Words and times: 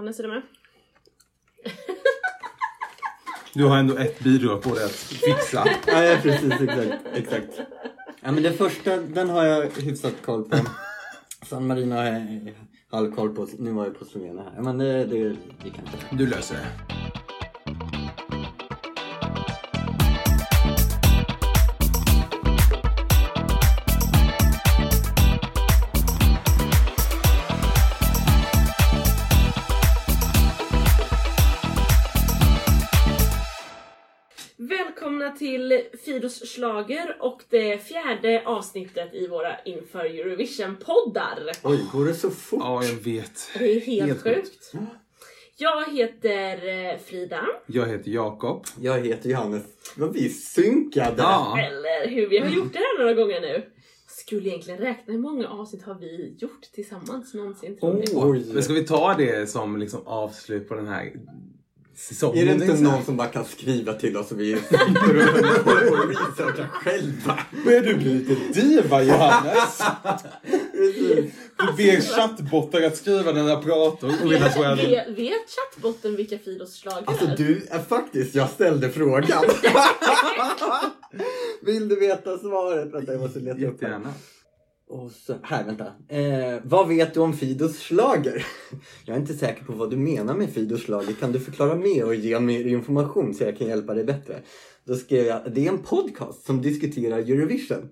Johannes, 0.00 0.18
är 0.18 0.22
du 0.22 0.28
med? 0.28 0.42
Du 3.54 3.64
har 3.64 3.76
ändå 3.76 3.96
ett 3.96 4.20
bidrag 4.20 4.62
på 4.62 4.74
det 4.74 4.84
att 4.84 4.90
fixa. 4.90 5.64
Ja, 5.86 6.04
ja 6.04 6.18
precis, 6.22 6.52
exakt, 6.60 7.06
exakt. 7.14 7.60
Ja 8.20 8.32
men 8.32 8.42
den 8.42 8.54
första, 8.54 8.96
den 8.96 9.30
har 9.30 9.44
jag 9.44 9.70
hyfsat 9.70 10.14
koll 10.24 10.44
på. 10.44 10.56
San 11.46 11.66
Marino 11.66 11.94
har 11.94 12.04
jag 12.04 12.54
halvkoll 12.90 13.34
på. 13.34 13.46
Nu 13.58 13.72
var 13.72 13.84
jag 13.84 13.98
på 13.98 14.04
Slovenia 14.04 14.44
här. 14.54 14.62
Men 14.62 14.78
det, 14.78 15.04
det 15.04 15.16
gick 15.16 15.38
inte. 15.78 15.98
Du 16.10 16.26
löser 16.26 16.54
det. 16.54 16.99
Till 36.10 36.20
Fidos 36.20 36.48
slager 36.48 37.16
och 37.20 37.42
det 37.50 37.78
fjärde 37.78 38.42
avsnittet 38.46 39.14
i 39.14 39.26
våra 39.26 39.60
inför 39.64 40.04
Eurovision-poddar. 40.04 41.38
Oj, 41.62 41.78
går 41.92 42.04
det 42.04 42.14
så 42.14 42.30
fort? 42.30 42.60
Ja, 42.62 42.84
jag 42.84 42.94
vet. 42.94 43.50
Det 43.58 43.76
är 43.76 43.80
helt, 43.80 44.08
Helt 44.08 44.22
sjukt. 44.22 44.72
Jag 45.56 45.92
heter 45.92 46.68
eh, 46.68 46.98
Frida, 46.98 47.46
Jag 47.66 47.86
heter 47.86 48.10
Jakob. 48.10 48.64
Jag 48.80 49.00
heter 49.00 49.30
Johannes. 49.30 49.62
Vad 49.96 50.12
vi 50.12 50.28
synkade! 50.28 51.14
Ja. 51.22 51.58
eller 51.58 52.10
hur? 52.10 52.28
Vi 52.28 52.38
har 52.38 52.48
gjort 52.48 52.72
det 52.72 52.78
här 52.78 52.98
några 52.98 53.14
gånger 53.14 53.40
nu. 53.40 53.62
Skulle 54.06 54.48
egentligen 54.48 54.80
räkna 54.80 55.12
hur 55.12 55.20
många 55.20 55.48
avsnitt 55.48 55.82
har 55.82 55.94
vi 55.94 56.36
gjort 56.38 56.62
tillsammans 56.72 57.34
någonsin 57.34 57.76
tror. 57.78 58.52
Men 58.54 58.62
ska 58.62 58.72
vi 58.72 58.86
ta 58.86 59.14
det 59.14 59.50
som 59.50 59.76
liksom 59.76 60.06
avslut 60.06 60.68
på 60.68 60.74
den 60.74 60.86
här 60.86 61.12
säsongen? 62.00 62.48
Är 62.48 62.54
det 62.54 62.64
inte 62.64 62.82
någon 62.82 63.04
som 63.04 63.16
bara 63.16 63.28
kan 63.28 63.44
skriva 63.44 63.92
till 63.92 64.16
oss 64.16 64.30
och 64.30 64.40
vi 64.40 64.56
sitter 64.56 65.16
och 65.16 65.22
håller 65.24 65.86
på 65.88 65.94
och 65.94 66.08
researchar 66.08 66.68
själva? 66.72 67.38
Börjar 67.64 67.82
du 67.82 67.94
bli 67.94 68.14
lite 68.14 68.60
diva 68.60 69.02
Johannes? 69.02 69.82
Du 70.72 71.72
ber 71.76 72.00
chattbottar 72.00 72.82
att 72.82 72.96
skriva 72.96 73.32
när 73.32 73.48
jag 73.48 73.62
pratar 73.64 74.08
och 74.08 74.32
vill 74.32 74.42
Vet, 75.16 75.50
chattbotten 75.50 76.16
vilka 76.16 76.38
Fidos 76.38 76.74
slager 76.74 77.08
Alltså 77.08 77.24
är? 77.24 77.36
du, 77.36 77.66
är 77.70 77.78
faktiskt, 77.78 78.34
jag 78.34 78.50
ställde 78.50 78.90
frågan. 78.90 79.42
Vill 81.62 81.88
du 81.88 82.00
veta 82.00 82.38
svaret? 82.38 82.94
Vänta, 82.94 83.12
jag 83.12 83.20
måste 83.20 83.38
leta 83.38 83.66
upp 83.66 83.80
det. 83.80 84.00
Och 84.90 85.10
så, 85.10 85.34
här, 85.42 85.64
vänta. 85.64 85.86
Eh, 86.08 86.60
vad 86.64 86.88
vet 86.88 87.14
du 87.14 87.20
om 87.20 87.32
Fidos 87.32 87.78
slager? 87.78 88.46
Jag 89.04 89.16
är 89.16 89.20
inte 89.20 89.34
säker 89.34 89.64
på 89.64 89.72
vad 89.72 89.90
du 89.90 89.96
menar 89.96 90.34
med 90.34 90.50
Fidos 90.50 90.82
slager. 90.82 91.12
Kan 91.12 91.32
du 91.32 91.40
förklara 91.40 91.74
mer 91.74 92.04
och 92.04 92.14
ge 92.14 92.40
mer 92.40 92.66
information 92.66 93.34
så 93.34 93.44
jag 93.44 93.58
kan 93.58 93.66
hjälpa 93.66 93.94
dig 93.94 94.04
bättre? 94.04 94.42
Då 94.84 94.94
skrev 94.94 95.26
jag, 95.26 95.52
det 95.54 95.66
är 95.66 95.68
en 95.68 95.82
podcast 95.82 96.46
som 96.46 96.62
diskuterar 96.62 97.18
Eurovision. 97.18 97.88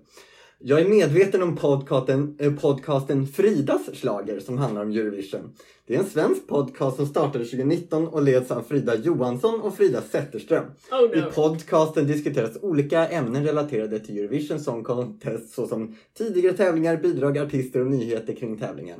Jag 0.61 0.81
är 0.81 0.89
medveten 0.89 1.43
om 1.43 1.55
podcasten, 1.55 2.35
eh, 2.39 2.53
podcasten 2.53 3.27
Fridas 3.27 3.81
slager 3.93 4.39
som 4.39 4.57
handlar 4.57 4.81
om 4.81 4.91
Eurovision. 4.91 5.53
Det 5.87 5.95
är 5.95 5.99
en 5.99 6.05
svensk 6.05 6.47
podcast 6.47 6.97
som 6.97 7.05
startade 7.05 7.45
2019 7.45 8.07
och 8.07 8.21
leds 8.21 8.51
av 8.51 8.61
Frida 8.61 8.95
Johansson 8.95 9.61
och 9.61 9.77
Frida 9.77 10.01
Zetterström. 10.01 10.65
Oh 10.91 11.17
I 11.17 11.21
no. 11.21 11.31
podcasten 11.31 12.07
diskuteras 12.07 12.57
olika 12.61 13.07
ämnen 13.07 13.45
relaterade 13.45 13.99
till 13.99 14.17
Eurovision 14.17 14.59
Song 14.59 14.83
Contest 14.83 15.53
såsom 15.53 15.95
tidigare 16.17 16.57
tävlingar, 16.57 16.97
bidrag, 16.97 17.37
artister 17.37 17.79
och 17.79 17.91
nyheter 17.91 18.35
kring 18.35 18.57
tävlingen. 18.57 18.99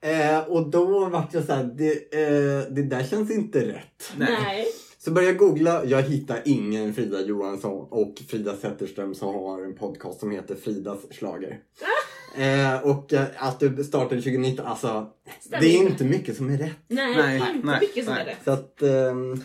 Eh, 0.00 0.38
och 0.48 0.70
då 0.70 1.08
vart 1.08 1.34
jag 1.34 1.44
såhär, 1.44 1.64
det, 1.64 1.92
eh, 1.92 2.72
det 2.74 2.82
där 2.82 3.04
känns 3.04 3.30
inte 3.30 3.68
rätt. 3.68 4.12
Nej. 4.18 4.66
Så 5.08 5.14
började 5.14 5.32
jag 5.32 5.38
googla, 5.38 5.84
jag 5.84 6.02
hittar 6.02 6.42
ingen 6.44 6.94
Frida 6.94 7.20
Johansson 7.20 7.86
och 7.90 8.14
Frida 8.28 8.56
Zetterström 8.56 9.14
som 9.14 9.34
har 9.34 9.62
en 9.64 9.74
podcast 9.74 10.20
som 10.20 10.30
heter 10.30 10.54
Fridas 10.54 10.98
slager. 11.10 11.58
eh, 12.36 12.86
och 12.90 13.12
eh, 13.12 13.24
att 13.36 13.60
det 13.60 13.84
startade 13.84 14.22
2019, 14.22 14.66
alltså 14.66 15.06
Stämmer 15.40 15.60
det 15.62 15.76
är 15.76 15.78
inte. 15.82 16.04
mycket 16.04 16.36
som 16.36 16.50
är 16.50 16.58
rätt. 16.58 16.76
Nej, 16.88 17.16
Nej, 17.16 17.34
inte 17.54 17.66
nej, 17.66 17.80
mycket 17.80 18.04
som 18.04 18.14
nej. 18.14 18.22
är 18.22 18.26
rätt. 18.26 18.38
Så 18.44 18.50
att, 18.50 18.82
ehm, 18.82 19.42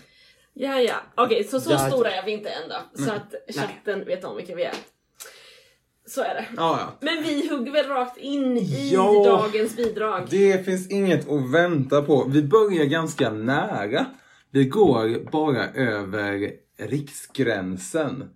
Ja, 0.54 0.80
ja. 0.82 0.96
Okej, 1.16 1.44
så 1.44 1.60
så 1.60 1.72
Ja, 1.72 1.78
stora 1.78 2.12
är 2.12 2.26
vi 2.26 2.32
inte 2.32 2.50
än 2.50 2.70
då. 2.70 3.04
Så 3.04 3.10
Nej. 3.10 3.16
att 3.48 3.56
chatten 3.56 4.06
vet 4.06 4.24
om 4.24 4.36
vilka 4.36 4.56
vi 4.56 4.64
är. 4.64 4.76
Så 6.08 6.22
är 6.22 6.34
det. 6.36 6.46
Ja, 6.58 6.80
ja. 6.80 6.98
Men 7.02 7.24
vi 7.24 7.50
hugger 7.50 7.72
väl 7.72 7.88
rakt 7.88 8.18
in 8.18 8.58
i 8.58 8.90
Ja. 8.94 9.24
dagens 9.26 9.76
bidrag. 9.76 10.28
Det 10.30 10.66
finns 10.66 10.90
inget 10.92 11.30
att 11.30 11.52
vänta 11.52 12.02
på. 12.02 12.26
Vi 12.30 12.44
börjar 12.44 12.86
ganska 12.86 13.30
nära. 13.30 14.06
Vi 14.56 14.66
går 14.66 15.32
bara 15.32 15.70
över 15.70 16.52
riksgränsen 16.80 18.30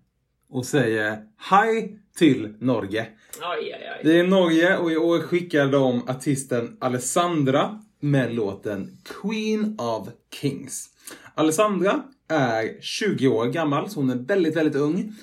och 0.49 0.65
säger 0.65 1.17
hej 1.37 1.99
till 2.17 2.53
Norge. 2.59 3.07
Oj, 3.41 3.59
oj, 3.59 3.89
oj. 3.95 4.01
Det 4.03 4.19
är 4.19 4.27
Norge 4.27 4.77
och 4.77 4.91
i 4.91 4.97
år 4.97 5.19
skickar 5.19 5.67
de 5.67 6.09
artisten 6.09 6.77
Alessandra 6.79 7.81
med 7.99 8.35
låten 8.35 8.97
Queen 9.21 9.75
of 9.79 10.07
Kings. 10.41 10.89
Alessandra 11.35 12.03
är 12.29 12.81
20 12.81 13.27
år 13.27 13.45
gammal, 13.45 13.89
så 13.89 13.99
hon 13.99 14.09
är 14.09 14.15
väldigt, 14.15 14.55
väldigt 14.55 14.75
ung. 14.75 15.13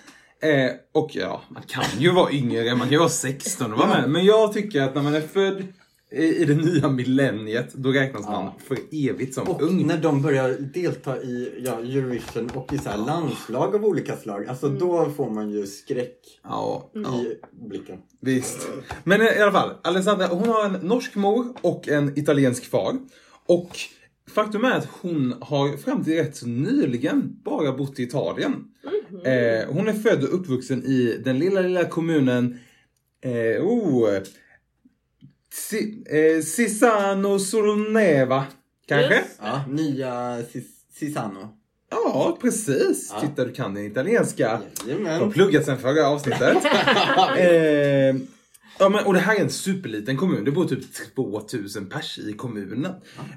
Eh, 0.42 0.70
och 0.92 1.10
ja, 1.12 1.42
man 1.48 1.62
kan 1.62 1.84
ju 1.98 2.12
vara 2.12 2.32
yngre, 2.32 2.70
man 2.70 2.80
kan 2.80 2.92
ju 2.92 2.98
vara 2.98 3.08
16 3.08 3.72
och 3.72 3.78
vara 3.78 3.88
med. 3.88 4.10
Men 4.10 4.24
jag 4.24 4.52
tycker 4.52 4.82
att 4.82 4.94
när 4.94 5.02
man 5.02 5.14
är 5.14 5.20
född 5.20 5.66
i, 6.16 6.44
det 6.44 6.54
nya 6.54 6.88
millenniet, 6.88 7.74
då 7.74 7.92
räknas 7.92 8.26
man 8.26 8.50
för 8.68 8.78
evigt 8.92 9.34
som 9.34 9.48
Och 9.48 9.62
ung. 9.62 9.86
när 9.86 9.98
de 9.98 10.22
börjar 10.22 10.48
delta 10.74 11.22
i 11.22 11.62
ja, 11.64 11.72
Eurovision 11.78 12.50
och 12.54 12.72
i 12.72 12.78
så 12.78 12.88
här 12.88 12.98
landslag 12.98 13.74
av 13.74 13.84
olika 13.84 14.16
slag, 14.16 14.46
alltså 14.46 14.68
då 14.68 15.10
får 15.10 15.30
man 15.30 15.50
ju 15.50 15.66
skräck 15.66 16.18
Ja, 16.42 16.90
ja. 16.92 17.00
i 17.22 17.36
blicken. 17.68 17.98
Visst. 18.20 18.68
Men 19.04 19.22
i 19.22 19.28
alla 19.40 19.52
fall, 19.52 19.70
Alessandra 19.82 20.26
hon 20.26 20.48
har 20.48 20.64
en 20.64 20.72
norsk 20.72 21.14
mor 21.14 21.46
och 21.60 21.88
en 21.88 22.18
italiensk 22.18 22.64
far. 22.64 22.96
Och 23.46 23.70
faktum 24.30 24.64
är 24.64 24.70
att 24.72 24.88
hon 25.00 25.34
har 25.40 25.76
fram 25.76 26.04
till 26.04 26.14
rätt 26.14 26.36
så 26.36 26.46
nyligen 26.46 27.36
bara 27.44 27.72
bott 27.72 27.98
i 27.98 28.02
Italien. 28.02 28.52
Eh, 29.24 29.68
hon 29.74 29.88
är 29.88 29.92
född 29.92 30.24
och 30.24 30.34
uppvuxen 30.34 30.84
i 30.84 31.20
den 31.24 31.38
lilla, 31.38 31.60
lilla 31.60 31.84
kommunen 31.84 32.58
eh, 33.24 33.64
oh, 33.66 34.10
Si, 35.54 36.04
eh, 36.10 36.42
Sisano 36.42 37.38
Solneva. 37.38 38.44
Kanske? 38.88 39.14
Yes. 39.14 39.24
Ja, 39.42 39.64
nya 39.68 40.38
Cis- 40.52 40.94
Cisano. 40.98 41.48
Ja, 41.90 42.38
precis. 42.40 43.10
Ja. 43.14 43.20
Titta, 43.20 43.44
du 43.44 43.52
kan 43.52 43.74
den 43.74 43.84
italienska. 43.86 44.42
Jag 44.42 44.94
har 44.94 45.00
Jajamän. 45.04 45.30
pluggat 45.32 45.64
sen 45.64 45.78
förra 45.78 46.08
avsnittet. 46.08 46.56
eh, 47.38 48.16
ja, 48.78 48.88
men, 48.88 49.04
och 49.06 49.14
det 49.14 49.20
här 49.20 49.36
är 49.36 49.40
en 49.40 49.50
superliten 49.50 50.16
kommun. 50.16 50.44
Det 50.44 50.50
bor 50.50 50.64
typ 50.64 50.84
2000 51.14 51.86
pers 51.88 52.18
i 52.18 52.32
kommunen. 52.32 52.92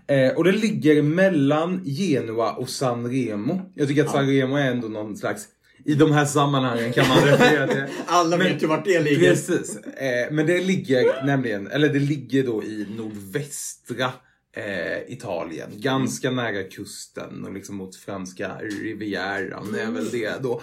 Eh, 0.08 0.30
och 0.38 0.44
det 0.44 0.52
ligger 0.52 1.02
mellan 1.02 1.82
Genua 1.86 2.52
och 2.52 2.70
San 2.70 3.12
Remo. 3.12 3.62
Jag 3.76 3.88
tycker 3.88 4.04
att 4.06 4.12
San 4.12 4.28
Remo 4.30 4.56
är 4.56 4.72
ändå 4.72 4.88
någon 4.88 5.18
slags... 5.18 5.46
I 5.88 5.94
de 5.96 6.12
här 6.12 6.26
sammanhangen 6.26 6.94
kan 6.94 7.08
man 7.08 7.18
referera 7.26 7.68
till. 7.68 7.84
Alla 8.06 8.38
Men- 8.38 8.48
vet 8.48 8.64
ju 8.64 8.68
vart 8.68 8.86
det 8.86 9.00
ligger. 9.00 9.30
Precis. 9.30 9.78
Eh, 9.78 10.32
men 10.32 10.46
det 10.46 10.62
ligger 10.62 11.26
nämligen, 11.26 11.68
eller 11.68 11.90
det 11.90 12.00
ligger 12.00 12.44
då 12.44 12.64
i 12.64 12.88
nordvästra 12.98 14.12
eh, 14.56 15.14
Italien. 15.14 15.70
Ganska 15.74 16.32
nära 16.32 16.64
kusten 16.64 17.46
och 17.46 17.54
liksom 17.54 17.76
mot 17.76 17.96
franska 17.96 18.52
rivieran 18.82 19.76
är 19.76 19.92
väl 19.92 20.10
det 20.10 20.44
då. 20.44 20.62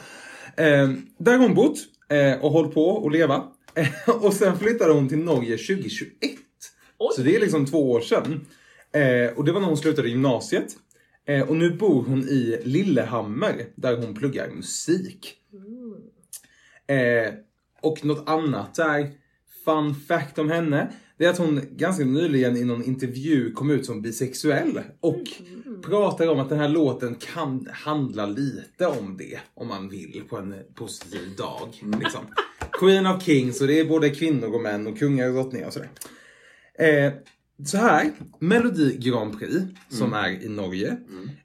Eh, 0.57 0.91
där 1.19 1.39
hon 1.39 1.55
bott 1.55 1.79
eh, 2.09 2.45
och 2.45 2.51
hållit 2.51 2.75
på 2.75 2.89
och 2.89 3.11
leva. 3.11 3.45
Och 4.21 4.33
sen 4.34 4.59
flyttade 4.59 4.93
hon 4.93 5.09
till 5.09 5.19
Norge 5.19 5.57
2021. 5.57 6.11
Oj. 6.99 7.13
Så 7.17 7.23
det 7.23 7.37
är 7.37 7.41
liksom 7.41 7.67
två 7.67 7.91
år 7.91 8.01
sedan. 8.01 8.47
Eh, 8.93 9.39
och 9.39 9.45
det 9.45 9.53
var 9.53 9.61
när 9.61 9.69
hon 9.69 9.77
slutade 9.77 10.09
gymnasiet. 10.09 10.66
Eh, 11.26 11.48
och 11.48 11.56
nu 11.56 11.71
bor 11.71 12.04
hon 12.04 12.22
i 12.22 12.60
Lillehammer 12.65 13.66
där 13.74 13.97
hon 13.97 14.15
pluggar 14.15 14.50
musik. 14.50 15.36
Eh, 16.86 17.34
och 17.82 18.04
något 18.04 18.28
annat 18.28 18.74
där, 18.74 19.10
fun 19.65 19.94
fact 19.94 20.38
om 20.38 20.50
henne, 20.50 20.92
det 21.18 21.24
är 21.24 21.30
att 21.30 21.38
hon 21.38 21.60
ganska 21.71 22.04
nyligen 22.04 22.56
i 22.56 22.65
någon 22.65 22.84
intervju 22.84 23.53
kom 23.53 23.71
ut 23.71 23.86
som 23.86 24.03
bisexuell 24.03 24.80
och 25.00 25.22
pratar 25.82 26.28
om 26.28 26.41
att 26.41 26.48
den 26.48 26.59
här 26.59 26.68
låten 26.68 27.15
kan 27.15 27.68
handla 27.72 28.26
lite 28.26 28.86
om 28.86 29.16
det, 29.16 29.38
om 29.54 29.68
man 29.68 29.88
vill, 29.88 30.22
på 30.28 30.36
en 30.36 30.54
positiv 30.74 31.36
dag. 31.36 31.68
Liksom. 32.00 32.21
Queen 32.72 33.06
of 33.06 33.22
Kings, 33.22 33.60
och 33.60 33.66
det 33.66 33.80
är 33.80 33.84
både 33.84 34.10
kvinnor 34.10 34.54
och 34.54 34.60
män 34.60 34.86
och 34.86 34.98
kungar 34.98 35.28
och 35.28 35.34
drottningar 35.34 35.66
och 35.66 35.72
sådär. 35.72 35.91
Eh, 36.78 37.12
så 37.65 37.77
här, 37.78 38.10
Melodi 38.39 38.97
Grand 38.98 39.39
Prix, 39.39 39.54
som 39.89 40.12
är 40.12 40.42
i 40.45 40.48
Norge. 40.48 40.97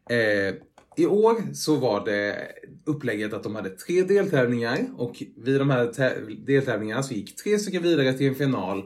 Eh, 0.09 0.56
I 0.97 1.06
år 1.06 1.53
så 1.53 1.75
var 1.75 2.06
det 2.06 2.47
upplägget 2.85 3.33
att 3.33 3.44
de 3.44 3.56
hade 3.56 3.69
tre 3.69 4.03
deltävlingar 4.03 4.77
och 4.97 5.23
vid 5.38 5.59
de 5.59 5.69
här 5.69 5.85
tä- 5.88 6.45
deltävlingarna 6.45 7.03
så 7.03 7.13
gick 7.13 7.35
tre 7.35 7.59
stycken 7.59 7.83
vidare 7.83 8.13
till 8.13 8.27
en 8.27 8.35
final 8.35 8.83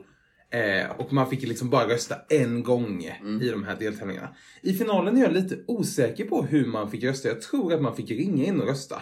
Eh, 0.53 0.91
och 0.99 1.13
man 1.13 1.29
fick 1.29 1.41
liksom 1.47 1.69
bara 1.69 1.87
rösta 1.87 2.15
en 2.29 2.63
gång 2.63 3.03
i 3.41 3.49
de 3.49 3.63
här 3.63 3.75
deltävlingarna. 3.79 4.35
I 4.61 4.73
finalen 4.73 5.17
är 5.17 5.21
jag 5.21 5.33
lite 5.33 5.57
osäker 5.67 6.25
på 6.25 6.43
hur 6.45 6.65
man 6.65 6.91
fick 6.91 7.03
rösta. 7.03 7.27
Jag 7.27 7.41
tror 7.41 7.73
att 7.73 7.81
man 7.81 7.95
fick 7.95 8.11
ringa 8.11 8.45
in 8.45 8.61
och 8.61 8.67
rösta. 8.67 9.01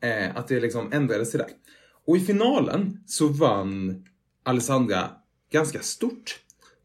Eh, 0.00 0.36
att 0.36 0.48
det 0.48 0.60
liksom 0.60 0.92
ändrades 0.92 1.30
till 1.30 1.38
det. 1.38 1.48
Och 2.06 2.16
i 2.16 2.20
finalen 2.20 3.00
så 3.06 3.28
vann 3.28 4.04
Alessandra 4.42 5.10
ganska 5.52 5.80
stort. 5.80 6.38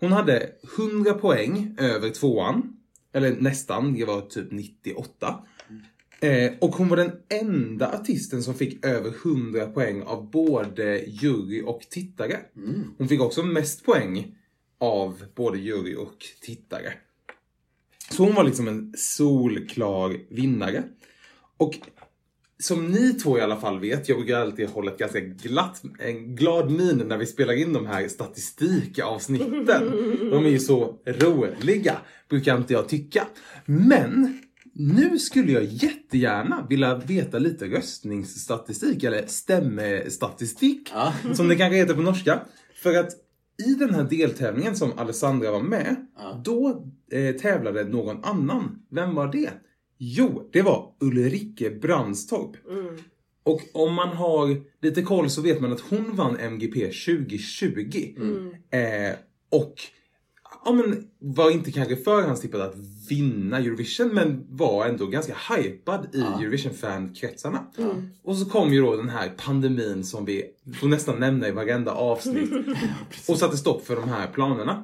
Hon 0.04 0.12
hade 0.12 0.50
100 0.78 1.14
poäng 1.14 1.76
över 1.78 2.10
tvåan. 2.10 2.78
Eller 3.14 3.36
nästan, 3.36 3.94
det 3.94 4.06
var 4.06 4.22
typ 4.22 4.52
98. 4.52 5.46
Eh, 6.20 6.52
och 6.62 6.76
hon 6.76 6.88
var 6.88 6.98
den 6.98 7.12
enda 7.30 7.92
artisten 7.92 8.44
som 8.44 8.54
fick 8.54 8.86
över 8.86 9.14
100 9.26 9.66
poäng 9.66 10.02
av 10.04 10.32
både 10.32 11.04
jury 11.08 11.62
och 11.62 11.82
tittare. 11.90 12.40
Hon 12.98 13.08
fick 13.08 13.22
också 13.22 13.44
mest 13.44 13.86
poäng 13.86 14.36
av 14.78 15.24
både 15.36 15.58
jury 15.58 15.96
och 15.96 16.18
tittare. 16.42 16.94
Så 18.12 18.24
hon 18.24 18.36
var 18.36 18.44
liksom 18.44 18.68
en 18.68 18.94
solklar 18.98 20.18
vinnare. 20.30 20.84
Och 21.58 21.80
som 22.64 22.86
ni 22.92 23.14
två 23.14 23.38
i 23.38 23.42
alla 23.42 23.56
fall 23.56 23.80
vet, 23.80 24.10
jag 24.10 24.18
brukar 24.18 24.40
alltid 24.40 24.70
hålla 24.70 24.92
ett 24.92 24.98
ganska 24.98 25.20
glatt, 25.20 25.82
en 26.00 26.36
glad 26.36 26.72
min 26.72 27.04
när 27.08 27.18
vi 27.18 27.26
spelar 27.26 27.54
in 27.54 27.74
de 27.74 27.86
här 27.88 28.08
statistikavsnitten. 28.08 29.92
De 30.32 30.46
är 30.46 30.50
ju 30.50 30.60
så 30.60 30.96
roliga, 31.06 31.98
brukar 32.30 32.58
inte 32.58 32.74
jag 32.74 32.90
tycka. 32.90 33.28
Men 33.66 34.40
nu 34.74 35.20
skulle 35.20 35.52
jag 35.52 35.64
jättegärna 35.64 36.68
vilja 36.70 36.96
veta 36.96 37.40
lite 37.40 37.66
röstningsstatistik, 37.66 39.04
eller 39.04 39.28
stämmestatistik, 39.28 40.92
Ja. 40.94 41.14
som 41.34 41.48
det 41.48 41.56
kanske 41.56 41.78
heter 41.78 41.94
på 41.94 42.02
norska. 42.02 42.40
För 42.84 42.98
att 43.00 43.10
i 43.68 43.74
den 43.74 43.94
här 43.94 44.04
deltävlingen 44.04 44.76
som 44.76 44.92
Alessandra 45.00 45.52
var 45.52 45.62
med, 45.62 45.96
Ja. 46.18 46.42
då 46.46 46.86
eh, 47.12 47.36
tävlade 47.36 47.84
någon 47.84 48.24
annan. 48.24 48.80
Vem 48.92 49.16
var 49.16 49.32
det? 49.32 49.50
Jo, 50.06 50.50
det 50.54 50.62
var 50.62 50.96
Ulrike 51.00 51.70
Brandstorp. 51.70 52.58
Mm. 52.70 52.98
Och 53.44 53.62
om 53.74 53.94
man 53.94 54.10
har 54.10 54.62
lite 54.82 55.02
koll 55.02 55.30
så 55.30 55.42
vet 55.42 55.62
man 55.62 55.72
att 55.72 55.80
hon 55.80 56.16
vann 56.16 56.38
MGP 56.40 56.80
2020. 56.80 58.14
Eh, 58.72 59.16
och 59.50 59.76
ja, 60.66 60.72
men, 60.74 61.04
var 61.20 61.52
inte 61.52 61.72
kanske 61.72 61.96
förhandstippad 61.96 62.62
att 62.62 62.76
vinna 63.10 63.58
Eurovision 63.58 64.08
men 64.08 64.46
var 64.50 64.86
ändå 64.86 65.06
ganska 65.08 65.36
hypad 65.56 66.08
i 66.14 66.20
Ja. 66.20 66.40
Eurovision-fankretsarna. 66.42 67.60
Och 68.24 68.38
så 68.38 68.46
kom 68.46 68.74
ju 68.74 68.82
då 68.82 68.96
den 68.96 69.10
här 69.10 69.30
pandemin 69.46 70.04
som 70.04 70.26
vi 70.26 70.44
får 70.80 70.88
nästan 70.88 71.20
nämna 71.20 71.48
i 71.48 71.52
varenda 71.52 71.92
avsnitt. 71.92 72.52
och 73.30 73.38
satte 73.38 73.58
stopp 73.58 73.86
för 73.86 73.96
de 73.96 74.10
här 74.10 74.28
planerna. 74.28 74.84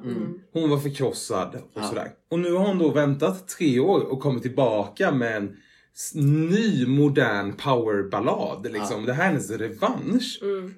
Hon 0.52 0.70
var 0.70 0.78
förkrossad 0.78 1.54
och 1.54 1.70
Ja. 1.74 1.88
sådär. 1.88 2.08
Och 2.30 2.38
nu 2.38 2.52
har 2.52 2.66
hon 2.66 2.78
då 2.78 2.90
väntat 2.90 3.48
tre 3.48 3.80
år 3.80 4.00
och 4.00 4.20
kommit 4.20 4.42
tillbaka 4.42 5.12
med 5.12 5.36
en 5.36 5.56
ny 6.14 6.86
modern 6.86 7.52
powerballad. 7.52 8.72
Liksom. 8.72 9.04
Det 9.06 9.12
här 9.12 9.24
är 9.24 9.28
hennes 9.28 9.50
revansch. 9.50 10.38
Mm. 10.42 10.74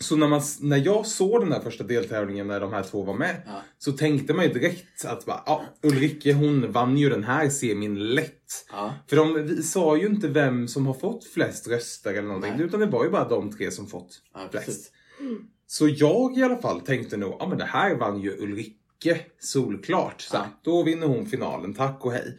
Så 0.00 0.16
när, 0.16 0.28
man, 0.28 0.40
när 0.60 0.76
jag 0.76 1.06
såg 1.06 1.40
den 1.40 1.52
här 1.52 1.60
första 1.60 1.84
deltävlingen 1.84 2.46
när 2.46 2.60
de 2.60 2.72
här 2.72 2.82
två 2.82 3.02
var 3.02 3.14
med 3.14 3.42
Ja. 3.46 3.62
så 3.78 3.92
tänkte 3.92 4.34
man 4.34 4.44
ju 4.44 4.52
direkt 4.52 5.04
att 5.04 5.24
bara, 5.26 5.42
ja, 5.46 5.62
Ulrike 5.82 6.32
hon 6.32 6.72
vann 6.72 6.98
ju 6.98 7.10
den 7.10 7.24
här 7.24 7.48
semin 7.48 7.98
lätt. 8.14 8.66
Ja. 8.72 8.94
För 9.08 9.16
de 9.16 9.34
vi 9.46 9.62
sa 9.62 9.96
ju 9.96 10.06
inte 10.06 10.28
vem 10.28 10.68
som 10.68 10.86
har 10.86 10.94
fått 10.94 11.24
flest 11.24 11.68
röster 11.68 12.10
eller 12.10 12.28
någonting 12.28 12.52
Nej. 12.56 12.66
utan 12.66 12.80
det 12.80 12.86
var 12.86 13.04
ju 13.04 13.10
bara 13.10 13.28
de 13.28 13.52
tre 13.56 13.70
som 13.70 13.86
fått 13.86 14.22
Ja, 14.34 14.48
flest. 14.50 14.66
precis. 14.66 14.90
Så 15.66 15.88
jag 15.88 16.38
i 16.38 16.42
alla 16.42 16.56
fall 16.56 16.80
tänkte 16.80 17.16
nog, 17.16 17.36
ja 17.38 17.48
men 17.48 17.58
det 17.58 17.64
här 17.64 17.94
vann 17.94 18.20
ju 18.20 18.36
Ulrike 18.42 19.20
solklart. 19.38 20.20
Så 20.20 20.36
här, 20.36 20.44
Ja. 20.44 20.60
Då 20.62 20.82
vinner 20.82 21.06
hon 21.06 21.26
finalen, 21.26 21.74
tack 21.74 22.04
och 22.04 22.12
hej. 22.12 22.38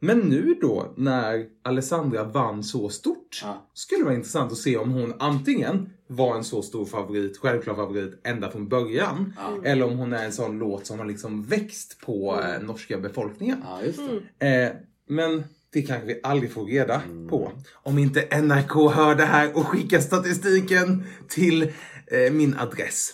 Men 0.00 0.18
nu 0.18 0.54
då 0.60 0.92
när 0.96 1.46
Alessandra 1.62 2.24
vann 2.24 2.64
så 2.64 2.88
stort 2.88 3.40
Ja. 3.42 3.66
skulle 3.74 4.00
det 4.00 4.04
vara 4.04 4.14
intressant 4.14 4.52
att 4.52 4.58
se 4.58 4.76
om 4.76 4.90
hon 4.90 5.14
antingen 5.18 5.90
var 6.06 6.36
en 6.36 6.44
så 6.44 6.62
stor 6.62 6.84
favorit, 6.84 7.38
självklar 7.38 7.74
favorit 7.74 8.20
ända 8.24 8.50
från 8.50 8.68
början. 8.68 9.34
Ja. 9.36 9.68
Eller 9.70 9.84
om 9.86 9.98
hon 9.98 10.12
är 10.12 10.24
en 10.24 10.32
sån 10.32 10.58
låt 10.58 10.86
som 10.86 10.98
har 10.98 11.06
liksom 11.06 11.42
växt 11.44 12.00
på 12.00 12.40
eh, 12.42 12.62
norska 12.66 12.98
befolkningen. 12.98 13.62
Ja, 13.64 13.82
just 13.84 14.00
det. 14.38 14.62
Eh, 14.64 14.72
men 15.08 15.44
det 15.72 15.82
kanske 15.82 16.06
vi 16.06 16.20
aldrig 16.22 16.52
får 16.52 16.64
reda 16.66 17.02
på. 17.30 17.52
Om 17.72 17.98
inte 17.98 18.40
NRK 18.42 18.90
hör 18.94 19.14
det 19.14 19.24
här 19.24 19.56
och 19.56 19.66
skickar 19.66 20.00
statistiken 20.00 21.04
till 21.28 21.62
eh, 22.06 22.32
min 22.32 22.54
adress. 22.58 23.10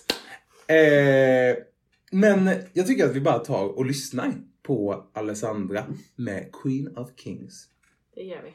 Eh, 0.66 1.56
men 2.12 2.50
jag 2.72 2.86
tycker 2.86 3.04
att 3.04 3.16
vi 3.16 3.20
bara 3.20 3.38
tar 3.38 3.78
och 3.78 3.86
lyssnar 3.86 4.32
på 4.64 5.04
Alessandra 5.12 5.84
med 6.16 6.50
Queen 6.62 6.96
of 6.96 7.08
Kings. 7.16 7.68
Det 8.14 8.22
gör 8.22 8.42
vi. 8.42 8.52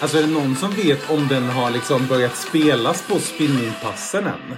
Alltså 0.00 0.18
är 0.18 0.22
det 0.22 0.28
någon 0.28 0.56
som 0.56 0.70
vet 0.70 1.10
om 1.10 1.28
den 1.28 1.42
har 1.42 1.70
liksom 1.70 2.06
börjat 2.06 2.36
spelas 2.36 3.08
på 3.08 3.18
spinningpassen 3.18 4.24
än? 4.26 4.56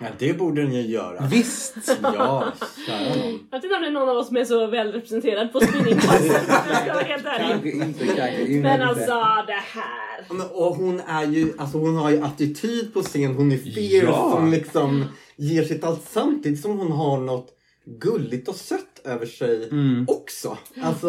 Ja, 0.00 0.06
det 0.18 0.38
borde 0.38 0.62
den 0.62 0.72
ju 0.72 0.80
göra. 0.82 1.26
Visst! 1.26 1.74
Ja, 2.02 2.52
kära 2.86 2.98
nån. 2.98 3.38
Jag 3.50 3.58
vet 3.58 3.64
inte 3.64 3.76
om 3.76 3.82
det 3.82 3.88
är 3.88 3.90
någon 3.90 4.08
av 4.08 4.16
oss 4.16 4.26
som 4.26 4.36
är 4.36 4.44
så 4.44 4.66
väl 4.66 4.92
representerad 4.92 5.52
på 5.52 5.60
spinningpassen. 5.60 6.26
jag 6.68 6.76
ska 6.82 6.92
vara 6.92 7.04
helt 7.04 7.26
ärlig. 7.26 7.74
inte, 7.74 8.06
kanske 8.06 8.40
inte. 8.40 8.54
Men 8.68 8.82
alltså 8.82 9.14
det 9.46 9.62
här. 9.72 10.24
Ja, 10.28 10.34
men, 10.34 10.46
och 10.46 10.76
hon 10.76 11.00
är 11.00 11.24
ju, 11.26 11.52
alltså 11.58 11.78
hon 11.78 11.96
har 11.96 12.10
ju 12.10 12.22
attityd 12.22 12.94
på 12.94 13.02
scen, 13.02 13.34
hon 13.34 13.52
är 13.52 13.56
fierce 13.58 14.06
Ja. 14.06 14.30
som 14.32 14.50
liksom 14.50 15.04
ger 15.36 15.64
sitt 15.64 15.84
allt 15.84 16.08
samtidigt 16.10 16.60
som 16.60 16.78
hon 16.78 16.92
har 16.92 17.18
något 17.18 17.48
gulligt 18.00 18.48
och 18.48 18.54
sött 18.56 18.93
över 19.04 19.26
sig 19.26 19.70
också. 20.08 20.58
Alltså, 20.82 21.06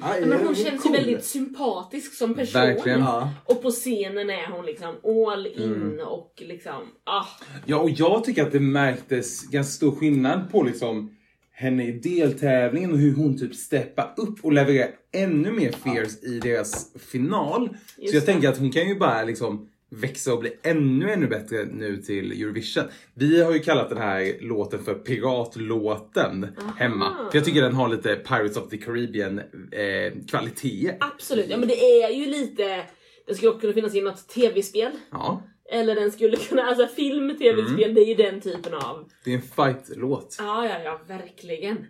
ja, 0.00 0.26
Men 0.26 0.46
hon 0.46 0.54
känns 0.54 0.74
ju 0.74 0.78
cool. 0.78 0.92
väldigt 0.92 1.24
sympatisk 1.24 2.14
som 2.14 2.34
person. 2.34 2.60
Verkligen. 2.60 3.00
Ja. 3.00 3.30
Och 3.44 3.62
på 3.62 3.70
scenen 3.70 4.30
är 4.30 4.46
hon 4.50 4.66
liksom 4.66 4.94
all 5.04 5.46
in 5.46 6.00
och 6.00 6.32
liksom, 6.36 6.82
ah. 7.04 7.24
Ja, 7.66 7.78
och 7.78 7.90
jag 7.90 8.24
tycker 8.24 8.42
att 8.42 8.52
det 8.52 8.60
märktes 8.60 9.42
ganska 9.42 9.72
stor 9.72 9.92
skillnad 9.92 10.50
på 10.50 10.62
liksom 10.62 11.16
henne 11.52 11.86
i 11.86 11.92
deltävlingen 11.92 12.92
och 12.92 12.98
hur 12.98 13.14
hon 13.14 13.38
typ 13.38 13.54
steppade 13.54 14.12
upp 14.16 14.44
och 14.44 14.52
levererade 14.52 14.92
ännu 15.12 15.52
mer 15.52 15.72
fierce 15.72 16.26
i 16.26 16.40
deras 16.40 16.92
final. 16.98 17.68
Just 17.98 18.10
så 18.10 18.16
jag 18.16 18.22
det. 18.22 18.26
tänker 18.26 18.48
att 18.48 18.58
hon 18.58 18.72
kan 18.72 18.88
ju 18.88 18.98
bara 18.98 19.24
liksom 19.24 19.68
växa 20.00 20.32
och 20.32 20.38
bli 20.40 20.52
ännu, 20.62 21.10
ännu 21.10 21.26
bättre 21.26 21.64
nu 21.64 21.96
till 21.96 22.42
Eurovision. 22.42 22.84
Vi 23.14 23.42
har 23.42 23.52
ju 23.52 23.58
kallat 23.58 23.88
den 23.88 23.98
här 23.98 24.36
låten 24.40 24.84
för 24.84 24.94
piratlåten 24.94 26.46
hemma. 26.76 27.16
För 27.30 27.38
jag 27.38 27.44
tycker 27.44 27.62
den 27.62 27.74
har 27.74 27.88
lite 27.88 28.16
Pirates 28.16 28.56
of 28.56 28.68
the 28.68 28.76
Caribbean 28.78 29.38
eh, 29.38 30.12
kvalitet. 30.28 30.94
Absolut, 31.00 31.46
ja 31.48 31.56
men 31.56 31.68
det 31.68 32.02
är 32.02 32.10
ju 32.10 32.26
lite, 32.26 32.82
det 33.26 33.34
skulle 33.34 33.48
också 33.50 33.60
kunna 33.60 33.72
finnas 33.72 33.94
i 33.94 34.00
något 34.00 34.28
tv-spel. 34.28 34.90
Ja, 35.10 35.42
Eller 35.72 35.94
den 35.94 36.12
skulle 36.12 36.36
kunna, 36.36 36.62
alltså 36.62 36.86
film, 36.86 37.38
tv-spel, 37.38 37.94
det 37.94 38.00
är 38.00 38.06
ju 38.08 38.14
den 38.14 38.40
typen 38.40 38.74
av. 38.74 39.08
det 39.24 39.30
är 39.30 39.34
en 39.34 39.42
fight-låt. 39.42 40.36
Ja, 40.38 40.66
ja, 40.68 40.78
ja, 40.84 41.00
verkligen. 41.08 41.86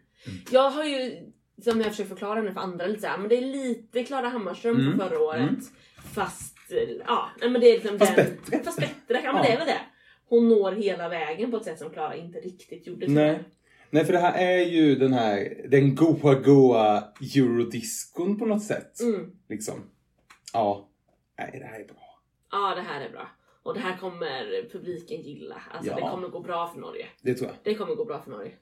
Jag 0.50 0.70
har 0.70 0.84
ju, 0.84 1.12
som 1.64 1.80
jag 1.80 1.90
försöker 1.90 2.08
förklara 2.08 2.42
nu 2.42 2.52
för 2.52 2.60
andra 2.60 2.86
lite 2.86 3.00
såhär, 3.00 3.18
men 3.18 3.28
det 3.28 3.36
är 3.36 3.40
lite 3.52 4.04
Klara 4.04 4.28
Hammarström 4.28 4.76
Mm. 4.76 4.98
från 4.98 5.08
förra 5.08 5.18
året. 5.20 5.58
Fast, 6.14 6.53
eh, 6.53 6.53
ja, 7.06 7.28
nej, 7.40 7.50
men 7.50 7.60
det 7.60 7.66
är 7.70 7.74
liksom 7.74 7.98
Fast 7.98 8.16
den, 8.16 8.26
bättre. 8.26 8.64
Fast 8.64 8.78
bättre, 8.80 9.20
ja 9.24 9.32
men 9.32 9.36
Ja. 9.36 9.42
det 9.42 9.48
är 9.52 9.58
väl 9.58 9.66
det. 9.66 9.80
Hon 10.28 10.48
når 10.48 10.72
hela 10.72 11.08
vägen 11.08 11.50
på 11.50 11.56
ett 11.56 11.64
sätt 11.64 11.78
som 11.78 11.90
Klara 11.90 12.16
inte 12.16 12.38
riktigt 12.38 12.86
gjorde. 12.86 13.08
Nej. 13.08 13.38
Nej, 13.90 14.04
för 14.04 14.12
det 14.12 14.18
här 14.18 14.38
är 14.38 14.64
ju 14.64 14.94
den 14.94 15.12
här, 15.12 15.64
den 15.68 15.94
goa 15.94 16.34
goa 16.34 17.04
eurodiscon 17.36 18.38
på 18.38 18.46
något 18.46 18.62
sätt. 18.64 19.00
Mm. 19.00 19.30
Liksom. 19.48 19.90
Ja. 20.52 20.88
Nej, 21.38 21.56
det 21.60 21.66
här 21.66 21.80
är 21.80 21.84
bra. 21.84 22.20
Ja, 22.50 22.74
det 22.74 22.80
här 22.80 23.00
är 23.04 23.10
bra. 23.10 23.28
Och 23.62 23.74
det 23.74 23.80
här 23.80 23.96
kommer 23.96 24.68
publiken 24.72 25.20
gilla. 25.22 25.62
Alltså 25.70 25.90
Ja. 25.90 25.96
det 25.96 26.02
kommer 26.10 26.28
gå 26.28 26.40
bra 26.40 26.68
för 26.72 26.80
Norge. 26.80 27.06
Det 27.22 27.34
tror 27.34 27.48
jag. 27.50 27.56
Det 27.62 27.74
kommer 27.74 27.94
gå 27.94 28.04
bra 28.04 28.22
för 28.22 28.30
Norge. 28.30 28.52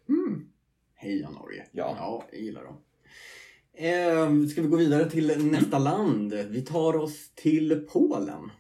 Heja 0.95 1.31
Norge. 1.31 1.67
Ja. 1.73 1.97
ja 1.99 2.25
jag 2.33 2.41
gillar 2.41 2.65
dem. 2.65 2.77
Eh, 3.77 4.47
ska 4.47 4.63
vi 4.63 4.69
gå 4.69 4.77
vidare 4.77 5.11
till 5.11 5.51
nästa 5.51 5.79
land? 5.79 6.33
Vi 6.33 6.63
tar 6.63 6.97
oss 6.97 7.31
till 7.35 7.87
Polen. 7.93 8.51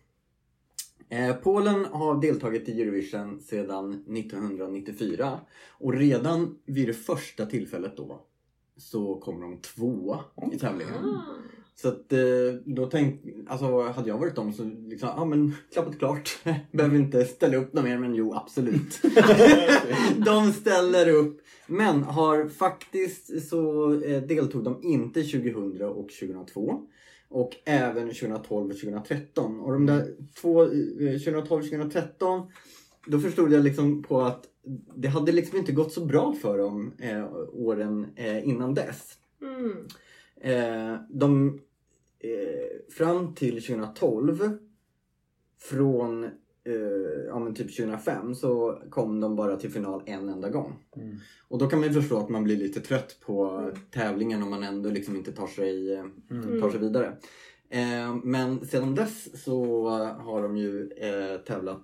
Eh, 1.08 1.34
Polen 1.34 1.84
har 1.84 2.20
deltagit 2.20 2.68
i 2.68 2.82
Eurovision 2.82 3.40
sedan 3.40 3.92
1994 3.92 5.40
och 5.70 5.94
redan 5.94 6.58
vid 6.66 6.86
det 6.86 6.94
första 6.94 7.46
tillfället 7.46 7.96
då 7.96 8.26
så 8.76 9.14
kommer 9.14 9.40
de 9.40 9.60
tvåa 9.60 10.20
i 10.52 10.58
tävlingen. 10.58 11.04
Ah. 11.04 11.22
Så 11.74 11.88
att 11.88 12.12
eh, 12.12 12.18
då 12.64 12.86
tänkte, 12.86 13.28
alltså 13.46 13.82
hade 13.82 14.08
jag 14.08 14.18
varit 14.18 14.36
dem 14.36 14.52
så 14.52 14.64
liksom, 14.64 15.08
ja 15.16 15.24
men 15.24 15.54
klappat 15.72 15.98
klart. 15.98 16.38
Behöver 16.72 16.96
inte 16.96 17.24
ställa 17.24 17.56
upp 17.56 17.72
något 17.72 17.84
mer 17.84 17.98
men 17.98 18.14
jo 18.14 18.34
absolut. 18.34 19.02
de 20.16 20.52
ställer 20.52 21.08
upp. 21.08 21.40
Men 21.72 22.02
har 22.02 22.48
faktiskt 22.48 23.48
så 23.48 23.92
eh, 24.02 24.22
deltog 24.22 24.64
de 24.64 24.82
inte 24.82 25.22
2000 25.22 25.82
och 25.82 26.08
2002. 26.08 26.86
Och 27.28 27.56
även 27.64 28.08
2012 28.08 28.70
och 28.70 28.78
2013. 28.78 29.60
Och 29.60 29.72
de 29.72 29.86
där 29.86 30.16
två, 30.40 30.62
eh, 30.62 31.18
2012 31.18 31.62
och 31.62 31.68
2013 31.68 32.50
då 33.06 33.18
förstod 33.18 33.52
jag 33.52 33.64
liksom 33.64 34.02
på 34.02 34.20
att 34.20 34.44
det 34.96 35.08
hade 35.08 35.32
liksom 35.32 35.58
inte 35.58 35.72
gått 35.72 35.92
så 35.92 36.04
bra 36.04 36.34
för 36.34 36.58
dem 36.58 36.92
eh, 36.98 37.26
åren 37.52 38.06
eh, 38.16 38.48
innan 38.48 38.74
dess. 38.74 39.18
Mm. 39.42 39.86
Eh, 40.40 41.00
de, 41.10 41.60
eh, 42.18 42.92
fram 42.94 43.34
till 43.34 43.62
2012, 43.62 44.58
från 45.58 46.28
eh, 46.64 47.24
ja, 47.28 47.38
men 47.38 47.54
typ 47.54 47.76
2005 47.76 48.34
så 48.34 48.82
kom 48.90 49.20
de 49.20 49.36
bara 49.36 49.56
till 49.56 49.70
final 49.70 50.02
en 50.06 50.28
enda 50.28 50.50
gång. 50.50 50.84
Mm. 50.96 51.16
Och 51.48 51.58
då 51.58 51.66
kan 51.68 51.78
man 51.80 51.88
ju 51.88 51.94
förstå 52.00 52.18
att 52.18 52.28
man 52.28 52.44
blir 52.44 52.56
lite 52.56 52.80
trött 52.80 53.16
på 53.26 53.44
Mm. 53.48 53.74
tävlingen 53.90 54.42
om 54.42 54.50
man 54.50 54.62
ändå 54.62 54.90
liksom 54.90 55.16
inte 55.16 55.32
tar 55.32 55.46
sig, 55.46 55.92
eh, 55.94 56.04
Mm. 56.30 56.60
tar 56.60 56.70
sig 56.70 56.80
vidare. 56.80 57.16
Eh, 57.70 58.14
men 58.24 58.66
sedan 58.66 58.94
dess 58.94 59.44
så 59.44 59.88
har 59.98 60.42
de 60.42 60.56
ju 60.56 60.90
eh, 60.96 61.38
tävlat 61.38 61.82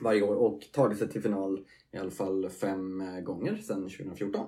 varje 0.00 0.22
år 0.22 0.34
och 0.34 0.60
tagit 0.72 0.98
sig 0.98 1.08
till 1.08 1.22
final 1.22 1.64
i 1.92 1.96
alla 1.98 2.10
fall 2.10 2.48
fem 2.50 3.02
gånger 3.24 3.56
sedan 3.56 3.88
2014. 3.88 4.46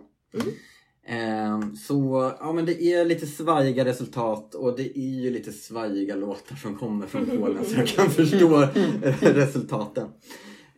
Mm. 1.08 1.62
Eh, 1.62 1.74
så 1.74 2.32
ja, 2.40 2.52
men 2.52 2.64
det 2.64 2.82
är 2.82 3.04
lite 3.04 3.26
svajiga 3.26 3.84
resultat 3.84 4.54
och 4.54 4.76
det 4.76 4.98
är 4.98 5.22
ju 5.22 5.30
lite 5.30 5.52
svajiga 5.52 6.16
låtar 6.16 6.56
som 6.56 6.74
kommer 6.74 7.06
från 7.06 7.26
Polen 7.26 7.64
så 7.64 7.76
jag 7.76 7.86
kan 7.86 8.10
förstå 8.10 8.68
resultaten. 9.20 10.08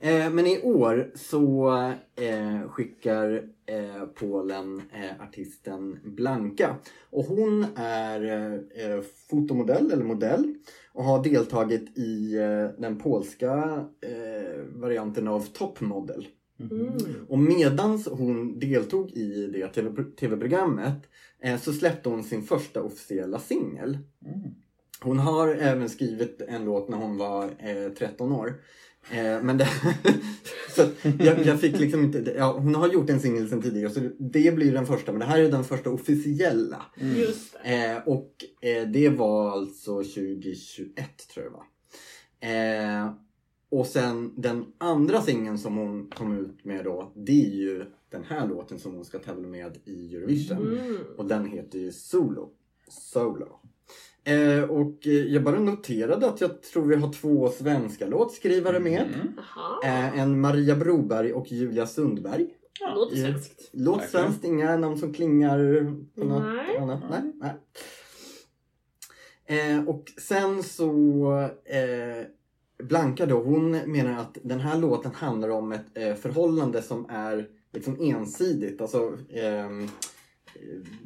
Eh, 0.03 0.31
men 0.31 0.47
i 0.47 0.61
år 0.63 1.11
så 1.15 1.77
eh, 2.17 2.69
skickar 2.69 3.43
eh, 3.67 4.05
Polen 4.15 4.83
eh, 4.93 5.23
artisten 5.29 5.99
Blanka. 6.05 6.77
Och 7.11 7.25
hon 7.25 7.67
är 7.77 9.03
fotomodell 9.31 9.93
eller 9.93 10.05
modell 10.05 10.55
och 10.93 11.05
har 11.05 11.25
deltagit 11.25 11.99
i 11.99 12.35
den 12.79 12.99
polska 12.99 13.85
varianten 14.75 15.29
av 15.29 15.41
Top 15.41 15.81
Model. 15.81 16.27
Mm. 16.61 17.27
Och 17.29 17.39
medans 17.39 18.09
hon 18.09 18.59
deltog 18.59 19.11
i 19.11 19.47
det 19.47 19.69
TV 19.69 20.05
tv-programmet 20.21 21.09
eh, 21.43 21.61
så 21.61 21.73
släppte 21.73 22.09
hon 22.09 22.25
sin 22.25 22.43
första 22.43 22.83
officiella 22.83 23.39
singel. 23.39 23.99
Mm. 24.27 24.55
Hon 25.01 25.19
har 25.19 25.49
även 25.49 25.89
skrivit 25.89 26.41
en 26.49 26.65
låt 26.65 26.89
när 26.89 26.97
hon 26.97 27.17
var 27.17 27.45
eh, 27.45 27.93
13 27.99 28.33
år. 28.33 28.55
Eh, 29.11 29.43
men 29.43 29.59
det, 29.59 29.69
så 30.77 30.83
jag, 31.19 31.47
jag 31.47 31.61
fick 31.61 31.79
liksom 31.79 32.05
inte, 32.05 32.35
ja, 32.37 32.53
hon 32.53 32.75
har 32.75 32.89
gjort 32.89 33.11
en 33.11 33.21
singel 33.21 33.49
sedan 33.49 33.63
tidigare 33.63 33.91
så 33.91 34.01
det 34.19 34.55
blir 34.55 34.73
den 34.73 34.87
första 34.87 35.13
men 35.13 35.19
det 35.19 35.27
här 35.27 35.39
är 35.39 35.51
den 35.51 35.65
första 35.65 35.91
officiella. 35.91 36.83
Just 37.17 37.57
det. 37.65 37.91
Eh, 37.91 38.09
och 38.09 38.35
eh, 38.61 38.89
det 38.89 39.09
var 39.09 39.51
alltså 39.51 39.97
2021 39.97 40.95
tror 41.35 41.45
jag 41.45 41.53
det 41.53 41.57
var. 41.57 41.65
Eh, 42.41 43.13
och 43.71 43.87
sen 43.87 44.33
den 44.37 44.73
andra 44.79 45.21
singeln 45.23 45.59
som 45.59 45.77
hon 45.77 46.11
kom 46.11 46.39
ut 46.39 46.65
med 46.65 46.85
då, 46.85 47.13
det 47.17 47.45
är 47.47 47.51
ju 47.57 47.85
den 48.11 48.25
här 48.25 48.49
låten 48.49 48.79
som 48.79 48.95
hon 48.95 49.05
ska 49.05 49.19
tävla 49.19 49.49
med 49.49 49.79
i 49.85 50.17
Eurovision. 50.17 50.79
Mm. 50.79 50.97
Och 51.17 51.27
den 51.27 51.47
heter 51.47 51.79
ju 51.79 51.93
Solo. 51.93 52.51
Solo. 52.89 53.61
Eh, 54.25 54.63
och 54.71 55.07
eh, 55.07 55.13
jag 55.13 55.43
bara 55.45 55.59
noterade 55.59 56.27
att 56.27 56.41
jag 56.41 56.63
tror 56.63 56.87
vi 56.87 56.97
har 56.97 57.13
två 57.13 57.49
svenska 57.49 58.07
låtskrivare 58.07 58.81
med. 58.81 59.03
Mm. 59.03 59.39
Eh, 59.85 60.21
en 60.21 60.41
Maria 60.41 60.77
Broberg 60.77 61.33
och 61.33 61.53
Julia 61.53 61.87
Sundberg. 61.87 62.47
Det 62.81 62.95
låter 62.95 63.17
Ja. 63.17 63.23
svenskt. 63.27 63.71
Låt 63.73 64.01
Verkligen. 64.01 64.25
svenskt, 64.27 64.45
inga 64.45 64.77
namn 64.77 64.99
som 64.99 65.15
klingar 65.15 65.59
på 66.15 66.25
något 66.25 66.43
Nej. 66.43 66.77
annat. 66.77 67.03
Nej. 67.11 67.33
nej. 67.35 67.55
Eh, 69.71 69.89
och 69.89 70.05
sen 70.19 70.63
så 70.63 71.33
eh, 71.65 72.27
Blanka 72.83 73.27
då, 73.27 73.43
hon 73.43 73.71
menar 73.71 74.21
att 74.21 74.39
den 74.43 74.61
här 74.61 74.79
låten 74.79 75.13
handlar 75.15 75.49
om 75.49 75.73
ett 75.73 75.87
eh, 75.95 76.15
förhållande 76.15 76.83
som 76.83 77.07
är 77.11 77.49
liksom 77.73 77.97
ensidigt. 78.01 78.81
Alltså 78.81 79.17
ehm, 79.31 79.89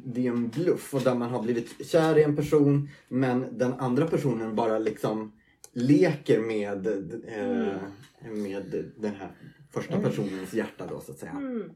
det 0.05 0.27
är 0.27 0.31
en 0.31 0.49
bluff 0.49 0.93
och 0.93 1.01
där 1.01 1.15
man 1.15 1.29
har 1.29 1.41
blivit 1.41 1.87
kär 1.87 2.17
i 2.17 2.23
en 2.23 2.35
person 2.35 2.89
men 3.07 3.45
den 3.57 3.73
andra 3.73 4.07
personen 4.07 4.55
bara 4.55 4.79
liksom 4.79 5.31
leker 5.73 6.41
med, 6.41 6.87
eh, 7.27 8.31
med 8.31 8.91
den 8.97 9.15
här 9.15 9.31
första 9.71 9.99
personens 9.99 10.53
hjärta 10.53 10.87
då 10.89 10.99
så 10.99 11.11
att 11.11 11.17
säga. 11.17 11.31
Mm. 11.31 11.69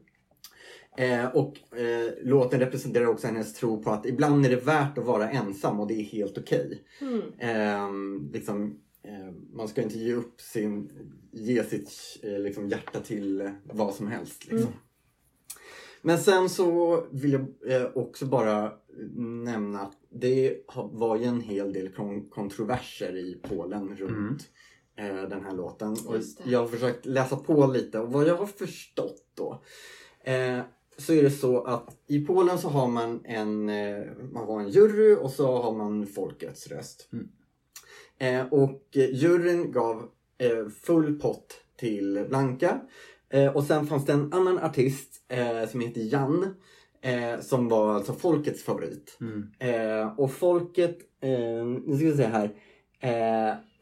Eh, 0.96 1.26
och 1.26 1.78
eh, 1.78 2.12
låten 2.22 2.60
representerar 2.60 3.06
också 3.06 3.26
hennes 3.26 3.54
tro 3.54 3.82
på 3.82 3.90
att 3.90 4.06
ibland 4.06 4.46
är 4.46 4.50
det 4.50 4.66
värt 4.66 4.98
att 4.98 5.04
vara 5.04 5.30
ensam 5.30 5.80
och 5.80 5.86
det 5.86 5.94
är 5.94 6.04
helt 6.04 6.38
okej. 6.38 6.82
Mm. 7.00 7.22
Eh, 7.38 7.90
liksom, 8.32 8.64
eh, 8.64 8.70
man 9.52 9.68
ska 9.68 9.82
inte 9.82 9.98
ge 9.98 10.14
upp 10.14 10.40
sin, 10.40 10.90
ge 11.30 11.64
sitt 11.64 11.90
eh, 12.22 12.38
liksom, 12.38 12.68
hjärta 12.68 13.00
till 13.00 13.40
eh, 13.40 13.50
vad 13.64 13.94
som 13.94 14.06
helst. 14.06 14.44
Liksom. 14.44 14.68
Mm. 14.68 14.72
Men 16.02 16.18
sen 16.18 16.48
så 16.48 17.00
vill 17.10 17.32
jag 17.32 17.46
eh, 17.72 17.90
också 17.94 18.26
bara 18.26 18.72
nämna 19.44 19.80
att 19.80 19.96
det 20.10 20.56
var 20.92 21.16
ju 21.16 21.24
en 21.24 21.40
hel 21.40 21.72
del 21.72 21.88
kon- 21.88 22.28
kontroverser 22.30 23.16
i 23.16 23.40
Polen 23.42 23.96
runt 23.96 24.48
eh, 24.96 25.22
den 25.28 25.44
här 25.44 25.52
låten. 25.52 25.92
Och 25.92 26.16
jag 26.44 26.58
har 26.58 26.68
försökt 26.68 27.06
läsa 27.06 27.36
på 27.36 27.66
lite 27.66 27.98
och 28.00 28.12
vad 28.12 28.28
jag 28.28 28.36
har 28.36 28.46
förstått 28.46 29.24
då 29.34 29.62
eh, 30.24 30.60
så 30.96 31.12
är 31.12 31.22
det 31.22 31.30
så 31.30 31.62
att 31.62 31.96
i 32.06 32.26
Polen 32.26 32.58
så 32.58 32.68
har 32.68 32.88
man 32.88 33.20
en, 33.24 33.68
eh, 33.68 34.04
man 34.32 34.46
har 34.46 34.60
en 34.60 34.68
jury 34.68 35.14
och 35.14 35.30
så 35.30 35.62
har 35.62 35.72
man 35.76 36.06
folkets 36.06 36.68
röst. 36.68 37.08
Mm. 37.12 37.28
Eh, 38.20 38.46
och 38.50 38.82
juryn 38.92 39.72
gav 39.72 40.08
eh, 40.38 40.68
full 40.82 41.20
pott 41.20 41.54
till 41.76 42.26
Blanka. 42.28 42.80
Eh, 43.30 43.56
och 43.56 43.64
sen 43.64 43.86
fanns 43.86 44.06
det 44.06 44.12
en 44.12 44.32
annan 44.32 44.58
artist 44.58 45.24
eh, 45.28 45.68
som 45.68 45.80
heter 45.80 46.12
Jan. 46.12 46.54
Eh, 47.02 47.40
som 47.40 47.68
var 47.68 47.94
alltså 47.94 48.12
folkets 48.12 48.62
favorit. 48.62 49.18
Mm. 49.20 49.50
Eh, 49.58 50.18
och 50.18 50.32
folket, 50.32 50.98
nu 51.86 51.96
ska 51.96 52.06
vi 52.06 52.16
se 52.16 52.26
här. 52.26 52.54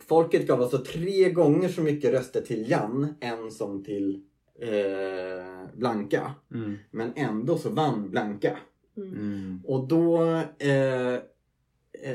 Folket 0.08 0.46
gav 0.46 0.62
alltså 0.62 0.78
tre 0.78 1.30
gånger 1.30 1.68
så 1.68 1.80
mycket 1.80 2.12
röster 2.12 2.40
till 2.40 2.70
Jan 2.70 3.14
än 3.20 3.50
som 3.50 3.84
till 3.84 4.22
Blanka. 5.74 6.34
Mm. 6.54 6.76
Men 6.90 7.12
ändå 7.16 7.58
så 7.58 7.70
vann 7.70 8.10
Blanka. 8.10 8.56
Mm. 8.96 9.60
Och 9.64 9.88
då, 9.88 10.40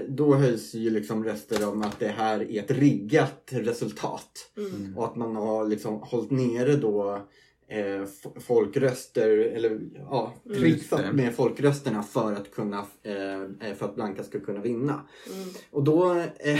då 0.08 0.36
höjs 0.36 0.74
ju 0.74 0.90
liksom 0.90 1.24
röster 1.26 1.70
om 1.70 1.82
att 1.82 2.00
det 2.00 2.08
här 2.08 2.52
är 2.52 2.60
ett 2.64 2.72
riggat 2.72 3.50
resultat. 3.52 4.52
Mm. 4.58 4.98
Och 4.98 5.06
att 5.06 5.16
man 5.16 5.36
har 5.36 5.66
liksom 5.68 6.02
hållit 6.02 6.32
nere 6.32 6.76
då 6.76 7.22
eh, 7.68 8.06
folkröster, 8.40 9.30
eller 9.30 9.80
ja, 9.96 10.34
Mm. 10.46 10.58
trixat 10.58 11.16
med 11.16 11.36
folkrösterna 11.36 12.04
för 12.04 12.34
att 12.34 12.52
kunna, 12.52 12.86
eh, 13.04 13.42
eh, 13.70 13.76
för 13.78 13.86
att 13.86 13.96
Blanka 13.96 14.24
ska 14.24 14.40
kunna 14.40 14.62
vinna. 14.62 15.02
Mm. 15.34 15.50
Och 15.72 15.84
då, 15.84 16.16
eh, 16.20 16.60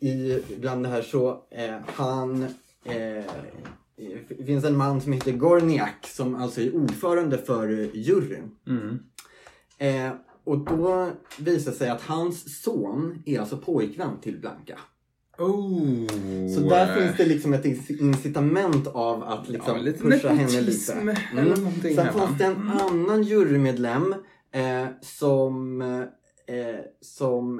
i, 0.00 0.42
bland 0.58 0.84
det 0.84 0.88
här 0.88 1.02
så, 1.02 1.44
eh, 1.50 1.76
han, 1.86 2.42
eh, 2.84 3.24
finns 4.46 4.64
en 4.64 4.76
man 4.76 5.00
som 5.00 5.12
heter 5.12 5.32
Gorniak 5.32 6.06
som 6.06 6.34
alltså 6.34 6.60
är 6.60 6.74
ordförande 6.76 7.38
för 7.38 7.80
eh, 7.80 7.88
juryn. 7.94 8.50
Mm. 10.54 10.60
Och 10.62 10.78
då 10.78 11.10
visar 11.38 11.70
det 11.70 11.76
sig 11.76 11.90
att 11.90 12.02
hans 12.02 12.62
son 12.62 13.22
är 13.26 13.40
alltså 13.40 13.56
pojkvän 13.56 14.20
till 14.20 14.40
Blanka. 14.40 14.78
Oh. 15.38 16.06
Så 16.54 16.60
där 16.68 16.94
finns 17.00 17.16
det 17.16 17.26
liksom 17.26 17.52
ett 17.52 17.64
inc- 17.64 18.00
incitament 18.00 18.86
av 18.86 19.22
att 19.22 19.48
liksom 19.48 19.76
ja, 19.76 19.82
lite 19.82 19.98
pusha 19.98 20.28
henne 20.28 20.60
lite. 20.60 20.94
någonting 21.34 21.94
Sen 21.94 22.06
här, 22.06 22.12
fanns 22.12 22.38
det 22.38 22.44
en 22.44 22.54
Mm. 22.56 22.70
annan 22.70 23.22
jurymedlem 23.22 24.14
eh, 24.52 24.86
som, 25.00 25.82
eh, 25.82 26.78
som 27.00 27.58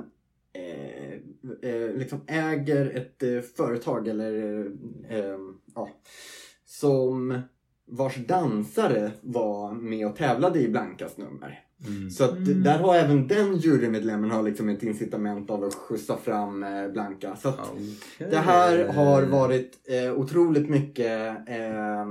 eh, 0.52 1.70
eh, 1.70 1.90
liksom 1.94 2.20
äger 2.26 2.96
ett 2.96 3.22
eh, 3.22 3.40
företag 3.56 4.08
eller 4.08 4.58
eh, 5.08 5.38
ja, 5.74 5.88
som 6.64 7.40
vars 7.86 8.16
dansare 8.16 9.10
var 9.20 9.72
med 9.72 10.06
och 10.06 10.16
tävlade 10.16 10.60
i 10.60 10.68
Blankas 10.68 11.16
nummer. 11.16 11.64
Mm. 11.86 12.10
Så 12.10 12.24
att 12.24 12.64
där 12.64 12.78
har 12.78 12.94
även 12.96 13.28
den 13.28 13.56
jurymedlemmen 13.56 14.30
har 14.30 14.42
liksom 14.42 14.68
ett 14.68 14.82
incitament 14.82 15.50
av 15.50 15.64
att 15.64 15.74
skjutsa 15.74 16.16
fram 16.16 16.62
eh, 16.62 16.88
Blanka. 16.88 17.36
Så 17.36 17.48
att 17.48 17.58
Okej. 17.72 18.30
det 18.30 18.36
här 18.36 18.88
har 18.88 19.22
varit 19.22 19.78
eh, 19.84 20.12
otroligt 20.18 20.68
mycket 20.68 21.36
eh, 21.48 22.06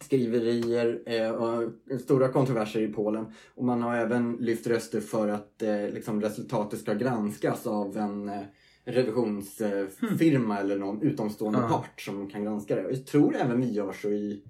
skriverier 0.00 1.00
eh, 1.06 1.30
och 1.30 1.72
stora 2.00 2.28
kontroverser 2.28 2.80
i 2.80 2.88
Polen. 2.88 3.26
Och 3.54 3.64
man 3.64 3.82
har 3.82 3.96
även 3.96 4.32
lyft 4.40 4.66
röster 4.66 5.00
för 5.00 5.28
att 5.28 5.62
eh, 5.62 5.88
liksom 5.94 6.20
resultatet 6.20 6.80
ska 6.80 6.94
granskas 6.94 7.66
av 7.66 7.96
en 7.96 8.28
eh, 8.28 8.40
revisionsfirma 8.84 10.58
eller 10.58 10.78
någon 10.78 11.02
utomstående 11.02 11.58
Ja. 11.58 11.68
part 11.68 12.00
som 12.00 12.30
kan 12.30 12.44
granska 12.44 12.76
det. 12.76 12.84
Och 12.84 12.92
Jag 12.92 13.06
tror 13.06 13.36
även 13.36 13.60
vi 13.60 13.72
gör 13.72 13.92
så 13.92 14.08
i 14.08 14.42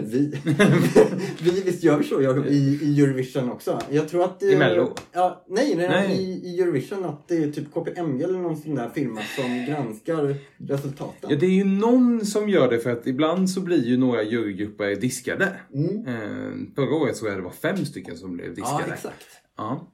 vi, 0.00 0.40
vi 1.42 1.62
visst 1.64 1.82
gör 1.82 1.98
vi 1.98 2.04
så 2.04 2.22
jag, 2.22 2.46
i, 2.46 2.78
i 2.82 3.00
Eurovision 3.02 3.50
också. 3.50 3.78
Jag 3.90 4.08
tror 4.08 4.24
att... 4.24 4.42
I 4.42 4.56
Mello? 4.56 4.94
Ja, 5.12 5.44
nej, 5.48 5.74
nej, 5.76 5.88
Nej. 5.88 6.16
I, 6.16 6.48
i 6.48 6.60
Eurovision 6.60 7.04
att 7.04 7.28
det 7.28 7.36
är 7.36 7.52
typ 7.52 7.72
KPMG 7.74 8.22
eller 8.22 8.38
någon 8.38 8.56
sån 8.56 8.74
där 8.74 8.88
firma 8.88 9.20
som 9.36 9.66
granskar 9.66 10.36
resultaten. 10.56 11.30
Ja, 11.30 11.36
det 11.36 11.46
är 11.46 11.50
ju 11.50 11.64
någon 11.64 12.26
som 12.26 12.48
gör 12.48 12.70
det 12.70 12.78
för 12.78 12.90
att 12.90 13.06
ibland 13.06 13.50
så 13.50 13.60
blir 13.60 13.84
ju 13.84 13.96
några 13.96 14.22
jurygrupper 14.22 14.96
diskade. 14.96 15.52
Mm. 15.74 16.06
Eh, 16.06 16.74
förra 16.74 16.94
året 16.94 17.16
tror 17.16 17.30
jag 17.30 17.38
det 17.38 17.44
var 17.44 17.50
fem 17.50 17.76
stycken 17.84 18.16
som 18.16 18.32
blev 18.32 18.46
Ja, 18.46 18.54
diskade. 18.54 18.92
exakt. 18.94 19.24
Ja, 19.56 19.92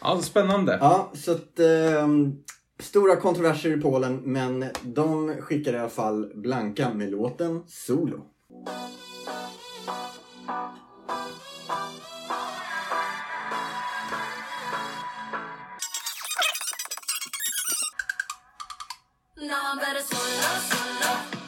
ja 0.00 0.20
spännande. 0.22 0.78
Ja, 0.80 1.12
så 1.14 1.32
att 1.32 1.58
ehm, 1.58 2.32
stora 2.78 3.16
kontroverser 3.16 3.78
i 3.78 3.80
Polen, 3.80 4.20
men 4.24 4.64
de 4.82 5.34
skickar 5.40 5.72
i 5.72 5.78
alla 5.78 5.88
fall 5.88 6.32
Blanka 6.34 6.94
med 6.94 7.10
låten 7.10 7.62
Solo. 7.66 8.24
No, 19.36 19.56
I'm 19.60 19.78
better 19.78 20.00
solo, 20.00 20.20
solo. 20.70 21.41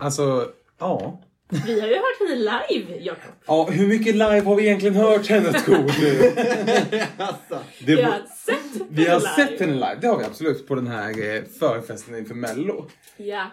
Alltså, 0.00 0.52
ja. 0.78 1.22
Vi 1.66 1.80
har 1.80 1.88
ju 1.88 1.94
hört 1.94 2.18
henne 2.28 2.34
live, 2.36 2.96
Jakob. 3.00 3.32
Ja, 3.46 3.64
hur 3.70 3.86
mycket 3.86 4.14
live 4.14 4.40
har 4.40 4.56
vi 4.56 4.66
egentligen 4.66 4.94
hört 4.96 5.26
henne 5.26 5.52
Tor 5.52 6.00
nu? 6.00 7.00
alltså. 7.18 7.58
Det 7.86 7.96
Vi 7.96 8.02
har 8.02 8.18
sett 8.46 8.86
vi 8.90 9.04
har 9.06 9.10
henne 9.20 9.34
sett 9.36 9.50
live. 9.50 9.64
henne 9.64 9.74
live, 9.74 9.98
det 10.00 10.06
har 10.06 10.18
vi 10.18 10.24
absolut 10.24 10.66
på 10.66 10.74
den 10.74 10.86
här 10.86 11.08
eh, 11.36 11.42
förfesten 11.58 12.16
inför 12.16 12.34
mello. 12.34 12.86
Ja. 13.16 13.46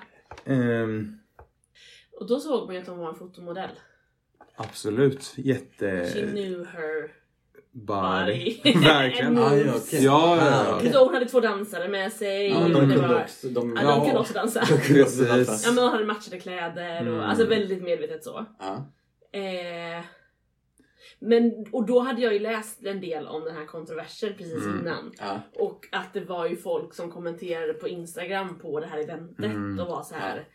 Ehm, 0.46 1.18
Och 2.20 2.28
då 2.28 2.40
såg 2.40 2.66
man 2.66 2.76
ju 2.76 2.82
att 2.82 2.88
hon 2.88 2.98
var 3.00 3.10
en 3.10 3.16
fotomodell. 3.16 3.70
absolut, 4.56 5.34
jätte... 5.36 6.10
She 6.14 6.22
knew 6.22 6.66
her 6.66 7.12
Body. 7.86 8.62
Verkligen. 8.64 9.28
And 9.38 9.40
Ah, 9.40 9.56
ja. 9.56 9.74
Ja, 9.92 10.00
ja, 10.38 10.46
ja. 10.66 10.76
okej. 10.78 10.92
Så 10.94 11.06
hon 11.06 11.14
hade 11.14 11.26
två 11.26 11.40
dansare 11.40 11.88
med 11.88 12.14
sig. 12.14 12.50
Ja, 12.50 12.64
och 12.64 12.70
de 12.70 12.80
kunde 12.80 13.08
var... 13.08 13.22
också. 13.24 13.48
De, 13.48 13.78
Ja, 13.82 13.96
de 13.96 14.06
kunde 14.06 14.20
också 14.20 14.34
dansa. 14.34 14.60
de 14.70 14.78
kunde 14.78 15.02
också 15.04 15.24
dansa. 15.24 15.54
Ja 15.70 15.72
men 15.74 15.84
de 15.84 15.92
hade 15.92 16.06
matchade 16.06 16.40
kläder 16.40 17.02
och 17.02 17.08
Mm. 17.14 17.20
alltså 17.20 17.46
väldigt 17.46 17.84
medvetet 17.84 18.24
så. 18.24 18.46
Ja. 18.60 18.92
Eh, 19.40 20.04
men, 21.20 21.66
och 21.72 21.86
då 21.86 22.00
hade 22.00 22.22
jag 22.22 22.34
ju 22.34 22.40
läst 22.40 22.86
en 22.86 23.02
del 23.02 23.28
om 23.28 23.44
den 23.44 23.56
här 23.56 23.66
kontroversen 23.66 24.34
precis 24.38 24.64
Mm. 24.66 24.80
innan. 24.80 25.12
Ja. 25.20 25.40
Och 25.56 25.86
att 25.92 26.14
det 26.14 26.22
var 26.22 26.48
ju 26.48 26.56
folk 26.56 26.94
som 26.94 27.12
kommenterade 27.12 27.74
på 27.74 27.88
Instagram 27.88 28.60
på 28.60 28.80
det 28.80 28.88
här 28.88 29.00
eventet 29.00 29.46
Mm. 29.46 29.80
och 29.80 29.88
var 29.88 30.04
så 30.04 30.16
här. 30.16 30.48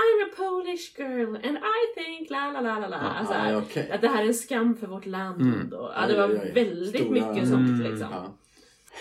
I'm 0.00 0.28
a 0.28 0.28
Polish 0.36 0.96
girl 0.98 1.34
and 1.36 1.56
I 1.58 1.80
think 2.00 2.30
la 2.30 2.50
la 2.52 2.60
la 2.60 2.78
la 2.78 2.88
la. 2.88 2.96
Alltså, 2.96 3.34
Ah, 3.34 3.58
okej. 3.58 3.90
Att 3.92 4.00
det 4.00 4.08
här 4.08 4.22
är 4.22 4.26
en 4.26 4.34
skam 4.34 4.76
för 4.76 4.86
vårt 4.86 5.06
land. 5.06 5.40
Mm. 5.40 5.72
Och, 5.72 5.90
ja, 5.96 6.06
det 6.08 6.16
var 6.16 6.28
Oj, 6.28 6.34
oj, 6.34 6.40
oj. 6.44 6.52
väldigt 6.54 6.88
Stora- 7.00 7.10
mycket 7.10 7.48
sånt 7.48 7.68
Mm. 7.80 7.80
liksom. 7.90 8.08
Ja. 8.12 8.38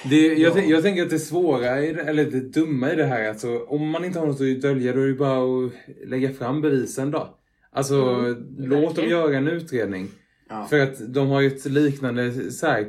Det, 0.09 0.27
jag, 0.27 0.57
Ja. 0.57 0.61
jag 0.63 0.83
tänker 0.83 1.03
att 1.03 1.09
det 1.09 1.19
svåra, 1.19 1.81
i 1.81 1.89
eller 1.89 2.25
det 2.25 2.39
dumma 2.39 2.91
i 2.91 2.95
det 2.95 3.03
här, 3.03 3.29
alltså, 3.29 3.57
om 3.59 3.89
man 3.89 4.05
inte 4.05 4.19
har 4.19 4.27
något 4.27 4.41
att 4.41 4.61
dölja 4.61 4.93
då 4.93 5.01
är 5.01 5.07
det 5.07 5.13
bara 5.13 5.65
att 5.65 5.71
lägga 6.07 6.33
fram 6.33 6.61
bevisen 6.61 7.11
då. 7.11 7.37
Alltså, 7.71 7.95
Mm, 7.95 8.45
låt 8.57 8.95
dem 8.95 9.05
göra 9.09 9.37
en 9.37 9.47
utredning. 9.47 10.07
Ja. 10.49 10.65
För 10.69 10.79
att 10.79 11.13
de 11.13 11.27
har 11.27 11.41
ju 11.41 11.47
ett 11.47 11.65
liknande 11.65 12.51
så 12.51 12.67
här, 12.67 12.87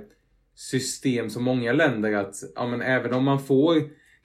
system 0.55 1.31
som 1.31 1.45
många 1.45 1.73
länder 1.73 2.13
att 2.13 2.35
ja, 2.55 2.67
men 2.67 2.83
även 2.83 3.15
om 3.15 3.25
man 3.25 3.41
får 3.41 3.77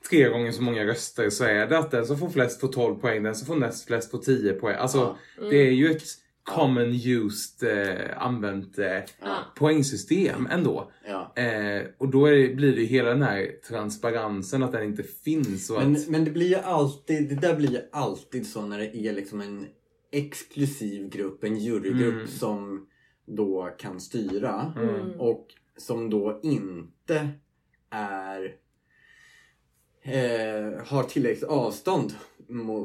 tre 0.10 0.30
gånger 0.30 0.52
så 0.52 0.62
många 0.62 0.86
röster 0.86 1.30
så 1.30 1.44
är 1.44 1.68
det 1.68 1.78
att 1.78 1.92
den 1.92 2.06
som 2.06 2.18
får 2.18 2.30
flest 2.30 2.60
får 2.62 2.68
12 2.68 2.96
poäng, 2.96 3.24
den 3.24 3.36
som 3.36 3.48
får 3.48 3.56
näst 3.56 3.88
flest 3.88 4.12
får 4.12 4.18
10 4.18 4.54
poäng. 4.54 4.76
Alltså. 4.80 5.18
Mm. 5.38 5.50
det 5.50 5.58
är 5.68 5.72
ju 5.72 5.92
ett 5.92 6.04
common 6.44 6.94
used 7.06 7.70
eh, 7.88 8.24
använt 8.24 8.80
eh, 8.80 8.86
Ja. 9.22 9.38
poängsystem 9.56 10.48
ändå. 10.52 10.92
Ja. 11.08 11.34
Eh, 11.44 11.84
och 11.98 12.08
då 12.10 12.26
det, 12.26 12.56
blir 12.56 12.76
det 12.76 12.84
hela 12.84 13.10
den 13.10 13.22
här 13.24 13.52
transparensen 13.68 14.64
att 14.64 14.72
den 14.72 14.84
inte 14.84 15.04
finns. 15.04 15.72
Men, 15.72 15.96
att, 15.96 16.08
men 16.08 16.26
det 16.26 16.32
blir 16.32 16.48
ju 16.48 16.56
alltid, 16.56 17.30
det 17.30 17.36
där 17.36 17.56
blir 17.56 17.72
ju 17.72 17.80
alltid 17.92 18.48
så 18.48 18.62
när 18.66 18.80
det 18.80 18.98
är 18.98 19.14
liksom 19.14 19.42
en 19.42 19.68
exklusiv 20.12 21.10
grupp, 21.10 21.44
en 21.44 21.58
jurygrupp 21.58 22.14
Mm. 22.14 22.28
som 22.28 22.88
då 23.28 23.76
kan 23.80 24.00
styra 24.00 24.74
Mm. 24.78 25.20
och 25.20 25.48
som 25.78 26.10
då 26.10 26.40
inte 26.44 27.30
är 27.90 28.56
eh, 30.02 30.86
har 30.88 31.04
tillräckligt 31.04 31.44
avstånd 31.50 32.14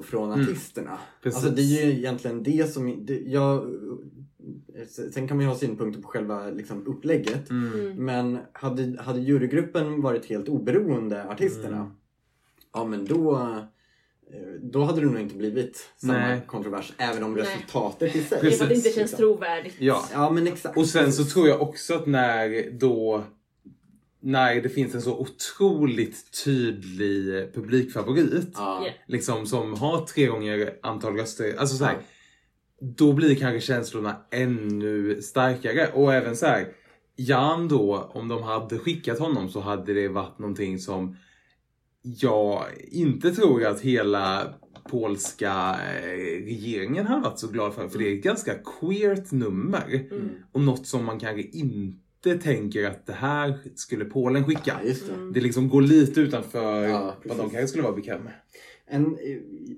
från 0.04 0.32
Mm. 0.32 0.42
artisterna. 0.44 0.98
Precis. 1.22 1.36
Alltså 1.44 1.54
det 1.56 1.62
är 1.62 1.86
ju 1.86 1.92
egentligen 1.92 2.42
det 2.42 2.72
som... 2.72 3.06
Det, 3.06 3.18
jag, 3.26 3.66
sen 5.12 5.28
kan 5.28 5.36
man 5.36 5.44
ju 5.46 5.50
ha 5.52 5.58
synpunkter 5.58 6.02
på 6.02 6.08
själva 6.08 6.50
liksom, 6.50 6.86
upplägget. 6.86 7.50
mm, 7.50 7.72
Mm. 7.80 8.04
Men 8.04 8.38
hade, 8.52 9.02
hade 9.02 9.20
jurygruppen 9.20 10.00
varit 10.02 10.26
helt 10.26 10.48
oberoende 10.48 11.28
artisterna, 11.28 11.76
Mm. 11.76 11.90
ja 12.74 12.84
men 12.84 13.04
då, 13.04 13.36
eh, 14.32 14.38
då 14.62 14.82
hade 14.84 15.00
det 15.00 15.06
nog 15.06 15.20
inte 15.20 15.34
blivit 15.36 15.88
samma 15.96 16.12
Nej. 16.12 16.40
kontrovers. 16.46 16.92
Även 16.98 17.22
om 17.22 17.34
Nej. 17.34 17.42
resultatet 17.42 18.16
i 18.16 18.22
sig. 18.22 18.38
Det 18.42 18.68
det 18.68 18.74
inte 18.74 18.90
känns 18.90 19.10
trovärdigt. 19.12 19.74
ja. 19.78 20.04
Ja 20.12 20.30
men 20.30 20.46
exakt. 20.46 20.76
Och 20.76 20.86
sen 20.86 21.12
så 21.12 21.24
tror 21.24 21.48
jag 21.48 21.62
också 21.62 21.94
att 21.94 22.06
när 22.06 22.70
då 22.70 23.24
när 24.26 24.60
det 24.60 24.68
finns 24.68 24.94
en 24.94 25.02
så 25.02 25.18
otroligt 25.18 26.44
tydlig 26.44 27.54
publikfavorit 27.54 28.50
Ja. 28.54 28.82
Ja. 28.86 28.92
liksom 29.06 29.46
som 29.46 29.74
har 29.74 30.06
tre 30.06 30.26
gånger 30.26 30.78
antal 30.82 31.16
röster. 31.16 31.54
Alltså 31.58 31.76
så 31.76 31.84
här, 31.84 31.92
Ja. 31.94 32.00
Då 32.80 33.12
blir 33.12 33.34
kanske 33.34 33.60
känslorna 33.60 34.16
ännu 34.30 35.22
starkare. 35.22 35.88
Och 35.94 36.14
även 36.14 36.36
så 36.36 36.46
här, 36.46 36.68
Jan 37.16 37.68
då, 37.68 38.10
om 38.14 38.28
de 38.28 38.42
hade 38.42 38.78
skickat 38.78 39.18
honom 39.18 39.48
så 39.48 39.60
hade 39.60 39.94
det 39.94 40.08
varit 40.08 40.38
någonting 40.38 40.78
som 40.78 41.16
jag 42.02 42.64
inte 42.88 43.30
tror 43.30 43.64
att 43.64 43.80
hela 43.80 44.54
polska 44.90 45.76
eh, 46.02 46.44
regeringen 46.44 47.06
hade 47.06 47.22
varit 47.22 47.38
så 47.38 47.48
glad 47.48 47.74
för. 47.74 47.88
För 47.88 47.98
det 47.98 48.08
är 48.12 48.16
ett 48.16 48.22
ganska 48.24 48.54
queert 48.54 49.32
nummer. 49.32 50.06
Mm. 50.10 50.28
Och 50.52 50.60
något 50.60 50.86
som 50.86 51.04
man 51.04 51.20
kanske 51.20 51.42
inte 51.42 52.05
tänker 52.34 52.84
att 52.84 53.06
det 53.06 53.12
här 53.12 53.58
skulle 53.74 54.04
Polen 54.04 54.44
skicka. 54.44 54.62
Ja, 54.82 54.88
just 54.88 55.06
det. 55.06 55.14
Mm. 55.14 55.32
Det 55.32 55.40
liksom 55.40 55.68
går 55.68 55.82
lite 55.82 56.20
utanför 56.20 56.84
Ja, 56.84 57.14
vad 57.24 57.36
de 57.36 57.50
kanske 57.50 57.66
skulle 57.68 57.82
vara 57.84 57.92
bekväma 57.96 58.24
med. 58.24 58.32
En, 58.88 59.18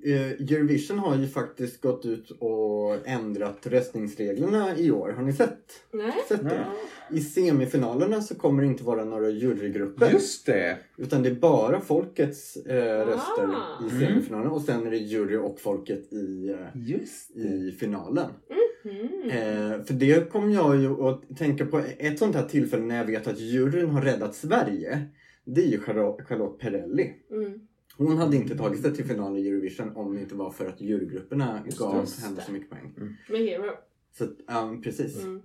eh, 0.03 0.31
Eurovision 0.31 0.99
har 0.99 1.15
ju 1.17 1.27
faktiskt 1.27 1.81
gått 1.81 2.05
ut 2.05 2.31
och 2.39 3.07
ändrat 3.07 3.67
röstningsreglerna 3.67 4.77
i 4.77 4.91
år. 4.91 5.09
Har 5.09 5.23
ni 5.23 5.33
sett, 5.33 5.57
Nej. 5.93 6.11
sett 6.27 6.43
det? 6.43 6.65
I 7.11 7.19
semifinalerna 7.21 8.21
så 8.21 8.35
kommer 8.35 8.63
det 8.63 8.67
inte 8.67 8.83
vara 8.83 9.05
några 9.05 9.29
jurygrupper. 9.29 10.11
Just 10.11 10.45
det! 10.45 10.77
Utan 10.97 11.23
det 11.23 11.29
är 11.29 11.33
bara 11.35 11.81
folkets 11.81 12.55
eh, 12.57 13.05
röster 13.07 13.47
Ah. 13.47 13.83
i 13.85 13.95
Mm. 13.95 13.99
semifinalen 14.07 14.47
och 14.51 14.61
sen 14.61 14.87
är 14.87 14.91
det 14.91 14.97
jury 14.97 15.37
och 15.37 15.59
folket 15.59 16.13
i, 16.13 16.49
eh, 16.49 16.81
Just 16.89 17.31
i 17.31 17.75
finalen. 17.79 18.31
Mm. 18.49 18.59
Eh, 18.83 19.83
för 19.85 19.93
det 19.93 20.31
kom 20.31 20.51
jag 20.51 20.77
ju 20.81 21.01
att 21.07 21.37
tänka 21.37 21.65
på 21.65 21.81
ett 21.97 22.19
sånt 22.19 22.35
här 22.35 22.45
tillfälle 22.47 22.83
när 22.83 22.97
jag 22.97 23.05
vet 23.05 23.27
att 23.27 23.39
juryn 23.39 23.89
har 23.89 24.01
räddat 24.01 24.35
Sverige. 24.35 25.05
Det 25.45 25.61
är 25.61 25.67
ju 25.67 25.79
Charlotte, 25.79 26.25
Charlotte 26.27 26.59
Perrelli. 26.59 27.13
Mm. 27.31 27.59
Hon 27.97 28.17
hade 28.17 28.35
inte 28.37 28.57
tagit 28.57 28.81
sig 28.81 28.93
till 28.95 29.05
final 29.05 29.37
i 29.37 29.49
Eurovision 29.49 29.91
om 29.95 30.15
det 30.15 30.21
inte 30.21 30.35
var 30.35 30.51
för 30.51 30.67
att 30.67 30.81
jurygrupperna 30.81 31.61
Just 31.65 31.77
gav 31.79 31.93
det. 32.05 32.21
henne 32.25 32.41
så 32.45 32.51
mycket 32.51 32.69
poäng. 32.69 32.93
Med 33.29 33.39
Hero. 33.41 33.71
Så 34.17 34.27
ja, 34.47 34.77
precis. 34.83 35.23
Mm. 35.23 35.41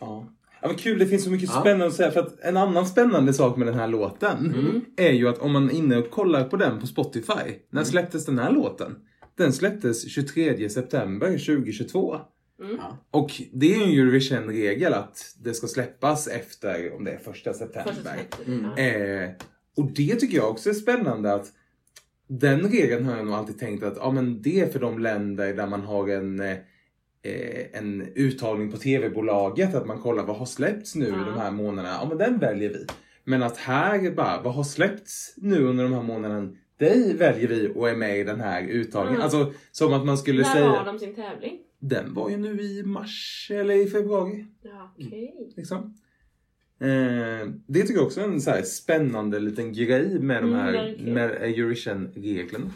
Ja. 0.00 0.26
Ja, 0.62 0.68
vad 0.68 0.78
kul, 0.78 0.98
det 0.98 1.06
finns 1.06 1.24
så 1.24 1.30
mycket 1.30 1.48
Ja. 1.54 1.60
spännande 1.60 1.86
att 1.86 1.94
säga. 1.94 2.10
För 2.10 2.20
att 2.20 2.40
en 2.40 2.56
annan 2.56 2.86
spännande 2.86 3.32
sak 3.32 3.56
med 3.56 3.66
den 3.68 3.74
här 3.74 3.88
låten 3.88 4.46
Mm. 4.54 4.80
är 4.96 5.12
ju 5.12 5.28
att 5.28 5.38
om 5.38 5.52
man 5.52 5.70
är 5.70 5.74
inne 5.74 5.96
och 5.96 6.10
kollar 6.10 6.44
på 6.44 6.56
den 6.56 6.80
på 6.80 6.86
Spotify. 6.86 7.54
När 7.70 7.84
släpptes 7.84 8.26
den 8.26 8.38
här 8.38 8.52
låten? 8.52 8.96
Den 9.38 9.52
släpptes 9.52 10.08
23 10.10 10.68
september 10.68 11.30
2022. 11.30 12.16
Mm. 12.62 12.76
Och 13.10 13.42
det 13.52 13.74
är 13.74 13.76
ju 13.76 13.82
en 13.82 13.90
Eurovision-regel 13.90 14.94
att 14.94 15.36
det 15.38 15.54
ska 15.54 15.66
släppas 15.66 16.26
efter, 16.28 16.94
om 16.96 17.04
det 17.04 17.10
är 17.10 17.18
första 17.18 17.52
september. 17.52 17.92
Första 17.92 18.10
sättet. 18.10 18.46
Mm. 18.46 18.64
Eh, 19.24 19.30
och 19.76 19.90
det 19.92 20.14
tycker 20.14 20.36
jag 20.36 20.50
också 20.50 20.70
är 20.70 20.74
spännande 20.74 21.34
att 21.34 21.52
den 22.28 22.60
regeln 22.60 23.04
har 23.04 23.16
jag 23.16 23.26
nog 23.26 23.34
alltid 23.34 23.58
tänkt 23.58 23.82
att 23.84 23.96
ja, 23.96 24.10
men 24.10 24.42
det 24.42 24.60
är 24.60 24.66
för 24.66 24.78
de 24.78 24.98
länder 24.98 25.54
där 25.54 25.66
man 25.66 25.82
har 25.82 26.08
en, 26.08 26.40
eh, 26.40 26.56
en 27.72 28.08
uttagning 28.14 28.70
på 28.72 28.76
tv-bolaget. 28.76 29.74
Att 29.74 29.86
man 29.86 29.98
kollar 30.00 30.24
vad 30.24 30.36
har 30.36 30.46
släppts 30.46 30.94
nu 30.94 31.08
Ja. 31.08 31.24
de 31.32 31.40
här 31.40 31.50
månaderna. 31.50 31.96
Ja 32.00 32.08
men 32.08 32.18
den 32.18 32.38
väljer 32.38 32.68
vi. 32.68 32.86
Men 33.24 33.42
att 33.42 33.56
här 33.56 34.10
bara, 34.10 34.42
vad 34.42 34.54
har 34.54 34.64
släppts 34.64 35.34
nu 35.36 35.64
under 35.64 35.84
de 35.84 35.92
här 35.92 36.02
månaderna? 36.02 36.52
Det 36.78 37.14
väljer 37.18 37.48
vi 37.48 37.72
och 37.74 37.88
är 37.88 37.96
med 37.96 38.18
i 38.18 38.24
den 38.24 38.40
här 38.40 38.62
uttagningen. 38.62 39.18
Ja. 39.18 39.24
Alltså 39.24 39.52
som 39.72 39.92
att 39.92 40.06
man 40.06 40.18
skulle 40.18 40.42
När 40.42 40.52
säga. 40.52 40.68
har 40.68 40.84
de 40.84 40.98
sin 40.98 41.14
tävling? 41.14 41.58
Den 41.78 42.14
var 42.14 42.30
ju 42.30 42.36
nu 42.36 42.60
i 42.62 42.82
mars 42.82 43.48
eller 43.54 43.74
i 43.74 43.86
februari. 43.86 44.46
Ja, 44.62 44.94
okej. 44.98 45.52
Liksom. 45.56 45.94
Eh, 46.80 47.48
det 47.66 47.80
tycker 47.80 47.94
jag 47.94 48.06
också 48.06 48.20
är 48.20 48.24
en 48.24 48.40
så 48.40 48.52
spännande 48.64 49.38
liten 49.40 49.72
grej 49.72 50.18
med 50.18 50.42
de 50.42 50.52
Mm, 50.52 50.58
här 50.60 50.96
med 50.98 51.30
Eurovision-reglerna. 51.30 52.70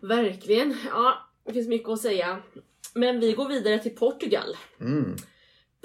Verkligen. 0.00 0.74
Ja, 0.90 1.14
det 1.46 1.52
finns 1.52 1.68
mycket 1.68 1.88
att 1.88 2.00
säga. 2.00 2.38
Men 2.94 3.20
vi 3.20 3.32
går 3.32 3.48
vidare 3.48 3.78
till 3.78 3.94
Portugal. 3.94 4.56
Mm. 4.80 5.16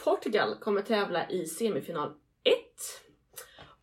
Portugal 0.03 0.55
kommer 0.62 0.82
tävla 0.82 1.29
i 1.29 1.45
semifinal 1.45 2.10
1. 2.43 2.55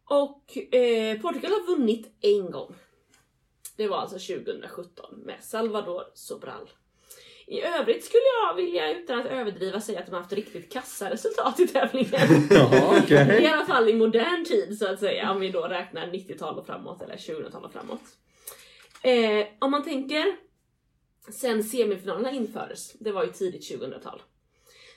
Och 0.04 0.74
eh, 0.74 1.20
Portugal 1.20 1.50
har 1.50 1.76
vunnit 1.76 2.06
en 2.20 2.50
gång. 2.50 2.74
Det 3.76 3.88
var 3.88 3.96
alltså 3.96 4.34
2017 4.34 5.20
med 5.24 5.36
Salvador 5.40 6.02
Sobral. 6.14 6.70
I 7.46 7.62
övrigt 7.62 8.04
skulle 8.04 8.22
jag 8.44 8.54
vilja, 8.54 8.98
utan 8.98 9.20
att 9.20 9.26
överdriva, 9.26 9.80
säga 9.80 10.00
att 10.00 10.06
de 10.06 10.12
har 10.12 10.20
haft 10.20 10.32
riktigt 10.32 10.72
kassa 10.72 11.10
resultat 11.10 11.60
i 11.60 11.66
tävlingen. 11.66 12.48
Jaha, 12.50 13.00
okej. 13.02 13.42
I 13.42 13.46
alla 13.46 13.66
fall 13.66 13.88
i 13.88 13.94
modern 13.94 14.44
tid 14.44 14.78
så 14.78 14.92
att 14.92 15.00
säga, 15.00 15.32
om 15.32 15.40
vi 15.40 15.50
då 15.50 15.62
räknar 15.62 16.06
90-tal 16.06 16.58
och 16.58 16.66
framåt 16.66 17.02
eller 17.02 17.16
2000-tal 17.16 17.64
och 17.64 17.72
framåt. 17.72 18.02
Eh, 19.02 19.46
om 19.58 19.70
man 19.70 19.84
tänker 19.84 20.36
sen 21.32 21.64
semifinalerna 21.64 22.30
infördes, 22.30 22.92
det 22.92 23.12
var 23.12 23.24
ju 23.24 23.30
tidigt 23.30 23.70
2000-tal. 23.70 24.22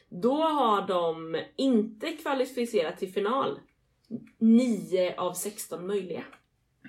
Då 0.10 0.44
har 0.44 0.88
de 0.88 1.42
inte 1.56 2.12
kvalificerat 2.12 2.98
till 2.98 3.14
final 3.14 3.60
9 4.38 5.16
av 5.18 5.34
16 5.34 5.88
möjliga. 5.88 6.24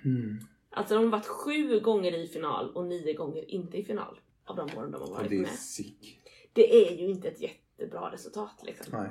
Mm. 0.05 0.39
Alltså 0.71 0.95
de 0.95 1.05
har 1.05 1.11
varit 1.11 1.27
sju 1.27 1.81
gånger 1.81 2.13
i 2.15 2.27
final 2.29 2.77
och 2.77 2.85
nio 2.85 3.13
gånger 3.15 3.51
inte 3.51 3.77
i 3.79 3.85
final. 3.85 4.21
Av 4.45 4.57
de 4.57 4.79
åren 4.79 4.91
de 4.91 5.01
har 5.03 5.09
varit 5.09 5.29
det 5.31 5.37
är 5.37 5.41
med. 5.41 5.51
sick. 5.51 6.19
Det 6.53 6.87
är 6.87 6.91
ju 6.97 7.07
inte 7.11 7.29
ett 7.29 7.41
jättebra 7.41 8.13
resultat 8.13 8.63
liksom. 8.63 8.87
Nej. 8.99 9.11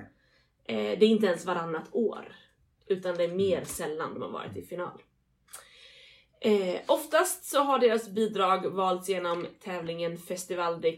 Eh, 0.64 1.00
det 1.00 1.06
är 1.06 1.10
inte 1.10 1.28
ens 1.28 1.46
varannat 1.46 1.90
år. 1.92 2.36
Utan 2.88 3.16
det 3.16 3.24
är 3.24 3.34
mer 3.36 3.64
sällan 3.64 4.14
de 4.14 4.22
har 4.22 4.30
varit 4.30 4.58
i 4.58 4.62
final. 4.62 5.02
Eh, 6.42 6.82
oftast 6.88 7.44
så 7.46 7.60
har 7.60 7.80
deras 7.80 8.10
bidrag 8.10 8.66
valts 8.70 9.10
genom 9.10 9.48
tävlingen 9.64 10.18
Festival 10.18 10.82
de 10.82 10.92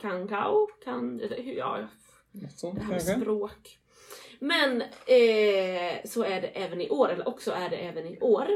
Cancao, 0.00 0.66
kan, 0.84 1.20
hur- 1.20 1.52
ja, 1.52 1.88
det 2.32 2.80
här 2.80 2.90
med 2.90 3.02
språk. 3.22 3.78
Men 4.38 4.82
eh, 4.82 6.04
så 6.04 6.22
är 6.24 6.40
det 6.40 6.48
även 6.48 6.80
i 6.80 6.90
år, 6.90 7.08
eller 7.10 7.28
också 7.28 7.50
är 7.52 7.68
det 7.70 7.76
även 7.76 8.06
i 8.06 8.18
år. 8.20 8.48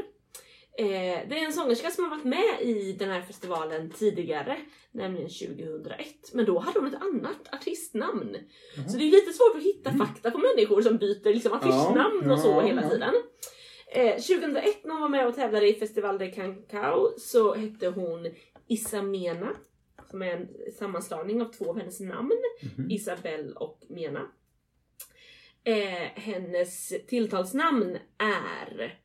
Eh, 0.79 1.27
det 1.29 1.39
är 1.39 1.45
en 1.45 1.53
sångerska 1.53 1.89
som 1.89 2.03
har 2.03 2.11
varit 2.11 2.23
med 2.23 2.61
i 2.61 2.95
den 2.99 3.09
här 3.09 3.21
festivalen 3.21 3.89
tidigare, 3.89 4.57
nämligen 4.91 5.29
2001. 5.29 6.07
Men 6.33 6.45
då 6.45 6.59
hade 6.59 6.79
hon 6.79 6.87
ett 6.87 7.01
annat 7.01 7.53
artistnamn. 7.53 8.37
Så 8.87 8.97
det 8.97 9.03
är 9.03 9.11
lite 9.11 9.33
svårt 9.33 9.55
att 9.55 9.63
hitta 9.63 9.91
fakta 9.93 10.31
på 10.31 10.37
människor 10.37 10.81
som 10.81 10.97
byter 10.97 11.33
liksom 11.33 11.53
artistnamn 11.53 12.31
och 12.31 12.39
så 12.39 12.47
ja, 12.47 12.61
hela 12.61 12.81
ja. 12.81 12.89
tiden. 12.89 13.13
Eh, 13.91 14.15
2001 14.15 14.85
när 14.85 14.91
hon 14.91 15.01
var 15.01 15.09
med 15.09 15.27
och 15.27 15.35
tävlade 15.35 15.69
i 15.69 15.73
Festival 15.73 16.17
de 16.17 16.31
Cancao 16.31 17.13
så 17.17 17.53
hette 17.53 17.87
hon 17.87 18.27
Isamena. 18.67 19.55
Som 20.09 20.21
är 20.21 20.27
en 20.27 20.47
sammanslagning 20.79 21.41
av 21.41 21.45
två 21.45 21.69
av 21.69 21.77
hennes 21.79 21.99
namn. 21.99 22.31
Mhm. 22.77 22.91
Isabelle 22.91 23.53
och 23.53 23.79
Mena. 23.89 24.27
Eh, 25.63 26.11
hennes 26.13 26.93
tilltalsnamn 27.07 27.97
är 28.17 28.99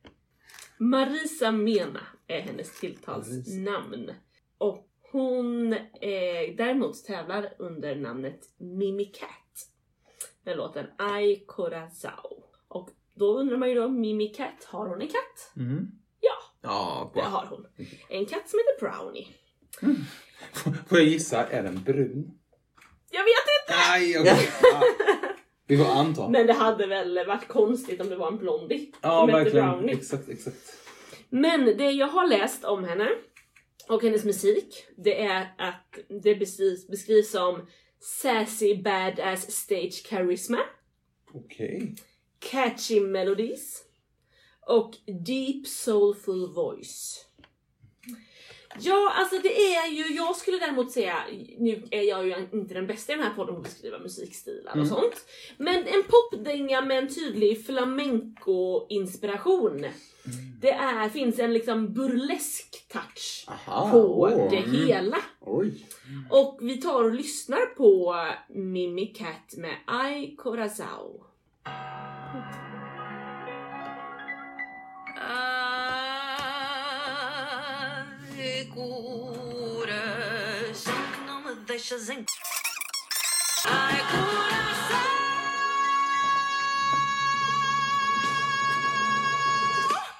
Marisa 0.83 1.51
Mena 1.51 2.01
är 2.27 2.41
hennes 2.41 2.79
tilltalsnamn. 2.79 4.11
Och 4.57 4.87
hon 5.11 5.73
eh, 5.73 6.55
däremot 6.57 7.05
tävlar 7.05 7.53
under 7.59 7.95
namnet 7.95 8.39
Mimi 8.57 9.05
Cat. 9.05 9.69
Med 10.43 10.57
låten 10.57 10.85
Ay 10.97 11.45
Corazao. 11.45 12.43
Och 12.67 12.89
då 13.15 13.39
undrar 13.39 13.57
man 13.57 13.69
ju 13.69 13.75
då, 13.75 13.89
Mimi 13.89 14.27
Cat, 14.27 14.63
har 14.65 14.87
hon 14.87 15.01
en 15.01 15.07
katt? 15.07 15.51
Mm. 15.57 15.87
Ja, 16.19 16.37
Ja, 16.61 17.11
det 17.13 17.21
har 17.21 17.45
hon. 17.45 17.67
En 18.09 18.25
katt 18.25 18.49
som 18.49 18.59
heter 18.59 18.79
Brownie. 18.85 19.27
Får 20.87 20.97
jag 20.97 21.07
gissa, 21.07 21.47
är 21.47 21.63
den 21.63 21.83
brun? 21.83 22.39
Jag 23.11 23.23
vet 23.23 23.47
inte! 23.61 23.75
Nej, 23.89 24.19
okej. 24.19 24.49
Vi 25.67 25.77
får 25.77 25.85
anta. 25.85 26.29
Men 26.29 26.47
det 26.47 26.53
hade 26.53 26.87
väl 26.87 27.25
varit 27.27 27.47
konstigt 27.47 28.01
om 28.01 28.09
det 28.09 28.15
var 28.15 28.27
en 28.27 28.37
blondie 28.37 28.91
Ja, 29.01 29.27
som 29.27 29.29
hette. 29.39 29.51
Brownie. 29.51 29.93
Exakt, 29.93 30.29
exakt. 30.29 30.73
Men 31.29 31.65
det 31.77 31.91
jag 31.91 32.07
har 32.07 32.27
läst 32.27 32.63
om 32.63 32.83
henne 32.83 33.09
och 33.89 34.01
hennes 34.03 34.23
musik, 34.25 34.85
det 34.97 35.21
är 35.21 35.41
att 35.57 35.99
det 36.23 36.35
beskrivs, 36.35 36.87
beskrivs 36.87 37.31
som 37.31 37.67
sassy 37.99 38.75
badass 38.81 39.51
stage 39.51 40.05
charisma, 40.09 40.59
Okej. 41.33 41.95
catchy 42.39 42.99
melodies 42.99 43.83
och 44.67 44.91
deep 45.25 45.67
soulful 45.67 46.53
voice. 46.53 47.25
Ja, 48.79 49.13
alltså 49.15 49.35
det 49.43 49.75
är 49.75 49.87
ju, 49.91 50.15
jag 50.15 50.35
skulle 50.35 50.57
däremot 50.57 50.91
säga, 50.91 51.15
nu 51.57 51.83
är 51.91 52.01
jag 52.01 52.27
ju 52.27 52.47
inte 52.53 52.73
den 52.73 52.87
bästa 52.87 53.13
i 53.13 53.15
den 53.15 53.25
här 53.25 53.33
podden 53.33 53.55
på 53.55 53.61
att 53.61 53.67
beskriva 53.67 53.99
musikstilar 53.99 54.71
och 54.71 54.77
Mm. 54.77 54.89
sånt. 54.89 55.25
Men 55.57 55.75
en 55.75 56.03
popdänga 56.07 56.81
med 56.81 56.97
en 56.97 57.15
tydlig 57.15 57.65
flamenco-inspiration. 57.65 59.85
Det 60.61 60.71
är, 60.71 61.09
finns 61.09 61.39
en 61.39 61.53
liksom 61.53 61.93
burlesk 61.93 62.87
touch 62.87 63.45
Aha, 63.47 63.91
på 63.91 63.97
åh, 64.21 64.49
det 64.49 64.57
mm. 64.57 64.87
hela. 64.87 65.17
Oj. 65.39 65.85
Och 66.29 66.59
vi 66.61 66.77
tar 66.81 67.03
och 67.03 67.13
lyssnar 67.13 67.75
på 67.75 68.15
Mimi 68.49 69.05
Cat 69.07 69.53
med 69.57 69.75
Ay 69.87 70.35
Corazao. 70.35 71.23
Coração 78.65 79.93
que 81.13 81.21
não 81.27 81.41
me 81.43 81.55
deixas 81.65 82.09
em. 82.09 82.25
Ai, 83.65 83.99
coração. 84.11 85.07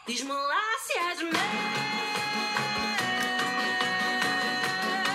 Diz-me 0.07 0.33
lá 0.33 0.63
se 0.85 0.93
és 0.99 1.19
meu. 1.21 1.41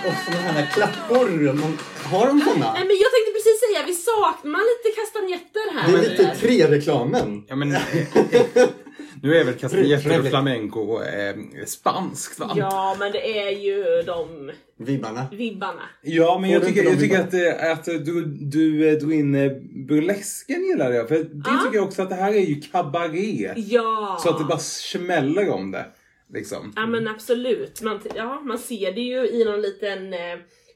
Och 0.07 0.15
sådana 0.25 0.51
här 0.51 0.65
klappor. 0.73 1.29
Man, 1.53 1.77
har 2.11 2.27
de 2.27 2.41
såna? 2.41 2.73
Nej 2.73 2.85
men 2.87 2.97
jag 2.97 3.11
tänkte 3.11 3.31
precis 3.33 3.59
säga, 3.59 3.85
vi 3.85 3.93
saknar 3.93 4.59
lite 4.59 5.01
kastanjetter 5.01 5.73
här. 5.73 5.87
Det 5.91 5.97
är 5.97 6.09
lite 6.09 6.35
tre-reklamen. 6.35 7.45
Ja, 7.47 7.55
men... 7.55 7.69
nu 9.23 9.35
är 9.35 9.45
väl 9.45 9.53
castanjetter 9.53 10.19
och 10.19 10.25
flamenco 10.25 11.01
eh, 11.03 11.35
spanskt 11.65 12.39
va? 12.39 12.53
Ja 12.55 12.95
men 12.99 13.11
det 13.11 13.39
är 13.39 13.49
ju 13.49 14.01
de 14.05 14.51
Vibbarna. 14.77 15.25
vibbarna. 15.31 15.81
Ja, 16.01 16.37
men 16.41 16.49
jag 16.49 16.65
tycker, 16.65 16.83
jag 16.83 16.99
tycker 16.99 17.19
att, 17.19 17.33
eh, 17.33 17.71
att 17.71 17.85
du, 17.85 18.25
du 18.25 18.89
eh, 18.89 18.93
drog 18.97 19.13
in 19.13 19.35
eh, 19.35 19.51
burlesken 19.87 20.65
gillar 20.65 20.91
jag. 20.91 21.07
För 21.07 21.15
det 21.15 21.29
Ja. 21.45 21.61
tycker 21.65 21.75
jag 21.77 21.87
också 21.87 22.01
att 22.01 22.09
det 22.09 22.15
här 22.15 22.33
är 22.33 22.39
ju 22.45 22.61
kabaré. 22.61 23.53
Ja! 23.55 24.17
Så 24.23 24.29
att 24.29 24.39
det 24.39 24.45
bara 24.45 24.59
smäller 24.59 25.49
om 25.49 25.71
det. 25.71 25.85
Liksom. 26.33 26.73
Ja 26.75 26.85
men 26.85 27.07
absolut. 27.07 27.81
Man, 27.81 27.99
ja, 28.15 28.39
man 28.45 28.57
ser 28.59 28.91
det 28.91 29.01
ju 29.01 29.27
i 29.29 29.45
någon 29.45 29.61
liten 29.61 30.13
eh, 30.13 30.19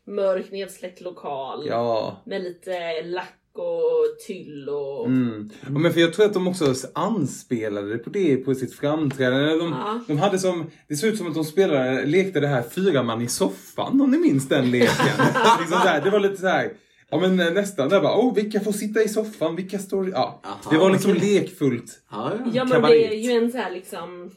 mörk 0.08 0.52
nedsläckt 0.52 1.02
lokal. 1.02 1.66
Ja. 1.68 2.22
Med 2.26 2.44
lite 2.44 3.02
lack 3.04 3.34
och 3.60 4.20
tyll 4.28 4.70
och... 4.70 5.06
Mm. 5.06 5.50
Ja, 5.62 5.70
men 5.70 5.94
för 5.94 6.00
jag 6.02 6.14
tror 6.14 6.26
att 6.26 6.34
de 6.34 6.48
också 6.48 6.74
anspelade 6.94 7.98
på 7.98 8.10
det 8.10 8.38
på 8.38 8.56
sitt 8.56 8.74
framträdande. 8.76 9.50
De, 9.58 9.70
Ja. 9.72 10.00
de 10.08 10.18
hade 10.18 10.40
som, 10.40 10.72
det 10.88 10.96
såg 10.96 11.10
ut 11.10 11.18
som 11.18 11.28
att 11.28 11.34
de 11.34 11.44
spelade, 11.46 12.06
lekte 12.06 12.40
det 12.40 12.48
här 12.48 12.64
fyra 12.76 13.04
man 13.04 13.22
i 13.22 13.28
soffan 13.28 14.02
om 14.02 14.12
ni 14.12 14.18
minns 14.18 14.48
den 14.50 14.72
leken. 14.72 14.96
liksom 15.60 15.80
så 15.82 15.88
här, 15.88 16.02
det 16.02 16.10
var 16.10 16.20
lite 16.20 16.38
så 16.38 16.48
här. 16.48 16.74
Ja 17.10 17.20
men 17.20 17.36
nästan 17.36 17.90
där 17.90 18.02
bara, 18.02 18.18
oh 18.20 18.36
vilka 18.36 18.60
får 18.60 18.72
sitta 18.72 19.04
i 19.04 19.10
soffan, 19.10 19.56
vilka 19.56 19.80
står... 19.80 20.10
Ja. 20.10 20.42
Aha, 20.44 20.58
det 20.72 20.78
var 20.78 20.92
liksom 20.92 21.14
lekfullt. 21.14 22.02
Ja, 22.12 22.32
ja. 22.40 22.52
Ja 22.54 22.66
men 22.66 22.82
det 22.82 23.08
är 23.08 23.18
ju 23.18 23.32
en 23.32 23.52
så 23.52 23.58
här 23.58 23.72
liksom 23.72 24.32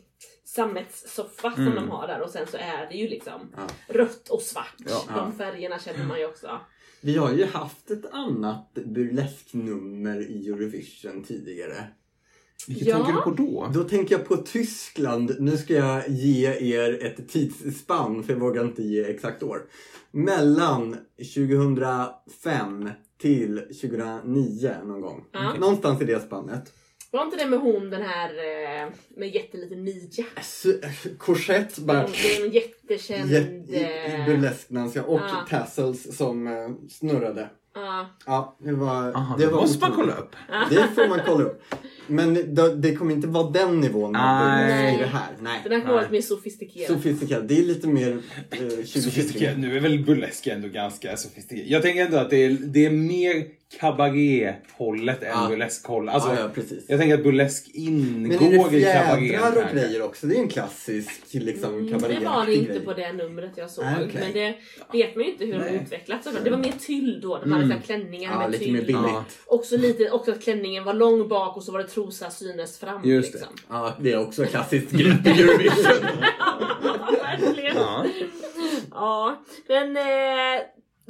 sammetssoffa 0.45 1.51
som 1.55 1.63
Mm. 1.63 1.75
de 1.75 1.91
har 1.91 2.07
där 2.07 2.21
och 2.23 2.31
sen 2.31 2.47
så 2.47 2.57
är 2.57 2.87
det 2.91 2.97
ju 2.97 3.09
liksom 3.09 3.53
Ja. 3.57 3.95
rött 3.95 4.29
och 4.29 4.43
svart. 4.43 4.75
Ja. 4.89 5.03
De 5.17 5.33
färgerna 5.39 5.79
känner 5.79 6.05
man 6.05 6.19
ju 6.19 6.27
också. 6.27 6.47
Vi 7.07 7.17
har 7.17 7.33
ju 7.33 7.45
haft 7.45 7.91
ett 7.91 8.13
annat 8.13 8.75
burlesknummer 8.75 10.31
i 10.31 10.49
Eurovision 10.49 11.23
tidigare. 11.23 11.87
Vilket 12.69 12.87
Ja. 12.89 12.97
tänker 12.97 13.13
du 13.13 13.21
på 13.21 13.31
då? 13.31 13.71
Då 13.75 13.85
tänker 13.85 14.15
jag 14.19 14.29
på 14.29 14.37
Tyskland. 14.37 15.37
Nu 15.39 15.57
ska 15.57 15.75
jag 15.75 16.09
ge 16.09 16.47
er 16.77 17.05
ett 17.05 17.29
tidsspann, 17.29 18.23
för 18.23 18.33
jag 18.33 18.41
vågar 18.41 18.65
inte 18.65 18.83
ge 18.83 19.05
exakt 19.05 19.43
år. 19.43 19.63
Mellan 20.11 20.97
2005 21.35 22.91
till 23.19 23.57
2009 23.59 24.75
någon 24.85 25.01
gång. 25.01 25.25
Ja. 25.33 25.55
Någonstans 25.61 26.03
i 26.03 26.05
det 26.05 26.21
spannet. 26.21 26.73
Var 27.17 27.25
inte 27.25 27.37
det 27.37 27.47
med 27.47 27.59
hon 27.59 27.91
den 27.91 28.03
här 28.03 28.29
eh, 28.31 28.89
med 29.17 29.35
jätteliten 29.35 29.83
midja? 29.85 30.25
S- 30.37 30.67
Korsett 31.19 31.79
bara... 31.79 32.07
Det 32.07 32.37
är 32.37 32.47
en 32.47 32.53
jättekänd... 32.53 33.31
Jätte, 33.31 33.53
i, 33.53 33.77
i 33.77 34.15
eh, 34.21 34.27
burleskdanska 34.27 35.05
och 35.05 35.21
Ja. 35.21 35.47
tassels 35.51 36.17
som 36.17 36.47
eh, 36.47 36.53
snurrade. 36.91 37.49
ja. 37.75 38.07
Ja, 38.27 38.57
det 38.65 38.73
var... 38.73 39.13
Aha, 39.17 39.37
det 39.39 39.47
var 39.47 39.61
måste 39.61 39.81
man 39.81 39.93
otroligt. 39.93 40.11
kolla 40.15 40.23
upp. 40.23 40.37
Det 40.71 40.89
får 40.95 41.09
man 41.09 41.21
kolla 41.27 41.45
upp. 41.45 41.63
Men 42.07 42.35
det, 42.55 42.75
det 42.77 42.95
kommer 42.97 43.15
inte 43.15 43.29
vara 43.29 43.51
den 43.51 43.81
nivån 43.81 44.13
man 44.13 44.47
Nej. 44.67 44.99
det 44.99 45.07
här. 45.07 45.29
Nej. 45.41 45.61
Den 45.65 45.73
här 45.73 45.81
kommer 45.81 45.93
vara 45.93 46.01
lite 46.03 46.13
mer 46.13 46.21
sofistikerad. 46.21 46.87
Sofistikerad. 46.97 47.49
Det 47.49 47.59
är 47.59 47.63
lite 47.63 47.89
mer 47.89 48.13
eh, 48.51 48.59
2020. 48.59 49.01
Sofistikerad. 49.01 49.59
Nu 49.59 49.77
är 49.77 49.81
väl 49.81 50.05
burlesk 50.05 50.47
ändå 50.47 50.69
ganska 50.69 51.17
sofistikerad. 51.17 51.69
Jag 51.69 51.83
tänker 51.83 52.05
ändå 52.05 52.17
att 52.19 52.31
det 52.31 52.37
är, 52.45 52.51
det 52.51 52.87
är 52.87 52.91
mer 52.91 53.47
kabarethållet 53.81 55.23
än 55.23 55.29
Ja. 55.29 55.47
burleskhållet. 55.49 56.15
Alltså, 56.15 56.31
ja, 56.35 56.41
ja, 56.41 56.49
precis. 56.55 56.85
Jag 56.89 56.99
tänker 57.01 57.15
att 57.15 57.23
burlesk 57.23 57.71
Men 57.75 57.85
ingår 58.33 58.67
är 58.67 58.71
det 58.71 58.79
i 58.79 58.83
kabareten. 58.83 59.29
fjädrar 59.29 59.65
och 59.67 59.71
grejer 59.73 60.03
också? 60.03 60.27
Det 60.27 60.35
är 60.37 60.39
en 60.41 60.49
klassisk 60.49 61.35
liksom, 61.35 61.75
Mm, 61.75 61.93
kabaré 61.93 62.19
det 62.19 62.25
var 62.27 62.47
det 62.47 62.55
inte 62.55 62.81
på 62.81 62.93
det 62.93 63.13
numret 63.13 63.51
jag 63.57 63.71
såg. 63.71 63.85
Nej, 63.85 63.95
okej. 64.09 64.21
Men 64.21 64.33
det 64.33 64.55
vet 64.99 65.17
man 65.17 65.25
ju 65.25 65.31
inte 65.33 65.45
hur 65.45 65.53
de 65.53 65.59
Nej. 65.59 65.81
utvecklats. 65.85 66.25
såklart. 66.25 66.45
Det 66.45 66.51
var 66.51 66.59
mer 66.59 66.73
tyll 66.81 67.21
då. 67.23 67.39
De 67.39 67.53
hade 67.53 67.65
Mm. 67.65 67.83
klänningar 67.83 68.33
Ja, 68.33 68.39
med 68.39 68.51
lite 68.51 68.65
tyll. 68.65 68.73
mer 68.73 68.81
billigt. 68.81 68.97
Ja. 69.05 69.25
Också 69.47 69.77
lite 69.77 70.11
också 70.11 70.31
att 70.31 70.43
klänningen 70.43 70.85
var 70.85 70.95
lång 70.95 71.29
bak 71.29 71.57
och 71.57 71.63
så 71.63 71.73
var 71.73 71.79
det 71.79 71.89
trosa 71.89 72.31
synes 72.31 72.79
fram. 72.79 73.05
Just 73.05 73.33
det. 73.33 73.39
liksom. 73.39 73.55
Ja, 73.69 73.95
det 74.01 74.13
är 74.13 74.21
också 74.27 74.45
klassiskt 74.45 74.91
grepp 74.91 75.27
i 75.27 75.31
Eurovision. 75.43 76.07
Verkligen. 77.23 77.77
Ja. 77.77 78.05
Ja, 78.91 79.43
men 79.69 79.97
eh, 79.97 80.63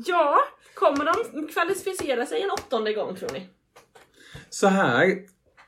ja, 0.07 0.39
kommer 0.77 1.05
de 1.05 1.47
kvalificera 1.49 2.27
sig 2.27 2.43
en 2.43 2.51
åttonde 2.51 2.93
gång 2.93 3.17
tror 3.17 3.31
ni? 3.33 3.47
Så 4.51 4.67
här, 4.67 5.17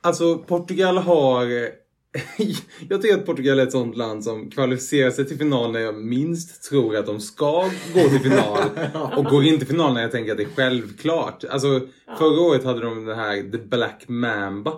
alltså 0.00 0.38
Portugal 0.38 0.98
har... 0.98 1.44
jag 2.88 3.02
tycker 3.02 3.18
att 3.18 3.26
Portugal 3.26 3.58
är 3.58 3.62
ett 3.62 3.72
sånt 3.72 3.96
land 3.96 4.24
som 4.24 4.50
kvalificerar 4.50 5.10
sig 5.10 5.24
till 5.28 5.38
final 5.38 5.72
när 5.72 5.80
jag 5.80 5.94
minst 5.94 6.70
tror 6.70 6.96
att 6.96 7.06
de 7.06 7.20
ska 7.20 7.70
gå 7.94 8.08
till 8.08 8.20
final. 8.20 8.58
och 9.16 9.24
går 9.24 9.44
inte 9.44 9.58
till 9.66 9.74
final 9.74 9.94
när 9.94 10.02
jag 10.02 10.10
tänker 10.10 10.32
att 10.32 10.38
det 10.38 10.44
är 10.44 10.54
självklart. 10.56 11.44
Alltså 11.44 11.80
förra 12.18 12.40
året 12.40 12.64
hade 12.64 12.80
de 12.80 13.04
det 13.04 13.14
här 13.14 13.50
The 13.50 13.58
Black 13.58 14.04
Mamba. 14.08 14.72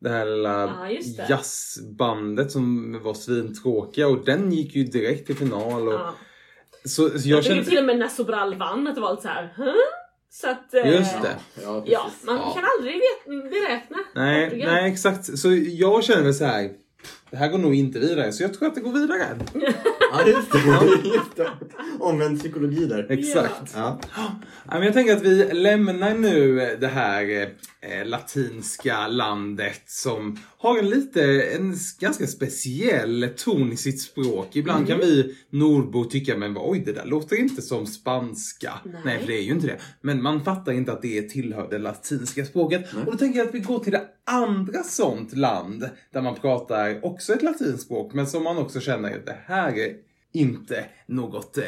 Det 0.00 0.08
här 0.08 0.26
lilla 0.26 0.50
Ja, 0.60 1.00
det. 1.16 1.26
jazzbandet 1.28 2.50
som 2.50 2.92
var 3.02 3.14
svintråkiga 3.14 4.08
och 4.08 4.24
den 4.24 4.52
gick 4.52 4.74
ju 4.74 4.84
direkt 4.84 5.26
till 5.26 5.36
final. 5.36 5.88
Och, 5.88 5.94
Ja. 5.94 6.14
Så, 6.86 7.18
så 7.18 7.28
Jag 7.28 7.36
jag 7.36 7.42
tycker 7.42 7.54
känner... 7.54 7.62
till 7.64 7.78
och 7.78 7.84
med 7.84 7.98
när 7.98 8.08
Sobral 8.08 8.54
vann 8.58 8.86
att 8.86 8.94
det 8.94 9.00
var 9.00 9.10
lite 9.10 9.22
så 9.22 9.28
här. 9.28 9.52
Huh? 9.56 9.72
Så 10.30 10.48
att... 10.50 10.74
eh, 10.74 10.92
Just 10.92 11.22
det. 11.22 11.36
Ja. 11.62 11.82
Ja, 11.86 12.10
man 12.26 12.36
Ja. 12.36 12.54
kan 12.54 12.64
aldrig 12.78 13.00
beräkna. 13.50 13.96
Nej, 14.14 14.44
Portugal. 14.50 14.72
nej 14.72 14.92
exakt. 14.92 15.38
Så 15.38 15.48
jag 15.66 16.04
känner 16.04 16.32
så 16.32 16.44
här. 16.44 16.70
Det 17.30 17.36
här 17.36 17.48
går 17.48 17.58
nog 17.58 17.74
inte 17.74 17.98
vidare, 17.98 18.32
så 18.32 18.42
jag 18.42 18.54
tror 18.54 18.68
att 18.68 18.74
det 18.74 18.80
går 18.80 18.92
vidare. 18.92 19.38
Ja, 20.12 20.26
just 20.26 20.52
det. 20.52 20.58
Just 21.08 21.36
det. 21.36 21.50
Omvänd 22.00 22.38
psykologi 22.40 22.86
där. 22.86 23.06
Exakt. 23.10 23.72
Ja. 23.76 24.00
Ja, 24.16 24.30
men 24.70 24.82
jag 24.82 24.92
tänker 24.94 25.16
att 25.16 25.22
vi 25.22 25.52
lämnar 25.52 26.14
nu 26.14 26.56
det 26.80 26.86
här 26.86 27.22
eh, 27.42 27.48
latinska 28.04 29.08
landet 29.08 29.82
som 29.86 30.38
har 30.58 30.78
en 30.78 30.90
lite, 30.90 31.42
en 31.42 31.74
ganska 32.00 32.26
speciell 32.26 33.28
ton 33.36 33.72
i 33.72 33.76
sitt 33.76 34.00
språk. 34.00 34.56
Ibland 34.56 34.86
kan 34.86 34.98
vi 34.98 35.36
nordbor 35.50 36.04
tycka, 36.04 36.36
men 36.36 36.56
oj 36.58 36.82
det 36.86 36.92
där 36.92 37.06
låter 37.06 37.36
inte 37.36 37.62
som 37.62 37.86
spanska. 37.86 38.72
Nej. 38.84 39.00
Nej. 39.04 39.18
för 39.18 39.26
det 39.26 39.38
är 39.38 39.42
ju 39.42 39.52
inte 39.52 39.66
det. 39.66 39.78
Men 40.00 40.22
man 40.22 40.44
fattar 40.44 40.72
inte 40.72 40.92
att 40.92 41.02
det 41.02 41.22
tillhör 41.22 41.70
det 41.70 41.78
latinska 41.78 42.44
språket. 42.44 42.94
Och 43.06 43.12
då 43.12 43.18
tänker 43.18 43.38
jag 43.38 43.48
att 43.48 43.54
vi 43.54 43.60
går 43.60 43.78
till 43.78 43.92
det 43.92 44.08
andra 44.26 44.82
sånt 44.82 45.36
land 45.36 45.88
där 46.12 46.22
man 46.22 46.34
pratar 46.34 47.04
också 47.04 47.32
ett 47.32 47.42
latinskt 47.42 47.82
språk, 47.82 48.14
men 48.14 48.26
som 48.26 48.42
man 48.42 48.58
också 48.58 48.80
känner 48.80 49.16
att 49.16 49.26
det 49.26 49.38
här 49.46 49.78
är 49.78 49.92
inte 50.32 50.84
något 51.06 51.58
eh, 51.58 51.64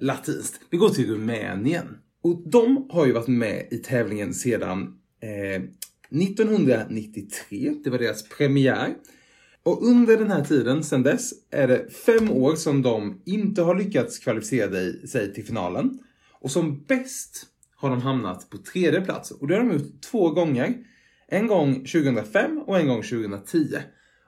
latinskt. 0.00 0.60
Vi 0.70 0.78
går 0.78 0.88
till 0.88 1.10
Rumänien. 1.10 1.98
Och 2.22 2.50
de 2.50 2.86
har 2.90 3.06
ju 3.06 3.12
varit 3.12 3.28
med 3.28 3.68
i 3.70 3.76
tävlingen 3.76 4.34
sedan 4.34 4.98
eh, 5.26 5.62
1993. 6.10 7.74
Det 7.84 7.90
var 7.90 7.98
deras 7.98 8.28
premiär. 8.28 8.94
Och 9.62 9.86
under 9.86 10.16
den 10.16 10.30
här 10.30 10.44
tiden, 10.44 10.84
sedan 10.84 11.02
dess, 11.02 11.32
är 11.50 11.68
det 11.68 11.90
fem 11.90 12.30
år 12.30 12.54
som 12.54 12.82
de 12.82 13.22
inte 13.26 13.62
har 13.62 13.74
lyckats 13.74 14.18
kvalificera 14.18 14.70
sig 15.08 15.34
till 15.34 15.44
finalen. 15.46 15.98
Och 16.40 16.50
som 16.50 16.84
bäst 16.84 17.46
har 17.76 17.90
de 17.90 18.02
hamnat 18.02 18.50
på 18.50 18.58
tredje 18.58 19.00
plats. 19.00 19.30
Och 19.30 19.48
det 19.48 19.54
har 19.54 19.62
de 19.64 19.72
gjort 19.72 20.00
två 20.10 20.30
gånger. 20.30 20.74
En 21.28 21.46
gång 21.46 21.74
2005 21.74 22.58
och 22.58 22.78
en 22.78 22.88
gång 22.88 23.02
2010. 23.02 23.66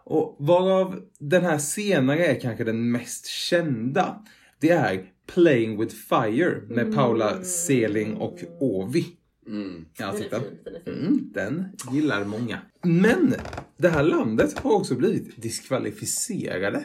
Och 0.04 0.37
varav 0.38 1.02
den 1.18 1.44
här 1.44 1.58
senare 1.58 2.26
är 2.26 2.40
kanske 2.40 2.64
den 2.64 2.90
mest 2.90 3.26
kända. 3.26 4.24
Det 4.61 4.70
är 4.70 5.04
Playing 5.34 5.80
with 5.80 5.94
Fire 5.94 6.62
med 6.68 6.94
Paula 6.94 7.42
Seling 7.42 8.16
och 8.16 8.38
Ovi. 8.61 9.17
Mm. 9.48 9.84
Den 9.96 10.08
är 10.08 10.12
fin, 10.12 10.28
den 10.64 10.74
är 10.74 10.80
fin. 10.80 10.94
Mm, 10.94 11.30
den 11.32 11.64
gillar 11.92 12.24
många. 12.24 12.58
Men 12.82 13.34
det 13.76 13.88
här 13.88 14.02
landet 14.02 14.58
har 14.58 14.72
också 14.72 14.94
blivit 14.94 15.42
diskvalificerade. 15.42 16.84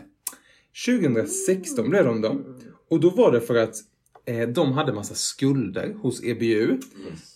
2016 0.85 1.89
blev 1.89 2.05
de 2.05 2.21
då. 2.21 2.41
Och 2.89 2.99
då 2.99 3.09
var 3.09 3.31
det 3.31 3.41
för 3.41 3.55
att 3.55 3.75
eh, 4.25 4.49
de 4.49 4.71
hade 4.71 4.93
massa 4.93 5.15
skulder 5.15 5.93
hos 5.93 6.23
EBU 6.23 6.77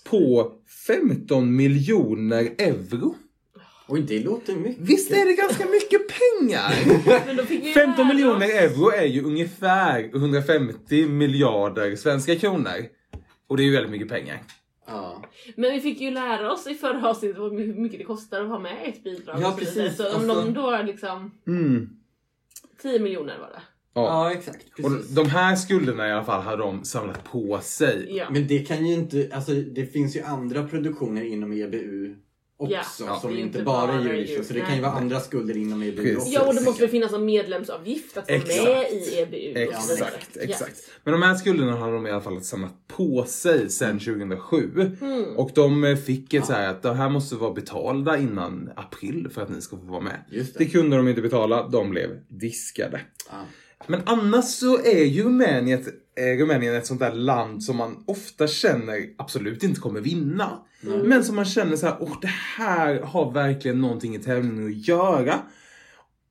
på 0.10 0.52
15 0.88 1.56
miljoner 1.56 2.50
euro. 2.58 3.16
Oj, 3.88 4.02
det 4.08 4.20
låter 4.20 4.56
mycket. 4.56 4.90
Visst 4.90 5.12
är 5.12 5.26
det 5.26 5.34
ganska 5.34 5.66
mycket 5.66 6.02
pengar? 6.08 6.74
Men 7.26 7.36
då 7.36 7.44
fick 7.44 7.66
vi 7.66 7.74
15 7.74 7.96
lära 7.96 8.16
miljoner 8.16 8.48
euro 8.48 8.90
är 8.90 9.06
ju 9.06 9.24
ungefär 9.24 10.04
150 10.16 11.08
miljarder 11.08 11.96
svenska 11.96 12.36
kronor. 12.36 12.86
Och 13.48 13.58
det 13.58 13.64
är 13.64 13.66
ju 13.66 13.72
väldigt 13.72 13.92
mycket 13.92 14.10
pengar. 14.10 14.42
Ja. 14.88 15.24
Men 15.56 15.72
vi 15.74 15.80
fick 15.82 16.02
ju 16.02 16.12
lära 16.12 16.52
oss 16.52 16.68
i 16.68 16.74
förra 16.76 17.10
avsnittet 17.10 17.38
vad- 17.38 17.60
hur 17.60 17.74
mycket 17.74 18.00
det 18.00 18.06
kostar 18.06 18.42
att 18.42 18.48
ha 18.50 18.60
med 18.60 18.78
ett 18.90 19.04
bidrag. 19.04 19.36
Ja, 19.42 19.48
och 19.48 19.54
så 19.54 19.60
precis. 19.60 19.98
Så 19.98 20.10
om 20.10 20.16
Alltså- 20.30 20.42
de 20.46 20.54
då 20.54 20.82
liksom... 20.86 21.32
Mm. 21.48 21.90
10 22.82 23.00
miljoner 23.00 23.38
var 23.40 23.48
det. 23.48 23.62
Ja. 23.94 24.04
ja, 24.04 24.32
exakt. 24.32 24.66
Och 24.84 24.92
Precis. 24.92 25.16
de 25.16 25.30
här 25.30 25.56
skulderna 25.56 26.08
i 26.08 26.12
alla 26.12 26.24
fall 26.24 26.42
har 26.44 26.58
de 26.58 26.84
samlat 26.84 27.24
på 27.24 27.60
sig. 27.62 28.08
Ja. 28.18 28.30
Men 28.30 28.48
det 28.48 28.60
kan 28.60 28.86
ju 28.88 28.94
inte, 28.94 29.30
alltså 29.34 29.52
det 29.52 29.86
finns 29.86 30.16
ju 30.16 30.22
andra 30.22 30.68
produktioner 30.68 31.24
inom 31.24 31.52
EBU 31.54 32.16
också 32.60 33.04
Ja, 33.06 33.20
som 33.22 33.32
är 33.32 33.38
inte 33.38 33.64
bara 33.64 33.94
är 33.94 34.00
Eurovision. 34.00 34.44
Så 34.46 34.54
det 34.54 34.60
kan 34.60 34.76
ju 34.76 34.82
vara 34.82 34.92
andra 34.92 35.20
skulder 35.20 35.58
inom 35.58 35.82
EBU 35.84 36.02
Precis. 36.02 36.18
också. 36.18 36.30
Ja, 36.32 36.48
och 36.48 36.56
det 36.56 36.62
måste 36.62 36.82
väl 36.82 36.90
finnas 36.90 37.14
en 37.14 37.26
medlemsavgift 37.26 38.18
att 38.18 38.30
vara 38.30 38.38
Exakt. 38.38 38.64
med 38.64 38.92
i 38.92 39.20
EBU. 39.20 39.60
Exakt, 39.60 40.30
Ja. 40.36 40.42
exakt. 40.42 40.78
Men 41.04 41.12
de 41.12 41.22
här 41.22 41.36
skulderna 41.36 41.72
har 41.76 41.92
de 41.92 42.08
i 42.08 42.12
alla 42.12 42.22
fall 42.22 42.42
samlat 42.42 42.88
på 42.88 43.26
sig 43.28 43.70
sedan 43.70 44.00
2007. 44.00 44.72
Mm. 45.02 45.38
Och 45.38 45.52
de 45.56 45.84
eh, 45.84 45.96
fick 45.96 46.34
ett 46.34 46.46
så 46.46 46.54
här 46.54 46.70
att 46.70 46.82
det 46.82 46.94
här 46.94 47.10
måste 47.10 47.36
vara 47.36 47.54
betalda 47.54 48.18
innan 48.18 48.70
april 48.76 49.28
för 49.34 49.42
att 49.42 49.50
ni 49.50 49.62
ska 49.62 49.78
få 49.78 49.84
vara 49.86 50.02
med. 50.02 50.24
Just 50.32 50.54
Det 50.58 50.64
det. 50.64 50.70
kunde 50.70 50.98
de 50.98 51.08
inte 51.08 51.22
betala, 51.22 51.68
de 51.68 51.90
blev 51.90 52.10
diskade. 52.28 53.02
Ja. 53.30 53.36
Men 53.88 54.02
annars 54.06 54.46
så 54.46 54.78
är 54.84 55.04
ju 55.04 55.24
Rumänien 55.24 55.80
ett, 55.82 55.88
eh, 56.18 56.38
Rumänien 56.38 56.76
ett 56.76 56.86
sånt 56.86 57.00
där 57.00 57.14
land 57.14 57.64
som 57.64 57.78
man 57.78 58.04
ofta 58.08 58.48
känner 58.48 59.06
absolut 59.18 59.64
inte 59.64 59.80
kommer 59.80 60.02
vinna. 60.02 60.60
Men 61.04 61.24
som 61.24 61.36
man 61.36 61.46
känner 61.46 61.76
så 61.76 61.86
här, 61.86 61.96
åh 62.00 62.18
det 62.22 62.34
här 62.58 63.02
har 63.02 63.32
verkligen 63.32 63.82
någonting 63.82 64.16
i 64.16 64.20
tävlingen 64.20 64.68
att 64.68 64.88
göra. 64.88 65.40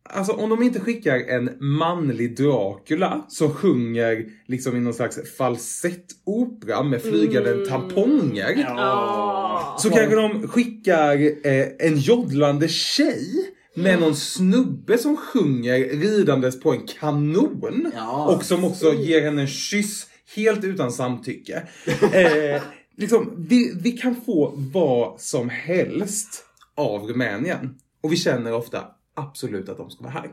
Alltså 0.09 0.33
om 0.33 0.51
de 0.51 0.63
inte 0.63 0.81
skickar 0.81 1.19
en 1.19 1.51
manlig 1.61 2.37
Dracula 2.37 3.25
som 3.29 3.55
sjunger 3.55 4.27
liksom 4.47 4.77
i 4.77 4.81
någon 4.81 4.95
slags 4.95 5.37
falsettopera 5.37 6.83
med 6.83 7.03
flygande 7.03 7.67
tamponger. 7.67 8.65
Ja. 8.69 9.77
Så 9.79 9.91
kanske 9.91 10.17
de 10.17 10.49
skickar 10.49 11.17
eh, 11.47 11.67
en 11.79 11.97
joddlande 11.97 12.69
tjej 12.69 13.56
med 13.77 14.01
någon 14.01 14.17
snubbe 14.17 14.99
som 14.99 15.17
sjunger 15.17 15.79
ridandes 15.79 16.61
på 16.61 16.73
en 16.73 16.87
kanon. 16.87 17.93
Ja. 17.95 18.27
Och 18.27 18.45
som 18.45 18.65
också 18.65 18.95
ger 18.95 19.23
henne 19.23 19.41
en 19.43 19.49
kyss 19.49 20.07
helt 20.37 20.65
utan 20.65 20.93
samtycke. 20.93 21.69
Eh, 22.13 22.63
liksom, 22.97 23.35
vi, 23.37 23.73
vi 23.81 23.93
kan 23.93 24.17
få 24.27 24.53
vad 24.57 25.21
som 25.21 25.49
helst 25.49 26.45
av 26.77 27.09
Rumänien. 27.09 27.75
Och 28.03 28.13
vi 28.13 28.17
känner 28.17 28.53
ofta 28.53 28.85
absolut 29.17 29.69
att 29.69 29.77
de 29.77 29.91
ska 29.91 30.05
vara 30.05 30.13
här. 30.13 30.31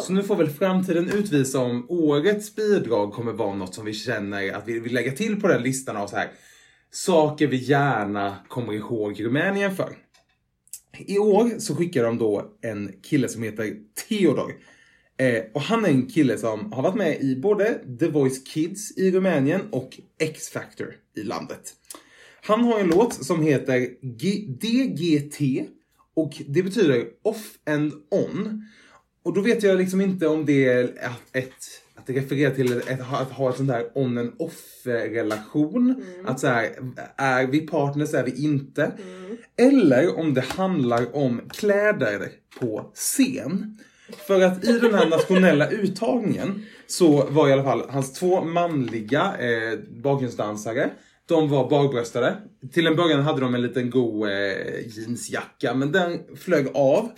Så 0.00 0.12
nu 0.12 0.22
får 0.22 0.36
väl 0.36 0.50
framtiden 0.50 1.10
utvisa 1.10 1.58
om 1.58 1.86
årets 1.88 2.56
bidrag 2.56 3.12
kommer 3.12 3.32
vara 3.32 3.54
något 3.54 3.74
som 3.74 3.84
vi 3.84 3.92
känner 3.92 4.52
att 4.52 4.68
vi 4.68 4.80
vill 4.80 4.94
lägga 4.94 5.12
till 5.12 5.40
på 5.40 5.48
den 5.48 5.62
listan 5.62 5.96
av 5.96 6.06
så 6.06 6.16
här 6.16 6.30
saker 6.90 7.46
vi 7.46 7.56
gärna 7.56 8.36
kommer 8.48 8.72
ihåg 8.72 9.24
Rumänien 9.24 9.76
för 9.76 9.96
i 11.06 11.18
år 11.18 11.58
så 11.58 11.76
skickar 11.76 12.04
de 12.04 12.18
då 12.18 12.44
en 12.60 12.92
kille 13.02 13.28
som 13.28 13.42
heter 13.42 13.76
Theodor. 14.08 14.52
Eh, 15.16 15.42
och 15.54 15.60
han 15.60 15.84
är 15.84 15.88
en 15.88 16.06
kille 16.06 16.38
som 16.38 16.72
har 16.72 16.82
varit 16.82 16.94
med 16.94 17.20
i 17.20 17.36
både 17.36 17.80
The 18.00 18.08
Voice 18.08 18.44
Kids 18.44 18.98
i 18.98 19.10
Rumänien 19.10 19.60
och 19.70 20.00
X-Factor 20.18 20.94
i 21.16 21.22
landet. 21.22 21.72
Han 22.42 22.60
har 22.64 22.80
en 22.80 22.88
låt 22.88 23.24
som 23.24 23.42
heter 23.42 23.88
G- 24.02 24.46
DGT 24.60 25.66
och 26.14 26.42
det 26.46 26.62
betyder 26.62 27.06
off 27.22 27.58
and 27.66 27.92
on. 28.10 28.64
Och 29.22 29.34
då 29.34 29.40
vet 29.40 29.62
jag 29.62 29.78
liksom 29.78 30.00
inte 30.00 30.26
om 30.26 30.46
det 30.46 30.64
är 30.64 30.84
ett, 31.32 31.54
att 32.00 32.06
det 32.06 32.12
refererar 32.12 32.54
till 32.54 32.72
ett, 32.72 33.00
att 33.12 33.32
ha 33.32 33.50
ett 33.50 33.56
sånt 33.56 33.68
där 33.68 33.84
on 33.94 34.18
and 34.18 34.32
off 34.38 34.82
relation. 34.84 36.04
Att 36.24 36.40
så 36.40 36.46
här, 36.46 36.70
är 37.16 37.46
vi 37.46 37.60
partners, 37.60 38.14
är 38.14 38.24
vi 38.24 38.44
inte? 38.44 38.92
Eller 39.56 40.18
om 40.18 40.34
det 40.34 40.44
handlar 40.44 41.16
om 41.16 41.40
kläder 41.48 42.28
på 42.60 42.90
scen. 42.94 43.78
För 44.26 44.40
att 44.40 44.64
i 44.64 44.78
den 44.78 44.94
här 44.94 45.08
nationella 45.08 45.68
uttagningen 45.70 46.66
så 46.86 47.26
var 47.30 47.48
i 47.48 47.52
alla 47.52 47.64
fall 47.64 47.82
hans 47.88 48.12
två 48.12 48.44
manliga 48.44 49.34
eh, 49.38 49.78
bakgrundsdansare 50.02 50.90
de 51.26 51.48
var 51.48 51.70
barbröstade. 51.70 52.36
Till 52.72 52.86
en 52.86 52.96
början 52.96 53.20
hade 53.20 53.40
de 53.40 53.54
en 53.54 53.62
liten 53.62 53.90
god 53.90 54.28
eh, 54.28 54.34
jeansjacka 54.86 55.74
men 55.74 55.92
den 55.92 56.18
flög 56.36 56.66
av. 56.74 57.10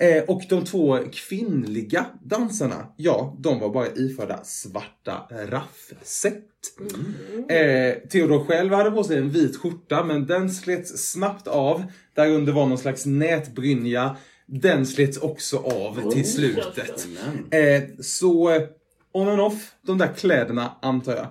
Eh, 0.00 0.24
och 0.24 0.42
de 0.48 0.64
två 0.64 0.98
kvinnliga 1.12 2.06
dansarna, 2.22 2.86
ja, 2.96 3.36
de 3.38 3.60
var 3.60 3.68
bara 3.68 3.86
iförda 3.86 4.44
svarta 4.44 5.28
raffset. 5.30 6.44
Eh, 7.48 8.08
Theodor 8.08 8.44
själv 8.44 8.72
hade 8.72 8.90
på 8.90 9.04
sig 9.04 9.18
en 9.18 9.30
vit 9.30 9.56
skjorta 9.56 10.04
men 10.04 10.26
den 10.26 10.50
slets 10.50 11.10
snabbt 11.12 11.48
av. 11.48 11.82
Där 12.14 12.28
under 12.28 12.52
var 12.52 12.66
någon 12.66 12.78
slags 12.78 13.06
nätbrynja. 13.06 14.16
Den 14.46 14.86
slets 14.86 15.18
också 15.18 15.56
av 15.56 16.12
till 16.12 16.30
slutet. 16.32 17.08
Eh, 17.50 17.82
så 18.00 18.60
on 19.12 19.28
and 19.28 19.40
off, 19.40 19.72
de 19.82 19.98
där 19.98 20.12
kläderna 20.16 20.72
antar 20.82 21.16
jag. 21.16 21.26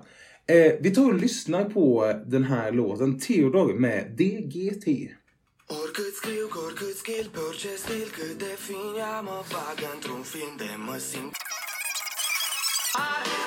Eh, 0.58 0.73
vi 0.80 0.91
tar 0.91 1.06
och 1.06 1.21
lyssnar 1.21 1.65
på 1.65 2.13
den 2.25 2.43
här 2.43 2.71
låten, 2.71 3.19
Theodor 3.19 3.73
med 3.73 4.12
DGT 4.17 5.12
cât 5.98 6.16
scriu, 6.20 6.48
cu 6.54 6.60
oricât 6.66 6.96
skill, 7.02 7.28
pe 7.34 7.40
orice 7.50 7.72
stil 7.84 8.08
Cât 8.18 8.36
de 8.46 8.54
fin 8.66 8.88
ea 9.02 9.16
mă 9.30 9.40
bagă 9.54 9.88
într-un 9.96 10.24
film 10.32 10.54
de 10.64 10.70
mă 10.88 10.98
simt 11.10 11.34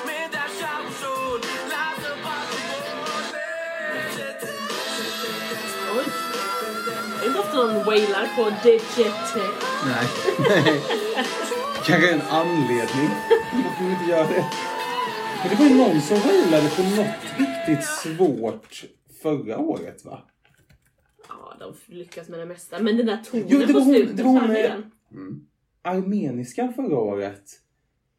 Mi 0.07 0.19
de 0.33 0.39
așa 0.47 0.73
ușor, 0.87 1.39
lasă 1.73 2.11
Oj. 5.97 6.05
Det 7.17 7.25
är 7.25 7.27
inte 7.29 7.39
ofta 7.43 7.57
någon 7.57 7.87
wailar 7.87 8.25
på 8.35 8.43
DGT. 8.63 9.33
Nej. 9.89 10.07
Kanske 11.85 12.07
en 12.17 12.23
anledning 12.41 13.11
varför 13.63 13.83
vi 13.85 13.91
inte 13.95 14.07
göra 14.11 14.27
det. 14.27 14.45
Men 15.39 15.49
det 15.49 15.55
var 15.59 15.65
ju 15.69 15.75
någon 15.75 16.01
som 16.01 16.19
wailade 16.27 16.69
på 16.77 16.81
något 16.81 17.21
riktigt 17.41 17.83
svårt 18.01 18.73
förra 19.21 19.57
året 19.57 20.05
va? 20.05 20.30
Ja, 21.39 21.55
de 21.59 21.93
lyckas 21.95 22.29
med 22.29 22.39
det 22.39 22.45
mesta. 22.45 22.79
Men 22.83 22.97
den 22.97 23.05
där 23.05 23.17
tonen 23.31 23.45
Jo, 23.49 23.59
det 23.59 23.65
var 23.65 23.73
på 23.73 23.79
hon- 23.79 23.95
slutet. 23.95 24.17
det 24.17 24.23
var 24.23 24.31
hon 24.31 24.47
med- 24.47 24.71
den? 25.09 25.47
Armeniska 25.83 26.73
förra 26.75 26.97
året. 26.97 27.43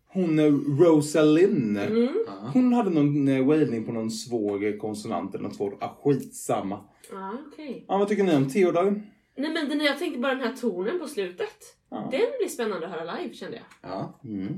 Hon 0.08 0.40
Rosalind. 0.80 1.78
Mm. 1.78 2.08
Hon 2.52 2.72
hade 2.72 2.90
någon 2.90 3.28
eh, 3.28 3.46
wailning 3.46 3.84
på 3.84 3.92
någon 3.92 4.10
svår 4.10 4.78
konsonant 4.78 5.34
eller 5.34 5.44
något 5.44 5.56
svårt. 5.56 5.82
Ah, 5.82 5.96
skitsamma. 6.02 6.80
Ja, 7.12 7.32
okej. 7.52 7.84
Ja, 7.88 7.98
vad 7.98 8.08
tycker 8.08 8.24
ni 8.24 8.34
om 8.36 8.48
Theodor? 8.50 9.02
Nej 9.36 9.50
men 9.52 9.68
den, 9.68 9.80
jag 9.80 9.98
tänkte 9.98 10.20
bara 10.20 10.34
den 10.34 10.48
här 10.48 10.56
tonen 10.56 10.98
på 10.98 11.06
slutet. 11.06 11.48
Ja. 11.90 11.96
Den 12.10 12.20
blir 12.38 12.48
spännande 12.48 12.86
att 12.86 12.92
höra 12.92 13.16
live 13.16 13.34
kände 13.34 13.56
jag. 13.56 13.90
Ja, 13.90 14.20
Mm. 14.24 14.48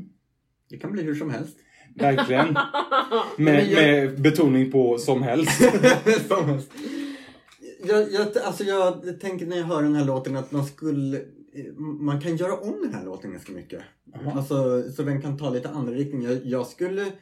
det 0.71 0.77
kan 0.77 0.93
bli 0.93 1.03
hur 1.03 1.15
som 1.15 1.31
helst. 1.31 1.57
Verkligen. 1.97 2.53
med, 3.39 3.69
jag- 3.69 3.83
med 3.83 4.21
betoning 4.23 4.71
på 4.73 4.99
som 4.99 5.23
helst. 5.23 5.63
Som 6.29 6.45
helst. 6.45 6.73
Jag, 7.87 8.13
jag, 8.13 8.39
alltså 8.45 8.65
jag 8.65 9.21
tänker 9.21 9.47
när 9.47 9.57
jag 9.57 9.65
hör 9.65 9.83
den 9.83 9.95
här 9.95 10.05
låten 10.05 10.37
att 10.37 10.53
man 10.53 10.65
skulle 10.65 11.21
man 12.01 12.21
kan 12.21 12.37
göra 12.37 12.57
om 12.57 12.75
den 12.83 12.95
här 12.95 13.05
låten 13.05 13.33
ganska 13.33 13.53
mycket. 13.53 13.81
Alltså, 14.35 14.83
så 14.97 15.03
den 15.03 15.23
kan 15.23 15.39
ta 15.39 15.51
lite 15.51 15.69
andra 15.69 15.93
riktningar. 15.95 16.31
Jag, 16.31 16.41
jag 16.45 16.67
skulle 16.67 17.13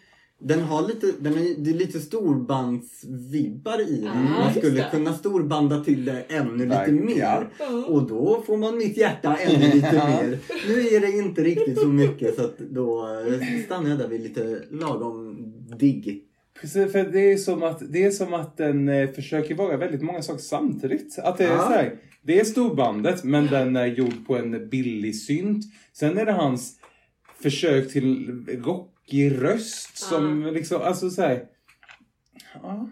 den 0.44 0.61
har 0.61 0.88
lite, 0.88 1.12
den 1.20 1.33
är, 1.33 1.55
det 1.59 1.70
är 1.70 1.75
lite 1.75 2.01
storbandsvibbar 2.01 3.81
i 3.81 3.96
den. 3.96 4.05
Ja, 4.05 4.44
man 4.44 4.55
skulle 4.55 4.70
det. 4.70 4.88
kunna 4.90 5.12
storbanda 5.12 5.85
till 5.85 6.05
det 6.05 6.20
ännu 6.29 6.64
lite 6.64 6.68
Verkligen. 6.68 7.05
mer. 7.07 7.48
Ja. 7.59 7.87
Och 7.87 8.09
då 8.09 8.42
får 8.46 8.57
man 8.57 8.79
mitt 8.79 8.96
hjärta 8.96 9.37
ännu 9.37 9.75
lite 9.75 9.92
mer. 9.92 10.38
Nu 10.68 10.81
är 10.81 11.01
det 11.01 11.12
inte 11.12 11.42
riktigt 11.44 11.81
så 11.81 11.87
mycket 11.88 12.37
så 12.37 12.44
att 12.44 12.59
då 12.59 13.09
stannar 13.64 13.90
jag 13.90 13.98
där 13.98 14.09
vid 14.09 14.20
lite 14.22 14.62
lagom 14.70 15.37
digg. 15.79 16.25
Precis, 16.61 16.93
för 16.93 17.05
det 17.05 17.33
är 17.33 17.37
som 17.37 17.62
att, 17.62 17.93
det 17.93 18.05
är 18.05 18.11
som 18.11 18.35
att 18.35 18.57
den 18.57 18.88
eh, 18.88 19.11
försöker 19.11 19.55
vara 19.55 19.77
väldigt 19.77 20.03
många 20.03 20.23
saker 20.23 20.43
samtidigt. 20.43 21.19
Att 21.19 21.38
det 21.38 21.45
är 21.45 21.59
så 21.59 21.69
här, 21.69 21.97
det 22.23 22.41
är 22.41 22.45
storbandet 22.45 23.25
men 23.25 23.47
den 23.47 23.77
är 23.77 23.87
gjord 23.87 24.27
på 24.27 24.37
en 24.37 24.69
billig 24.69 25.17
synt. 25.17 25.65
Sen 25.93 26.19
är 26.19 26.27
det 26.27 26.33
hans 26.33 26.79
försök 27.43 27.93
till 27.93 28.45
rockig 28.49 29.43
röst 29.43 29.97
som 29.97 30.47
liksom, 30.47 30.83
alltså 30.83 31.11
så 31.11 31.23
här, 31.23 31.45
ja. 32.62 32.91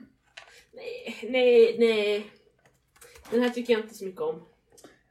Nej, 0.73 1.31
nej, 1.31 1.77
nej. 1.79 2.27
Den 3.31 3.43
här 3.43 3.51
tycker 3.51 3.73
jag 3.73 3.83
inte 3.83 3.95
så 3.95 4.05
mycket 4.05 4.21
om. 4.21 4.43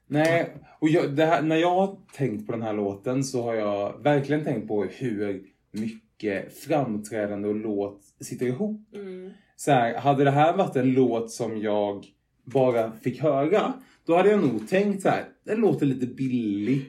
Nej, 0.07 0.55
och 0.79 0.89
jag, 0.89 1.15
det 1.15 1.25
här, 1.25 1.41
när 1.41 1.55
jag 1.55 1.75
har 1.75 1.99
tänkt 2.13 2.45
på 2.45 2.51
den 2.51 2.61
här 2.61 2.73
låten 2.73 3.23
så 3.23 3.43
har 3.43 3.53
jag 3.53 4.03
verkligen 4.03 4.43
tänkt 4.43 4.67
på 4.67 4.83
hur 4.83 5.43
mycket 5.71 6.08
framträdande 6.67 7.47
och 7.47 7.55
låt 7.55 8.01
sitter 8.21 8.45
ihop. 8.45 8.81
Mm. 8.95 9.29
Så 9.55 9.71
här, 9.71 9.97
hade 9.97 10.23
det 10.23 10.31
här 10.31 10.57
varit 10.57 10.75
en 10.75 10.93
låt 10.93 11.31
som 11.31 11.57
jag 11.61 12.05
bara 12.43 12.91
fick 12.91 13.21
höra, 13.21 13.73
då 14.05 14.15
hade 14.15 14.29
jag 14.29 14.39
nog 14.39 14.69
tänkt 14.69 15.01
så 15.01 15.09
här, 15.09 15.25
den 15.45 15.61
låter 15.61 15.85
lite 15.85 16.05
billig, 16.07 16.85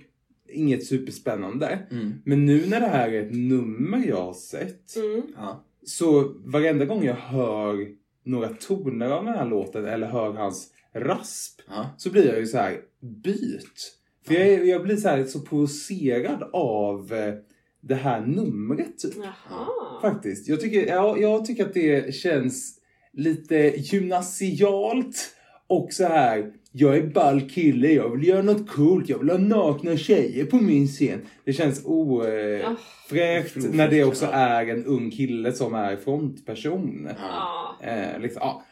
inget 0.49 0.87
superspännande. 0.87 1.79
Men 2.25 2.47
nu 2.47 2.67
när 2.67 2.81
det 2.81 2.87
här 2.87 3.09
är 3.13 3.23
ett 3.23 3.35
nummer 3.35 4.07
jag 4.09 4.23
har 4.25 4.33
sett, 4.35 4.97
Mm. 4.97 5.23
Ja. 5.37 5.65
så 5.85 6.33
varenda 6.45 6.85
gång 6.85 7.05
jag 7.05 7.15
hör 7.15 7.89
några 8.25 8.49
toner 8.49 9.11
av 9.11 9.25
den 9.25 9.35
här 9.35 9.47
låten 9.47 9.85
eller 9.87 10.07
hör 10.07 10.33
hans 10.33 10.73
rasp, 10.95 11.61
Ja. 11.69 11.87
så 11.99 12.11
blir 12.11 12.27
jag 12.27 12.39
ju 12.39 12.47
så 12.47 12.59
här, 12.59 12.81
byt. 13.01 13.97
För 14.27 14.35
jag, 14.35 14.67
jag 14.67 14.83
blir 14.83 14.97
så 14.97 15.09
här 15.09 15.25
så 15.25 15.41
provocerad 15.41 16.43
av 16.53 17.13
eh, 17.13 17.35
det 17.81 17.95
här 17.95 18.21
numret. 18.21 18.99
Typ. 18.99 19.15
Jaha. 19.17 19.67
Faktiskt. 20.03 20.49
Jag 20.49 20.61
tycker, 20.61 20.87
ja, 20.87 21.17
jag 21.19 21.45
tycker 21.45 21.67
att 21.67 21.75
det 21.75 22.15
känns 22.15 22.75
lite 23.13 23.57
gymnasialt 23.77 25.37
och 25.67 25.93
så 25.93 26.05
här. 26.05 26.53
Jag 26.73 26.97
är 26.97 27.03
ball 27.03 27.41
kille, 27.51 27.93
jag 27.93 28.17
vill 28.17 28.29
göra 28.29 28.43
något 28.43 28.69
coolt, 28.71 29.09
jag 29.09 29.19
vill 29.19 29.31
ha 29.31 29.39
nakna 29.39 29.97
tjejer 29.97 30.45
på 30.45 30.57
min 30.57 30.87
scen. 30.87 31.21
Det 31.45 31.53
känns 31.53 31.83
ofräscht 31.85 33.57
Ah. 33.57 33.61
när 33.73 33.89
det 33.89 34.05
också 34.05 34.27
är 34.33 34.67
en 34.67 34.85
ung 34.87 35.11
kille 35.11 35.53
som 35.53 35.75
är 35.75 35.97
frontperson. 35.97 37.09
Ja. 37.19 37.77
Eh, 37.83 38.21
liksom, 38.21 38.41
ja. 38.43 38.63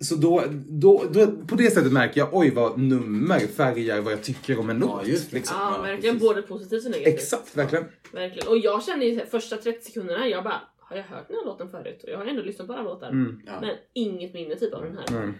Så 0.00 0.14
då, 0.14 0.44
då, 0.68 1.04
då, 1.12 1.26
på 1.26 1.54
det 1.56 1.70
sättet 1.70 1.92
märker 1.92 2.20
jag, 2.20 2.28
oj 2.32 2.50
vad 2.50 2.78
nummer 2.78 3.38
färgar 3.38 4.00
vad 4.00 4.12
jag 4.12 4.22
tycker 4.22 4.58
om 4.58 4.70
en 4.70 4.78
låt. 4.78 5.00
Ja, 5.02 5.10
just 5.10 5.32
liksom. 5.32 5.56
Ja, 5.60 5.82
verkligen. 5.82 6.18
Både 6.18 6.42
positivt 6.42 6.84
och 6.84 6.90
negativt. 6.90 7.14
Exakt, 7.14 7.56
verkligen. 7.56 7.84
Verkligen. 8.12 8.48
Och 8.48 8.58
jag 8.58 8.84
kände 8.84 9.06
ju 9.06 9.26
första 9.26 9.56
30 9.56 9.84
sekunderna, 9.84 10.28
jag 10.28 10.44
bara, 10.44 10.60
har 10.78 10.96
jag 10.96 11.04
hört 11.04 11.28
den 11.28 11.36
här 11.36 11.44
låten 11.44 11.70
förut? 11.70 12.00
Och 12.02 12.10
jag 12.10 12.18
har 12.18 12.26
ändå 12.26 12.42
lyssnat 12.42 12.66
på 12.66 12.72
alla 12.72 12.82
låtar. 12.82 13.10
Mm. 13.10 13.40
Ja. 13.46 13.60
Men 13.60 13.76
inget 13.92 14.34
minne 14.34 14.54
typ 14.54 14.74
av 14.74 14.82
den 14.82 14.98
här. 14.98 15.16
Mm. 15.16 15.34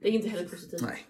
Det 0.00 0.08
är 0.08 0.12
inte 0.12 0.28
heller 0.28 0.48
positivt. 0.48 0.82
Nej. 0.82 1.06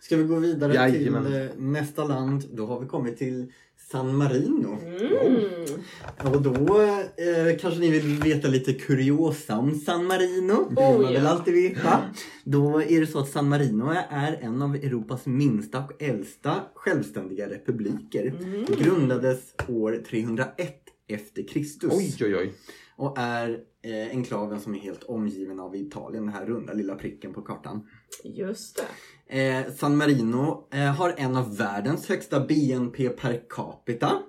Ska 0.00 0.16
vi 0.16 0.24
gå 0.24 0.36
vidare 0.36 0.74
Jajamän. 0.74 1.24
till 1.24 1.34
eh, 1.34 1.48
nästa 1.56 2.04
land? 2.04 2.44
Då 2.50 2.66
har 2.66 2.80
vi 2.80 2.86
kommit 2.86 3.18
till 3.18 3.52
San 3.90 4.16
Marino. 4.16 4.78
Mm. 4.82 6.34
Och 6.34 6.42
då 6.42 6.80
eh, 6.82 7.58
kanske 7.60 7.80
ni 7.80 7.90
vill 7.90 8.18
veta 8.22 8.48
lite 8.48 8.72
kuriosa 8.72 9.58
om 9.58 9.74
San 9.74 10.06
Marino. 10.06 10.68
Det 10.70 10.88
vill 10.88 10.96
Oj, 10.96 11.02
man 11.02 11.12
väl 11.12 11.26
alltid 11.26 11.54
veta. 11.54 12.00
Då 12.44 12.82
är 12.82 13.00
det 13.00 13.06
så 13.06 13.18
att 13.18 13.28
San 13.28 13.48
Marino 13.48 13.94
är 14.10 14.38
en 14.40 14.62
av 14.62 14.74
Europas 14.74 15.26
minsta 15.26 15.78
och 15.78 16.02
äldsta 16.02 16.60
självständiga 16.74 17.50
republiker. 17.50 18.34
Mm. 18.40 18.64
Grundades 18.78 19.40
år 19.68 20.02
301 20.08 20.82
efter 21.08 21.48
Kristus. 21.48 21.92
Oj, 21.92 22.14
oj, 22.20 22.36
oj. 22.36 22.52
Och 22.96 23.18
är 23.18 23.58
eh, 23.82 24.10
enklaven 24.10 24.60
som 24.60 24.74
är 24.74 24.78
helt 24.78 25.02
omgiven 25.02 25.60
av 25.60 25.76
Italien. 25.76 26.24
Den 26.24 26.34
här 26.34 26.46
runda 26.46 26.72
lilla 26.72 26.94
pricken 26.94 27.34
på 27.34 27.42
kartan. 27.42 27.88
Just 28.24 28.82
det. 29.26 29.48
Eh, 29.48 29.72
San 29.72 29.96
Marino 29.96 30.68
eh, 30.72 30.80
har 30.80 31.14
en 31.16 31.36
av 31.36 31.56
världens 31.56 32.08
högsta 32.08 32.40
BNP 32.40 33.08
per 33.08 33.42
capita. 33.48 34.22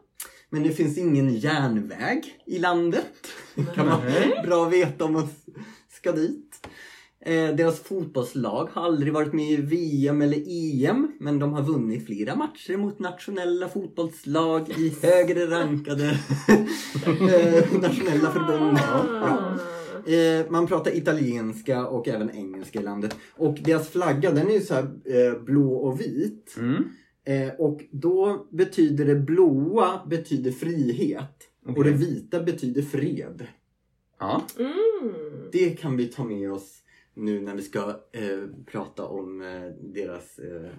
Men 0.50 0.64
det 0.64 0.72
finns 0.72 0.98
ingen 0.98 1.34
järnväg 1.34 2.22
i 2.46 2.60
landet. 2.60 3.28
kan 3.76 3.86
vara 3.86 4.02
bra 4.44 4.66
att 4.66 4.74
veta 4.74 5.06
om 5.06 5.14
man 5.14 5.28
ska 5.90 6.12
dit. 6.12 6.43
Eh, 7.26 7.56
deras 7.56 7.80
fotbollslag 7.80 8.70
har 8.74 8.84
aldrig 8.84 9.14
varit 9.14 9.34
med 9.34 9.52
i 9.52 9.56
VM 9.56 10.22
eller 10.22 10.44
EM 10.48 11.12
men 11.20 11.40
de 11.40 11.54
har 11.54 11.64
vunnit 11.64 12.06
flera 12.06 12.36
matcher 12.36 12.78
mot 12.78 13.00
nationella 13.00 13.70
fotbollslag 13.70 14.70
i 14.70 14.96
högre 15.02 15.50
rankade 15.50 16.06
eh, 17.06 17.82
nationella 17.82 18.32
förbund. 18.32 18.78
Ja. 18.78 19.58
Eh, 20.14 20.52
man 20.52 20.68
pratar 20.68 20.98
italienska 20.98 21.88
och 21.88 22.08
även 22.08 22.32
engelska 22.32 22.80
i 22.80 22.84
landet. 22.84 23.16
Och 23.38 23.58
deras 23.64 23.90
flagga 23.90 24.32
den 24.32 24.48
är 24.48 24.54
ju 24.54 24.62
så 24.62 24.74
här 24.74 25.40
blå 25.40 25.74
och 25.74 26.02
vit. 26.02 26.56
Mm. 26.58 26.84
Och 27.58 27.82
då 27.92 28.48
betyder 28.52 29.06
det 29.06 29.16
blåa 29.16 30.02
betyder 30.08 30.52
frihet. 30.52 31.38
Och 31.66 31.72
Okej. 31.72 31.92
det 31.92 31.98
vita 31.98 32.44
betyder 32.44 32.82
fred. 32.82 33.48
Ja. 34.20 34.44
Mm. 34.60 35.14
Det 35.52 35.70
kan 35.70 35.98
vi 35.98 36.08
ta 36.08 36.24
med 36.24 36.52
oss 36.52 36.83
nu 37.16 37.42
när 37.42 37.56
vi 37.56 37.62
ska 37.62 37.80
eh, 38.12 38.48
prata 38.66 39.06
om 39.06 39.42
eh, 39.42 39.92
deras 39.94 40.40
eh, 40.40 40.70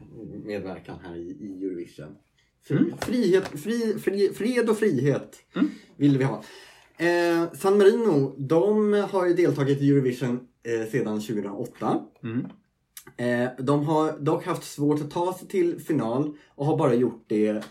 medverkan 0.45 0.99
här 1.03 1.17
i, 1.17 1.21
i 1.41 1.65
Eurovision. 1.67 2.17
Fri, 2.63 2.77
Mm. 2.77 2.99
frihet, 2.99 3.49
fri, 3.49 3.99
fri, 3.99 4.29
fred 4.35 4.71
och 4.71 4.77
frihet 4.79 5.37
Mm. 5.57 5.69
vill 5.97 6.19
vi 6.19 6.25
ha. 6.25 6.43
Eh, 6.97 7.53
San 7.53 7.79
Marino, 7.79 8.35
de 8.39 8.93
har 9.11 9.27
ju 9.27 9.35
deltagit 9.35 9.81
i 9.83 9.91
Eurovision 9.91 10.49
eh, 10.63 10.91
sedan 10.91 11.21
2008. 11.21 12.05
Mm. 12.23 12.47
Eh, 13.17 13.51
de 13.59 13.85
har 13.87 14.19
dock 14.19 14.45
haft 14.45 14.65
svårt 14.65 15.01
att 15.01 15.11
ta 15.11 15.33
sig 15.35 15.49
till 15.49 15.81
final 15.81 16.37
och 16.55 16.67
har 16.67 16.77
bara 16.79 16.95
gjort 16.95 17.25
det 17.27 17.63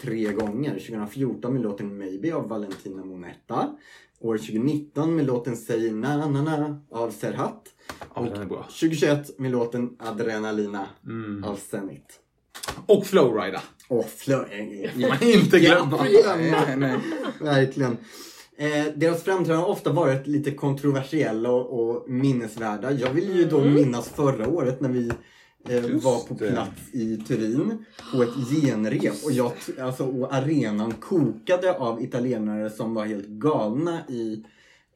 tre 0.00 0.32
gånger. 0.32 0.70
2014 0.78 1.52
med 1.52 1.62
låten 1.62 1.98
Maybe 1.98 2.32
av 2.34 2.48
Valentina 2.48 3.04
Monetta. 3.04 3.76
År 4.20 4.38
2019 4.38 5.16
med 5.16 5.26
låten 5.26 5.56
Säg 5.56 5.90
na 5.92 6.26
na 6.28 6.42
na 6.42 6.80
av 6.90 7.10
Serhat. 7.10 7.74
Ja, 8.24 8.30
den 8.32 8.42
är 8.42 8.46
bra. 8.46 8.62
2021 8.62 9.38
med 9.38 9.50
låten 9.50 9.90
Adrenalina 9.98 10.86
Mm. 11.06 11.44
av 11.44 11.56
Zenit. 11.70 12.20
Och 12.86 13.06
Flowrida. 13.06 13.62
Åh, 13.88 14.04
flö... 14.16 14.36
Man 15.08 15.22
inte 15.22 15.58
glömma. 15.60 16.02
Nej, 16.02 16.76
nej. 16.76 16.98
Verkligen. 17.40 17.96
Eh, 18.56 18.84
deras 18.96 19.22
framträdanden 19.22 19.56
har 19.56 19.66
ofta 19.68 19.92
varit 19.92 20.26
lite 20.26 20.50
kontroversiella 20.50 21.50
och, 21.50 21.90
och 21.90 22.10
minnesvärda. 22.10 22.92
Jag 22.92 23.10
vill 23.10 23.36
ju 23.36 23.44
då 23.44 23.64
minnas 23.64 24.08
förra 24.08 24.48
året 24.48 24.80
när 24.80 24.88
vi 24.88 25.10
eh, 25.68 25.82
var 25.82 26.26
på 26.28 26.34
plats 26.34 26.80
i 26.92 27.16
Turin 27.16 27.84
på 28.14 28.22
ett 28.22 28.34
genrep 28.50 29.14
och, 29.24 29.32
jag, 29.32 29.52
alltså, 29.80 30.04
och 30.06 30.34
arenan 30.34 30.92
kokade 30.92 31.76
av 31.78 32.02
italienare 32.02 32.70
som 32.70 32.94
var 32.94 33.04
helt 33.06 33.26
galna 33.26 34.00
i 34.08 34.44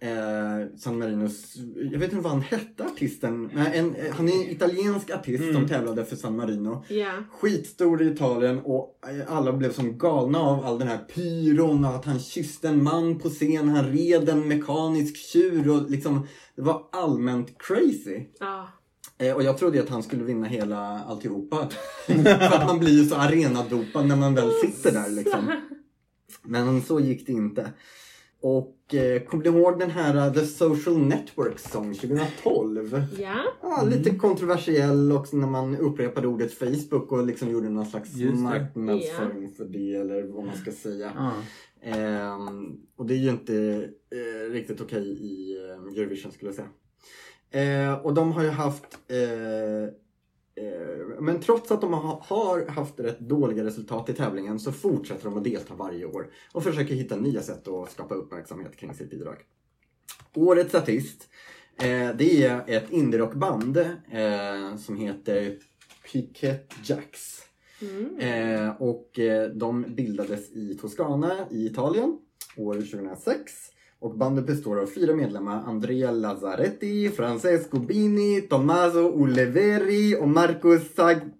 eh, 0.02 0.76
San 0.78 0.98
Marinos, 0.98 1.56
jag 1.92 1.98
vet 1.98 2.12
inte 2.12 2.24
vad 2.24 2.32
han 2.32 2.42
hette 2.42 2.84
artisten, 2.84 3.50
Nej, 3.54 3.78
en, 3.78 3.94
eh, 3.94 4.12
han 4.14 4.28
är 4.28 4.32
en 4.32 4.50
italiensk 4.50 5.10
artist 5.10 5.42
Mm. 5.42 5.54
som 5.54 5.68
tävlade 5.68 6.04
för 6.04 6.16
San 6.16 6.36
Marino. 6.36 6.84
Ja. 6.88 7.12
Skitstor 7.40 8.02
i 8.02 8.06
Italien 8.06 8.58
och 8.64 8.98
eh, 9.08 9.36
alla 9.36 9.52
blev 9.52 9.72
som 9.72 9.98
galna 9.98 10.38
av 10.40 10.64
all 10.64 10.78
den 10.78 10.88
här 10.88 10.98
pyron 10.98 11.84
och 11.84 11.94
att 11.94 12.04
han 12.04 12.18
kysste 12.18 12.68
en 12.68 12.82
man 12.82 13.18
på 13.18 13.30
scen, 13.30 13.68
han 13.68 13.92
red 13.92 14.28
en 14.28 14.48
mekanisk 14.48 15.16
tjur 15.16 15.70
och 15.70 15.90
liksom 15.90 16.26
det 16.56 16.62
var 16.62 16.82
allmänt 16.92 17.54
crazy. 17.58 18.20
Ja. 18.40 18.68
Eh, 19.18 19.34
och 19.34 19.42
jag 19.42 19.58
trodde 19.58 19.80
att 19.82 19.88
han 19.88 20.02
skulle 20.02 20.24
vinna 20.24 20.46
hela 20.46 21.04
alltihopa. 21.04 21.68
För 22.06 22.56
att 22.56 22.66
man 22.66 22.78
blir 22.78 23.02
ju 23.02 23.08
så 23.08 23.14
arenadopad 23.14 24.06
när 24.06 24.16
man 24.16 24.34
väl 24.34 24.50
sitter 24.62 24.92
där 24.92 25.10
liksom. 25.10 25.52
Men 26.42 26.82
så 26.82 27.00
gick 27.00 27.26
det 27.26 27.32
inte. 27.32 27.70
Och 28.42 28.94
eh, 28.94 29.22
kommer 29.22 29.44
ni 29.44 29.58
ihåg 29.58 29.78
den 29.78 29.90
här 29.90 30.28
uh, 30.28 30.34
The 30.34 30.46
Social 30.46 30.98
Network 30.98 31.58
Song 31.58 31.94
2012? 31.94 33.04
Ja. 33.18 33.44
Ja, 33.62 33.82
lite 33.82 34.10
kontroversiell 34.10 35.12
också 35.12 35.36
när 35.36 35.46
man 35.46 35.76
upprepade 35.76 36.26
ordet 36.26 36.52
Facebook 36.52 37.12
och 37.12 37.26
liksom 37.26 37.50
gjorde 37.50 37.68
någon 37.68 37.86
slags 37.86 38.16
marknadsföring 38.16 39.48
för 39.56 39.64
det 39.64 39.94
eller 39.94 40.22
vad 40.22 40.44
man 40.44 40.56
ska 40.56 40.72
säga. 40.72 41.12
Ja. 41.16 41.32
Ehm, 41.82 42.80
och 42.96 43.06
det 43.06 43.14
är 43.14 43.18
ju 43.18 43.30
inte 43.30 43.88
eh, 44.10 44.52
riktigt 44.52 44.80
okej 44.80 45.08
i 45.08 45.56
eh, 45.56 45.98
Eurovision 45.98 46.32
skulle 46.32 46.48
jag 46.48 46.54
säga. 46.54 46.68
Eh, 47.52 47.94
och 47.94 48.14
de 48.14 48.32
har 48.32 48.42
ju 48.42 48.50
haft 48.50 48.98
eh, 49.08 49.18
eh, 49.18 49.88
men 51.20 51.40
trots 51.40 51.70
att 51.70 51.80
de 51.80 51.92
ha, 51.92 52.22
har 52.24 52.66
haft 52.66 53.00
rätt 53.00 53.20
dåliga 53.20 53.64
resultat 53.64 54.08
i 54.08 54.12
tävlingen 54.12 54.60
så 54.60 54.72
fortsätter 54.72 55.24
de 55.24 55.36
att 55.36 55.44
delta 55.44 55.74
varje 55.74 56.04
år 56.04 56.30
och 56.52 56.64
försöker 56.64 56.94
hitta 56.94 57.16
nya 57.16 57.42
sätt 57.42 57.68
att 57.68 57.92
skapa 57.92 58.14
uppmärksamhet 58.14 58.76
kring 58.76 58.94
sitt 58.94 59.10
bidrag. 59.10 59.36
Årets 60.34 60.74
artist 60.74 61.28
eh, 61.76 62.10
det 62.16 62.44
är 62.44 62.64
ett 62.66 62.90
indierockband 62.90 63.76
eh, 63.76 64.76
som 64.76 64.96
heter 64.96 65.58
Piquet 66.12 66.74
Jacks. 66.84 67.42
Mm. 67.82 68.18
Eh, 68.18 68.82
och 68.82 69.18
eh, 69.18 69.48
de 69.48 69.84
bildades 69.88 70.50
i 70.50 70.78
Toscana 70.80 71.46
i 71.50 71.66
Italien 71.66 72.18
år 72.56 72.74
2006. 72.74 73.52
Och 74.02 74.14
bandet 74.16 74.46
består 74.46 74.80
av 74.80 74.86
fyra 74.86 75.14
medlemmar. 75.14 75.62
Andrea 75.66 76.10
Lazzaretti, 76.10 77.08
Francesco 77.16 77.78
Bini, 77.78 78.40
Tommaso 78.40 79.00
Oliveri 79.10 80.16
och 80.20 80.28
Marco 80.28 80.78
Sag- 80.96 81.30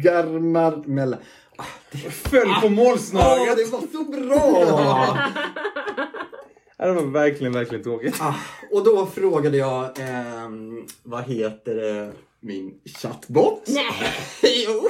Sgarmarmella. 0.00 1.18
Ah, 1.56 1.64
det, 1.92 1.98
Föll 1.98 2.48
på 2.60 2.66
Åh, 2.66 2.70
målsnöret! 2.70 3.56
det 3.56 3.72
var 3.72 3.80
så 3.92 4.04
bra! 4.04 5.18
Det 6.78 6.92
var 6.92 7.02
verkligen, 7.02 7.52
verkligen 7.52 7.84
tråkigt. 7.84 8.16
ah, 8.20 8.34
och 8.72 8.84
då 8.84 9.06
frågade 9.06 9.56
jag, 9.56 9.90
ehm, 10.00 10.86
vad 11.02 11.22
heter 11.24 11.74
det, 11.74 12.12
min 12.40 12.74
chattbot? 12.84 13.62
Nej. 13.68 13.84
jo! 14.66 14.88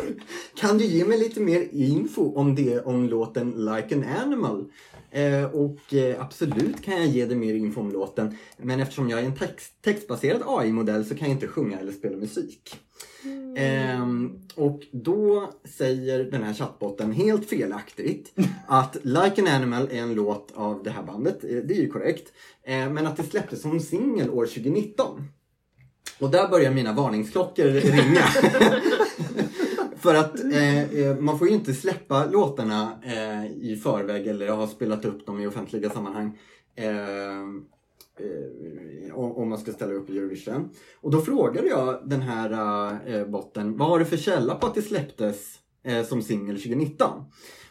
Kan 0.57 0.79
du 0.79 0.85
ge 0.85 1.05
mig 1.05 1.19
lite 1.19 1.41
mer 1.41 1.69
info 1.73 2.35
om 2.35 2.55
det, 2.55 2.81
om 2.81 3.09
låten 3.09 3.51
Like 3.51 3.95
an 3.95 4.05
Animal? 4.23 4.65
Eh, 5.13 5.45
och 5.45 5.95
eh, 5.95 6.21
absolut 6.21 6.83
kan 6.83 6.95
jag 6.95 7.07
ge 7.07 7.27
dig 7.27 7.37
mer 7.37 7.55
info 7.55 7.81
om 7.81 7.93
låten. 7.93 8.37
Men 8.57 8.81
eftersom 8.81 9.11
jag 9.11 9.21
är 9.21 9.25
en 9.25 9.37
text, 9.37 9.73
textbaserad 9.83 10.43
AI-modell 10.47 11.05
så 11.05 11.15
kan 11.15 11.29
jag 11.29 11.37
inte 11.37 11.49
sjunga 11.49 11.79
eller 11.79 11.93
spela 11.93 12.17
musik. 12.17 12.77
Ehm, 13.57 14.39
och 14.55 14.81
då 14.93 15.51
säger 15.65 16.25
den 16.25 16.43
här 16.43 16.55
chattbotten 16.55 17.13
helt 17.13 17.49
felaktigt 17.49 18.33
att 18.67 18.97
Like 19.03 19.43
an 19.43 19.49
Animal 19.49 19.89
är 19.91 20.03
en 20.03 20.15
låt 20.15 20.53
av 20.55 20.83
det 20.83 20.91
här 20.91 21.03
bandet. 21.03 21.45
Eh, 21.45 21.57
Det 21.57 21.75
är 21.75 21.81
ju 21.81 21.89
korrekt. 21.89 22.33
Men 22.67 23.07
att 23.07 23.17
det 23.17 23.23
släpptes 23.23 23.63
som 23.63 23.81
singel 23.81 24.31
år 24.31 24.47
2019. 24.47 25.25
Och 26.19 26.31
där 26.31 26.49
börjar 26.49 26.71
mina 26.71 26.93
varningsklockor 26.93 27.65
ringa. 27.65 28.23
För 30.03 30.15
att 30.15 30.45
eh, 30.45 30.95
eh, 30.95 31.17
man 31.17 31.39
får 31.39 31.49
ju 31.49 31.55
inte 31.55 31.75
släppa 31.75 32.27
låtarna 32.27 32.99
eh, 33.03 33.47
i 33.47 33.81
förväg 33.83 34.27
eller 34.27 34.49
ha 34.49 34.67
spelat 34.67 35.05
upp 35.05 35.27
dem 35.27 35.41
i 35.41 35.47
offentliga 35.47 35.91
sammanhang. 35.91 36.39
Eh, 36.75 37.41
eh, 38.19 39.15
om 39.15 39.49
man 39.49 39.59
ska 39.59 39.73
ställa 39.73 39.93
upp 39.93 40.11
i 40.11 40.19
Eurovision. 40.19 40.71
Och 41.01 41.11
då 41.11 41.21
frågade 41.21 41.69
jag 41.69 42.09
den 42.09 42.23
här 42.23 42.53
eh, 43.07 43.27
botten, 43.27 43.77
vad 43.77 43.89
har 43.89 43.99
du 43.99 44.05
för 44.05 44.17
källa 44.17 44.55
på 44.55 44.67
att 44.67 44.75
det 44.75 44.83
släpptes 44.83 45.59
som 46.09 46.23
singel 46.23 46.57
2019? 46.57 47.11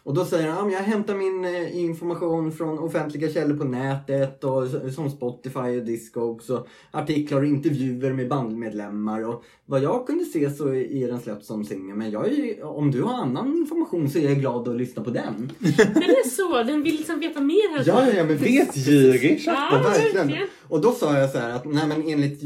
Och 0.04 0.14
då 0.14 0.26
säger 0.26 0.50
han, 0.50 0.72
jag 0.72 0.80
hämtar 0.80 1.16
min 1.16 1.46
eh, 1.46 1.78
information 1.80 2.52
från 2.52 2.80
offentliga 2.80 3.30
källor 3.32 3.58
på 3.58 3.64
nätet 3.64 4.44
och 4.44 4.68
som 4.96 5.10
Spotify 5.10 5.60
och 5.80 5.86
Discogs 5.86 6.50
och 6.50 6.68
artiklar 6.92 7.40
och 7.40 7.46
intervjuer 7.46 8.14
med 8.14 8.28
bandmedlemmar. 8.30 9.28
Och 9.30 9.44
vad 9.66 9.82
jag 9.84 10.08
kunde 10.08 10.26
se 10.26 10.50
så 10.52 10.68
är 10.74 11.08
den 11.08 11.20
släppt 11.20 11.46
som 11.46 11.66
singel. 11.66 11.96
Men 11.98 12.12
jag 12.12 12.28
är, 12.28 12.32
ju- 12.32 12.64
om 12.64 12.92
du 12.92 13.02
har 13.02 13.14
annan 13.14 13.58
information 13.58 14.10
så 14.10 14.20
är 14.20 14.24
jag 14.30 14.40
glad 14.40 14.68
att 14.68 14.76
lyssna 14.76 15.04
på 15.04 15.10
den. 15.10 15.52
Den 15.60 16.04
är 16.04 16.30
så, 16.30 16.64
den 16.64 16.84
vill 16.84 16.96
liksom 16.96 17.20
veta 17.20 17.42
mer 17.42 17.78
här. 17.78 17.84
Ja, 17.88 18.12
ja, 18.18 18.24
men 18.24 18.38
Vetgirig 18.38 19.42
Ja, 19.46 19.70
Ja, 19.72 19.90
verkligen. 19.90 20.48
Och 20.68 20.82
då 20.82 20.92
sa 20.92 21.18
jag 21.18 21.30
så 21.30 21.38
här 21.38 21.50
att 21.56 21.66
nej 21.66 21.88
men 21.88 22.08
enligt 22.10 22.42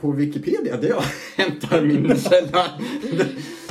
på 0.00 0.10
Wikipedia 0.10 0.76
där 0.76 0.88
jag 0.88 1.02
hämtar 1.44 1.82
min 1.82 2.16
källa 2.18 2.66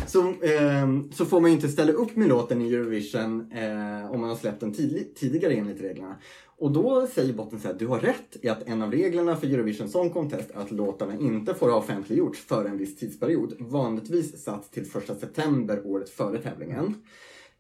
så, 0.08 0.20
eh, 0.30 0.88
så 1.12 1.26
får 1.26 1.42
man 1.42 1.52
ju 1.52 1.56
inte 1.56 1.70
ställa 1.70 1.92
upp 1.92 2.16
med 2.16 2.28
låten 2.28 2.62
i 2.62 2.74
Eurovision 2.74 3.52
eh, 3.52 4.12
om 4.12 4.20
man 4.20 4.30
har 4.30 4.36
släppt 4.36 4.60
den 4.60 4.74
tid 4.74 5.16
tidigare 5.16 5.54
enligt 5.54 5.82
reglerna. 5.82 6.16
Och 6.58 6.72
då 6.72 7.08
säger 7.08 7.34
botten 7.34 7.60
så 7.60 7.68
här, 7.68 7.76
du 7.76 7.88
har 7.88 8.00
rätt 8.00 8.38
i 8.42 8.50
att 8.50 8.68
en 8.68 8.82
av 8.82 8.92
reglerna 8.92 9.36
för 9.36 9.48
Eurovision 9.48 9.90
Song 9.90 10.10
Contest 10.10 10.52
är 10.52 10.60
att 10.60 10.72
låtarna 10.72 11.14
inte 11.20 11.54
får 11.54 11.70
ha 11.70 11.78
offentliggjorts 11.78 12.40
före 12.40 12.70
en 12.70 12.78
viss 12.78 12.96
tidsperiod. 12.96 13.54
Vanligtvis 13.60 14.44
satt 14.44 14.72
till 14.72 14.84
1 14.84 15.20
september 15.20 15.82
året 15.86 16.10
före 16.10 16.38
tävlingen. 16.38 16.96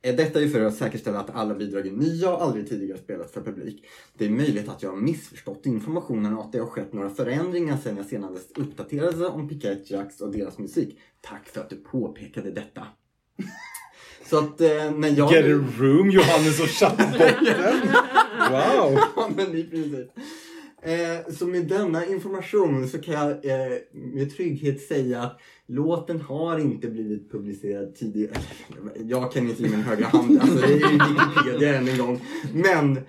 Eh, 0.04 0.16
Detta 0.16 0.41
är 0.41 0.47
för 0.47 0.62
att 0.62 0.76
säkerställa 0.76 1.20
att 1.20 1.36
alla 1.36 1.56
bidrag 1.56 1.88
är 1.88 1.91
nya 1.91 2.34
och 2.34 2.43
aldrig 2.43 2.70
tidigare 2.70 2.97
spelats 2.97 3.34
för 3.34 3.41
publik. 3.41 3.86
Det 4.18 4.26
är 4.26 4.30
möjligt 4.30 4.70
att 4.70 4.84
jag 4.84 4.89
har 4.89 4.97
missförstått 4.97 5.66
informationen 5.66 6.38
och 6.38 6.45
att 6.45 6.51
det 6.51 6.60
har 6.60 6.68
skett 6.68 6.93
några 6.93 7.10
förändringar 7.10 7.78
sedan 7.78 7.97
jag 7.97 8.06
senast 8.06 8.58
uppdaterade 8.58 9.28
om 9.28 9.49
Piquet 9.49 9.91
Jacks 9.91 10.22
och 10.22 10.32
deras 10.32 10.58
musik. 10.58 10.99
Tack 11.22 11.47
för 11.47 11.62
att 11.62 11.70
du 11.70 11.76
påpekade 11.76 12.51
detta. 12.51 12.88
Så 14.30 14.38
att 14.39 14.62
eh, 14.62 14.91
när 14.91 15.10
jag... 15.18 15.32
Get 15.32 15.45
a 15.45 15.66
room, 15.80 16.10
Johannes 16.12 16.60
och 16.60 16.68
chattbotten. 16.68 17.36
Wow! 18.51 18.99
Ja, 19.16 19.30
men 19.36 19.58
i 19.58 19.64
princip. 19.64 20.12
Eh, 20.86 21.34
så 21.34 21.47
med 21.47 21.68
denna 21.68 22.06
information 22.06 22.88
så 22.88 23.01
kan 23.01 23.14
jag 23.14 23.32
eh, 23.32 23.78
med 23.91 24.36
trygghet 24.36 24.82
säga 24.82 25.22
att 25.22 25.39
låten 25.68 26.22
har 26.22 26.59
inte 26.59 26.88
blivit 26.89 27.32
publicerad 27.32 27.95
tidigare. 27.95 28.34
Jag 28.95 29.32
kan 29.32 29.49
inte 29.49 29.64
ge 29.64 29.70
min 29.70 29.82
högra 29.82 30.05
hand, 30.05 30.39
alltså 30.41 30.57
det 30.57 30.74
är 30.74 30.78
ju 30.78 30.97
Wikipedia 30.97 31.78
än 31.78 31.88
en 31.88 31.97
gång. 31.97 32.22
Men 32.53 32.99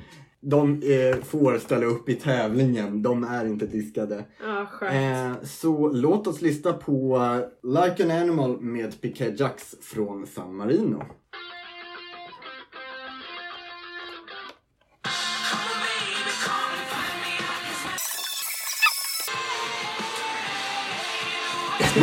de 0.40 0.82
eh, 0.82 1.24
får 1.24 1.58
ställa 1.58 1.86
upp 1.86 2.08
i 2.08 2.14
tävlingen, 2.14 3.02
de 3.02 3.24
är 3.24 3.44
inte 3.44 3.66
diskade. 3.66 4.24
Skönt. 4.70 5.40
Eh, 5.40 5.44
så 5.46 5.88
låt 5.88 6.26
oss 6.26 6.42
lyssna 6.42 6.72
på 6.72 7.16
eh, 7.16 7.70
Like 7.70 8.04
an 8.04 8.10
Animal 8.10 8.60
med 8.60 9.00
Piquet 9.00 9.40
Jacks 9.40 9.74
från 9.80 10.26
San 10.26 10.56
Marino. 10.56 11.02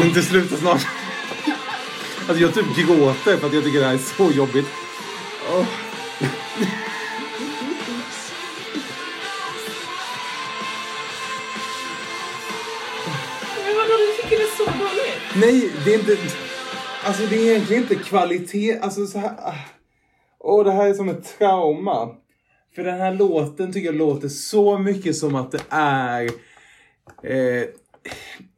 Ska 0.01 0.05
vi 0.05 0.09
inte 0.09 0.29
sluta 0.29 0.55
snart? 0.55 0.87
Alltså 2.27 2.43
jag 2.43 2.53
typ 2.53 2.75
gråter 2.75 3.37
för 3.37 3.47
att 3.47 3.53
jag 3.53 3.63
tycker 3.63 3.79
det 3.79 3.85
här 3.85 3.93
är 3.93 3.97
så 3.97 4.31
jobbigt. 4.31 4.65
Åh. 5.49 5.65
Men 13.65 13.75
vadå, 13.75 13.97
du 13.97 14.21
tycker 14.21 14.37
det 14.37 14.43
är 14.43 14.57
så 14.57 14.65
dåligt? 14.65 15.35
Nej, 15.35 15.71
det 15.85 15.93
är 15.93 15.99
inte... 15.99 16.17
Alltså 17.03 17.23
det 17.25 17.35
är 17.35 17.51
egentligen 17.51 17.81
inte 17.81 17.95
kvalitet. 17.95 18.79
Alltså 18.79 19.05
så 19.05 19.19
här... 19.19 19.29
ah. 19.29 19.55
Åh, 20.39 20.63
det 20.65 20.71
här 20.71 20.89
är 20.89 20.93
som 20.93 21.09
ett 21.09 21.37
trauma. 21.37 22.09
För 22.75 22.83
den 22.83 22.99
här 22.99 23.13
låten 23.13 23.73
tycker 23.73 23.85
jag 23.85 23.95
låter 23.95 24.27
så 24.27 24.77
mycket 24.77 25.15
som 25.15 25.35
att 25.35 25.51
det 25.51 25.63
är 25.69 26.23
eh, 27.23 27.63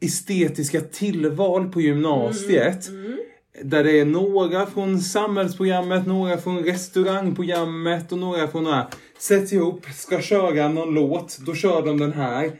estetiska 0.02 0.82
tillval 0.82 1.70
på 1.72 1.82
gymnasiet. 1.82 2.90
Där 3.64 3.84
det 3.84 4.00
är 4.00 4.06
några 4.06 4.66
från 4.66 5.00
samhällsprogrammet, 5.02 6.08
några 6.08 6.38
från 6.38 6.64
restaurangprogrammet 6.64 8.12
och 8.12 8.18
några 8.18 8.48
från 8.48 8.64
några 8.64 8.88
sätts 9.20 9.54
ihop, 9.54 9.86
ska 9.96 10.22
köra 10.22 10.70
någon 10.70 10.94
låt, 10.94 11.38
då 11.38 11.56
kör 11.56 11.86
de 11.86 11.98
den 12.00 12.14
här. 12.14 12.52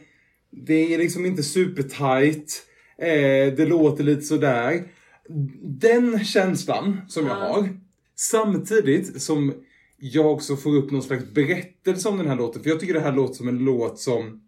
Det 0.66 0.94
är 0.94 0.98
liksom 0.98 1.26
inte 1.26 1.42
supertight. 1.42 2.62
Eh, 2.98 3.54
det 3.56 3.66
låter 3.66 4.04
lite 4.04 4.22
sådär. 4.22 4.82
Den 5.62 6.24
känslan 6.24 7.00
som 7.08 7.26
jag 7.26 7.36
Ja. 7.38 7.40
har. 7.54 7.68
Samtidigt 8.16 9.22
som 9.22 9.54
jag 9.98 10.32
också 10.32 10.56
får 10.56 10.76
upp 10.76 10.90
någon 10.90 11.02
slags 11.02 11.24
berättelse 11.34 12.08
om 12.08 12.18
den 12.18 12.28
här 12.28 12.36
låten. 12.36 12.62
För 12.62 12.70
jag 12.70 12.80
tycker 12.80 12.94
det 12.94 13.00
här 13.00 13.12
låter 13.12 13.34
som 13.34 13.48
en 13.48 13.58
låt 13.58 13.98
som 13.98 14.40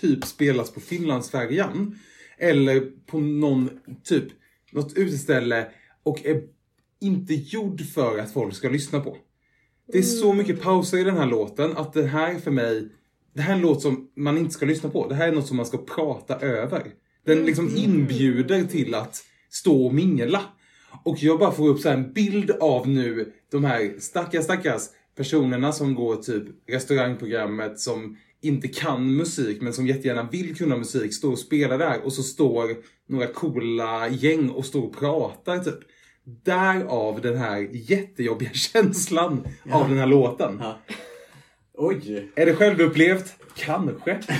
typ 0.00 0.24
spelas 0.24 0.70
på 0.70 0.80
Finlandsfärjan. 0.80 1.98
Eller 2.38 2.80
på 3.06 3.20
någon 3.20 3.70
typ, 4.04 4.24
något 4.72 4.96
uteställe 4.96 5.66
och 6.02 6.26
är 6.26 6.42
inte 7.00 7.34
gjord 7.34 7.80
för 7.80 8.18
att 8.18 8.32
folk 8.32 8.54
ska 8.54 8.68
lyssna 8.68 9.00
på. 9.00 9.16
Det 9.92 9.98
är 9.98 10.02
så 10.02 10.32
mycket 10.32 10.62
pauser 10.62 10.98
i 10.98 11.04
den 11.04 11.16
här 11.16 11.26
låten 11.26 11.76
att 11.76 11.92
det 11.92 12.06
här 12.06 12.38
för 12.38 12.50
mig, 12.50 12.88
det 13.34 13.42
här 13.42 13.52
är 13.52 13.56
en 13.56 13.62
låt 13.62 13.82
som 13.82 14.10
man 14.16 14.38
inte 14.38 14.54
ska 14.54 14.66
lyssna 14.66 14.90
på. 14.90 15.08
Det 15.08 15.14
här 15.14 15.28
är 15.28 15.32
något 15.32 15.46
som 15.46 15.56
man 15.56 15.66
ska 15.66 15.78
prata 15.78 16.38
över. 16.38 16.86
Den 17.26 17.46
liksom 17.46 17.76
inbjuder 17.76 18.64
till 18.64 18.94
att 18.94 19.24
stå 19.50 19.86
och 19.86 19.94
mingla. 19.94 20.42
Och 21.04 21.16
jag 21.22 21.38
bara 21.38 21.52
får 21.52 21.68
upp 21.68 21.80
så 21.80 21.88
här 21.88 21.96
en 21.96 22.12
bild 22.12 22.50
av 22.50 22.88
nu 22.88 23.32
de 23.50 23.64
här 23.64 23.94
stackars, 23.98 24.44
stackars 24.44 24.82
personerna 25.16 25.72
som 25.72 25.94
går 25.94 26.16
typ 26.16 26.44
restaurangprogrammet 26.68 27.80
som 27.80 28.16
inte 28.42 28.68
kan 28.68 29.16
musik 29.16 29.60
men 29.60 29.72
som 29.72 29.86
jättegärna 29.86 30.28
vill 30.32 30.56
kunna 30.56 30.76
musik, 30.76 31.14
står 31.14 31.32
och 31.32 31.38
spelar 31.38 31.78
där 31.78 32.04
och 32.04 32.12
så 32.12 32.22
står 32.22 32.76
några 33.08 33.26
coola 33.26 34.08
gäng 34.08 34.50
och 34.50 34.66
står 34.66 34.82
och 34.82 34.98
pratar 34.98 35.58
typ. 35.58 35.78
Därav 36.44 37.20
den 37.20 37.36
här 37.36 37.68
jättejobbiga 37.72 38.50
känslan 38.54 39.46
av 39.70 39.88
den 39.88 39.98
här 39.98 40.06
låten. 40.06 40.58
Ja. 40.60 40.78
Oj! 41.74 42.30
Är 42.34 42.46
det 42.46 42.54
självupplevt? 42.54 43.34
Kanske. 43.56 44.20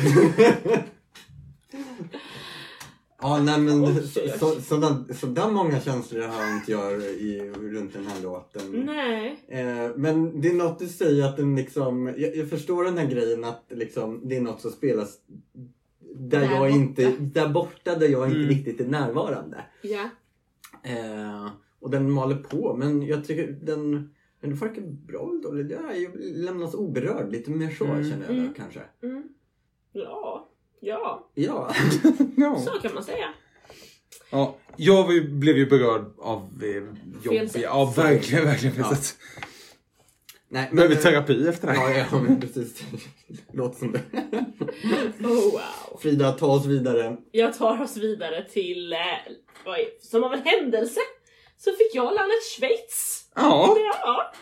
Ja, 3.22 3.42
nej 3.42 3.60
men 3.60 3.84
Oj, 3.84 3.94
så, 3.94 4.20
så, 4.38 4.60
sådana, 4.60 5.04
sådär 5.14 5.50
många 5.50 5.80
känslor 5.80 6.22
har 6.22 6.54
inte 6.56 6.72
jag 6.72 6.92
i, 7.02 7.52
runt 7.56 7.92
den 7.92 8.06
här 8.06 8.22
låten. 8.22 8.62
Nej. 8.86 9.44
Eh, 9.48 9.90
men 9.96 10.40
det 10.40 10.48
är 10.48 10.54
något 10.54 10.78
du 10.78 10.88
säger 10.88 11.24
att 11.24 11.36
den 11.36 11.56
liksom, 11.56 12.06
jag, 12.16 12.36
jag 12.36 12.50
förstår 12.50 12.84
den 12.84 12.98
här 12.98 13.06
grejen 13.06 13.44
att 13.44 13.64
liksom, 13.68 14.20
det 14.28 14.36
är 14.36 14.40
något 14.40 14.60
som 14.60 14.70
spelas 14.70 15.18
där, 16.14 16.40
Där 16.40 16.46
jag 16.46 16.60
borta. 16.60 16.68
inte, 16.68 17.10
där 17.18 17.48
borta 17.48 17.94
där 17.94 18.08
jag 18.08 18.26
inte 18.26 18.36
Mm. 18.38 18.48
riktigt 18.48 18.80
är 18.80 18.86
närvarande. 18.88 19.64
Ja. 19.82 20.08
Eh, 20.82 21.48
och 21.80 21.90
den 21.90 22.10
maler 22.10 22.36
på 22.36 22.74
men 22.76 23.02
jag 23.06 23.24
tycker 23.24 23.46
den, 23.62 24.10
den 24.40 24.54
verkar 24.54 24.82
bra 24.82 25.28
eller 25.30 25.42
dålig. 25.42 25.68
Det 25.68 25.74
är 25.74 25.94
ju 25.94 26.08
lämnas 26.44 26.74
oberörd 26.74 27.32
lite 27.32 27.50
mer 27.50 27.70
så 27.70 27.84
Mm. 27.84 28.10
känner 28.10 28.26
jag 28.26 28.34
Mm. 28.34 28.46
där, 28.46 28.54
kanske. 28.54 28.80
Mm. 29.02 29.22
Ja. 29.92 30.49
Ja. 30.80 31.30
Ja. 31.34 31.74
ja. 32.36 32.58
Så 32.60 32.70
kan 32.70 32.94
man 32.94 33.04
säga. 33.04 33.28
ja. 34.30 34.56
Jag 34.76 35.04
var 35.04 35.12
ju, 35.12 35.28
blev 35.28 35.56
ju 35.58 35.66
berörd 35.66 36.04
av 36.18 36.50
eh, 36.62 36.68
jobbiga... 37.24 37.48
sätt. 37.48 37.62
Ja, 37.62 37.92
verkligen, 37.96 38.44
verkligen 38.44 38.76
Ja. 38.78 38.94
sätt. 38.96 39.18
Nej, 40.48 40.66
men, 40.68 40.76
Behöver 40.76 40.94
eh, 40.94 41.00
terapi 41.02 41.48
efter 41.48 41.66
det 41.66 41.72
här. 41.72 41.98
Ja, 41.98 42.06
ja 42.12 42.18
men 42.22 42.40
precis. 42.40 42.82
Låter 43.52 43.78
som 43.78 43.92
det. 43.92 44.00
Oh 45.20 45.52
wow. 45.52 46.00
Frida, 46.02 46.32
ta 46.32 46.46
oss 46.46 46.66
vidare. 46.66 47.16
Jag 47.30 47.54
tar 47.58 47.82
oss 47.82 47.96
vidare 47.96 48.48
till, 48.48 48.92
eh, 48.92 48.98
oj, 49.66 49.98
som 50.00 50.24
av 50.24 50.32
en 50.34 50.42
händelse 50.42 51.00
så 51.58 51.70
fick 51.70 51.94
jag 51.94 52.04
landet 52.04 52.44
Schweiz. 52.56 53.24
Ja. 53.34 53.76
Ja, 54.02 54.32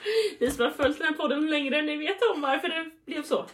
ni 0.40 0.50
som 0.50 0.64
har 0.64 0.70
följt 0.72 0.98
den 0.98 1.06
här 1.06 1.14
podden 1.14 1.50
längre, 1.50 1.82
ni 1.82 1.96
vet 1.96 2.16
om 2.34 2.40
varför 2.40 2.68
det 2.68 2.90
blev 3.06 3.22
så. 3.22 3.46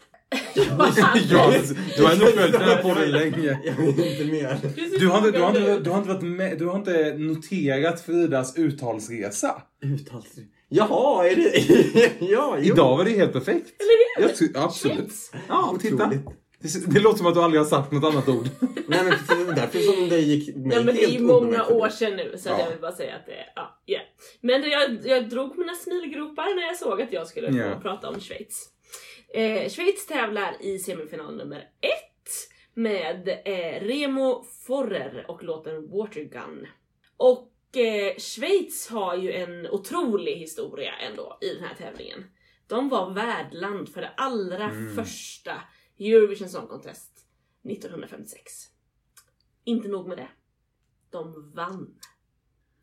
ja, 1.31 1.53
du 1.97 2.05
har 2.05 2.13
ändå 2.13 2.27
följt 2.27 2.53
den 2.53 2.63
här 2.63 2.83
podden 2.83 3.11
länge. 3.11 3.59
Jag 3.65 3.75
vet 3.75 3.99
inte 3.99 4.25
mer. 4.25 4.59
Du 4.99 5.09
har, 5.09 5.19
inte, 5.19 5.31
du, 5.31 5.43
har 5.43 5.49
inte, 5.49 5.79
du, 5.79 5.91
har 5.91 5.99
inte 5.99 6.09
varit 6.09 6.23
med, 6.23 6.59
du 6.59 6.67
har 6.67 6.77
inte 6.77 7.15
noterat 7.19 8.01
Fridas 8.01 8.57
uttalsresa. 8.59 9.63
Uttals... 9.85 10.27
Jaha, 10.69 11.29
är 11.29 11.37
det... 11.37 12.11
ja, 12.27 12.57
jo. 12.61 12.73
Idag 12.73 12.97
var 12.97 13.05
det 13.05 13.11
helt 13.11 13.33
perfekt. 13.33 13.67
Eller 13.81 14.39
hur? 14.41 14.51
Jag 14.55 14.65
absolut. 14.65 15.13
Ja, 15.49 15.77
titta. 15.81 16.13
Det, 16.65 16.93
det 16.95 17.01
låter 17.01 17.19
som 17.19 17.27
att 17.27 17.35
du 17.35 17.43
aldrig 17.43 17.61
har 17.61 17.69
sagt 17.69 17.93
något 17.93 18.05
annat 18.05 18.29
ord. 18.29 18.49
Nej 18.89 19.05
men 19.05 19.15
det 19.45 19.53
är 19.53 19.55
därför 19.55 19.79
som 19.79 20.09
det 20.09 20.19
gick 20.21 20.57
mig 20.57 20.77
Ja 20.77 20.83
men 20.83 20.95
det 20.95 21.05
är 21.05 21.21
många 21.21 21.67
år 21.67 21.89
sedan 21.89 22.17
nu 22.17 22.35
så 22.39 22.49
Ja. 22.49 22.59
jag 22.61 22.71
vill 22.71 22.81
bara 22.81 22.93
säga 22.93 23.15
att 23.17 23.27
det, 23.27 23.33
ja, 23.57 23.83
yeah. 23.87 24.03
Men 24.41 24.61
det, 24.61 24.69
jag, 24.69 24.99
jag 25.05 25.29
drog 25.29 25.59
mina 25.59 25.75
smilgropar 25.75 26.57
när 26.57 26.63
jag 26.67 26.77
såg 26.77 27.03
att 27.03 27.13
jag 27.13 27.27
skulle 27.27 27.49
Ja. 27.59 27.81
prata 27.83 28.09
om 28.09 28.21
Schweiz. 28.21 28.69
Eh, 29.35 29.69
Schweiz 29.69 30.07
tävlar 30.07 30.57
i 30.61 30.79
semifinal 30.79 31.37
nummer 31.37 31.71
ett 31.81 32.51
med 32.75 33.29
eh, 33.29 33.87
Remo 33.87 34.45
Forrer 34.45 35.25
och 35.29 35.45
låten 35.45 35.91
Watergun. 35.91 36.67
Och 37.17 37.77
eh, 37.77 38.17
Schweiz 38.19 38.89
har 38.89 39.17
ju 39.17 39.33
en 39.33 39.67
otrolig 39.67 40.37
historia 40.37 40.93
ändå 40.97 41.39
i 41.41 41.55
den 41.55 41.65
här 41.65 41.75
tävlingen. 41.75 42.25
De 42.67 42.89
var 42.89 43.15
värdland 43.15 43.89
för 43.89 44.01
det 44.01 44.13
allra 44.17 44.71
första 44.97 45.63
Eurovision 45.99 46.49
Song 46.49 46.67
Contest 46.67 47.27
1956. 47.71 48.53
Inte 49.65 49.89
nog 49.89 50.09
med 50.09 50.19
det. 50.19 50.29
De 51.11 51.53
vann 51.55 52.01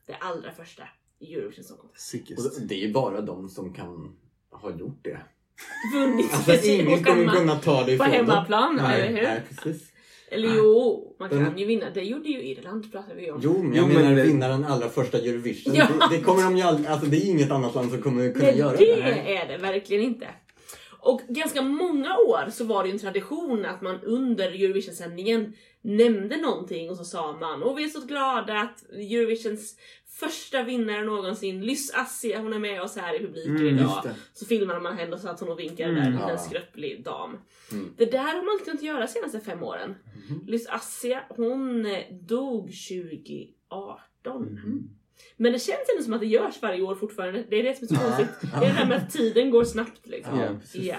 det 0.06 0.16
allra 0.16 0.52
första 0.52 0.84
Eurovision 1.20 1.64
Song 1.64 1.78
Contest. 1.78 2.10
Och 2.38 2.62
det 2.68 2.76
är 2.76 2.88
ju 2.88 2.94
bara 2.94 3.22
de 3.22 3.50
som 3.50 3.74
kan 3.74 4.20
ha 4.50 4.72
gjort 4.72 5.04
det. 5.04 5.26
Vunnit 5.94 6.34
Alltså 6.34 6.68
ingen 6.68 7.04
kommer 7.04 7.28
kunna 7.36 7.56
ta 7.56 7.80
det 7.80 7.86
på 7.86 7.92
ifrån 7.92 8.08
dem. 8.08 8.16
hemmaplan, 8.16 8.76
Nej, 8.82 9.02
eller 9.02 9.08
hur? 9.18 9.22
Nej, 9.28 9.42
precis. 9.50 9.88
Eller 10.32 10.56
jo, 10.58 11.16
man 11.20 11.30
kan 11.30 11.44
Den- 11.44 11.58
ju 11.58 11.66
vinna. 11.66 11.86
Det 11.94 12.02
gjorde 12.02 12.30
ju 12.30 12.42
Irland 12.44 12.92
pratar 12.92 13.16
vi 13.16 13.32
om. 13.32 13.40
Jo, 13.44 13.54
men 13.64 13.72
Jo, 13.76 13.76
jag 13.76 13.88
men 13.88 13.96
menar 14.04 14.16
det- 14.16 14.24
vinna 14.24 14.48
den 14.48 14.66
allra 14.66 14.90
första 14.90 15.18
Eurovision. 15.18 15.76
Ja. 15.76 15.88
Det, 16.10 16.16
det 16.18 16.22
kommer 16.24 16.44
de 16.44 16.58
ju 16.58 16.64
aldrig, 16.64 16.88
alltså 16.88 17.06
det 17.06 17.18
är 17.18 17.26
inget 17.30 17.52
annat 17.52 17.76
land 17.76 17.92
som 17.92 18.02
kommer 18.02 18.32
kunna 18.34 18.46
Nej, 18.46 18.58
göra 18.58 18.72
det 18.78 18.96
det. 18.96 19.36
är 19.38 19.48
det 19.48 19.58
verkligen 19.58 20.04
inte. 20.04 20.28
Och 21.00 21.22
ganska 21.30 21.62
många 21.62 22.18
år 22.18 22.50
så 22.52 22.64
var 22.64 22.84
det 22.84 22.90
ju 22.90 22.94
en 22.94 23.00
tradition 23.00 23.66
att 23.66 23.82
man 23.82 24.00
under 24.04 24.48
Eurovision-sändningen 24.52 25.54
nämnde 25.82 26.38
någonting 26.38 26.90
och 26.90 26.98
så 26.98 27.04
sa 27.04 27.38
man 27.40 27.64
och 27.64 27.78
vi 27.80 27.84
är 27.84 27.88
så 27.90 28.02
glada 28.02 28.54
att 28.60 28.84
Eurovisions 28.94 29.76
första 30.30 30.64
vinnare 30.64 31.04
någonsin, 31.04 31.62
Lys 31.66 31.94
Assia, 31.94 32.40
hon 32.40 32.54
är 32.54 32.60
med 32.60 32.82
oss 32.82 32.98
här 32.98 33.16
i 33.16 33.20
publiken 33.20 33.56
Mm, 33.58 33.78
idag. 33.78 34.04
Så 34.34 34.46
filmar 34.46 34.80
man 34.80 34.98
henne 34.98 35.14
och 35.14 35.20
så 35.22 35.28
att 35.30 35.40
hon 35.40 35.50
och 35.50 35.60
vinkar 35.60 35.90
Mm. 35.90 35.96
där, 36.04 36.22
en 36.24 36.30
Ja. 36.30 36.38
skröplig 36.38 37.04
dam. 37.04 37.38
Mm. 37.72 37.94
Det 37.98 38.06
där 38.06 38.18
har 38.36 38.46
man 38.46 38.54
inte 38.54 38.66
kunnat 38.66 38.82
göra 38.84 39.00
de 39.00 39.08
senaste 39.08 39.40
fem 39.40 39.64
åren. 39.64 39.96
Mhm. 40.30 40.42
Lys 40.48 40.68
Assia, 40.68 41.24
hon 41.30 41.86
eh, 41.86 42.00
dog 42.12 42.72
2018. 43.70 44.44
Mhm. 44.54 44.90
Men 45.38 45.52
det 45.52 45.60
känns 45.60 45.90
ändå 45.94 46.04
som 46.04 46.14
att 46.14 46.20
det 46.20 46.28
görs 46.28 46.62
varje 46.62 46.82
år 46.82 46.96
fortfarande. 46.96 47.46
Det 47.50 47.56
är 47.60 47.64
det 47.64 47.76
som 47.78 47.84
är 47.84 47.88
så 47.88 47.96
konstigt. 48.08 48.28
Det 48.42 48.58
är 48.58 48.62
det 48.62 48.68
här 48.68 48.88
med 48.88 48.98
att 48.98 49.12
tiden 49.12 49.50
går 49.52 49.64
snabbt 49.64 50.08
liksom. 50.08 50.40
Ja. 50.40 50.50
Ja. 50.74 50.96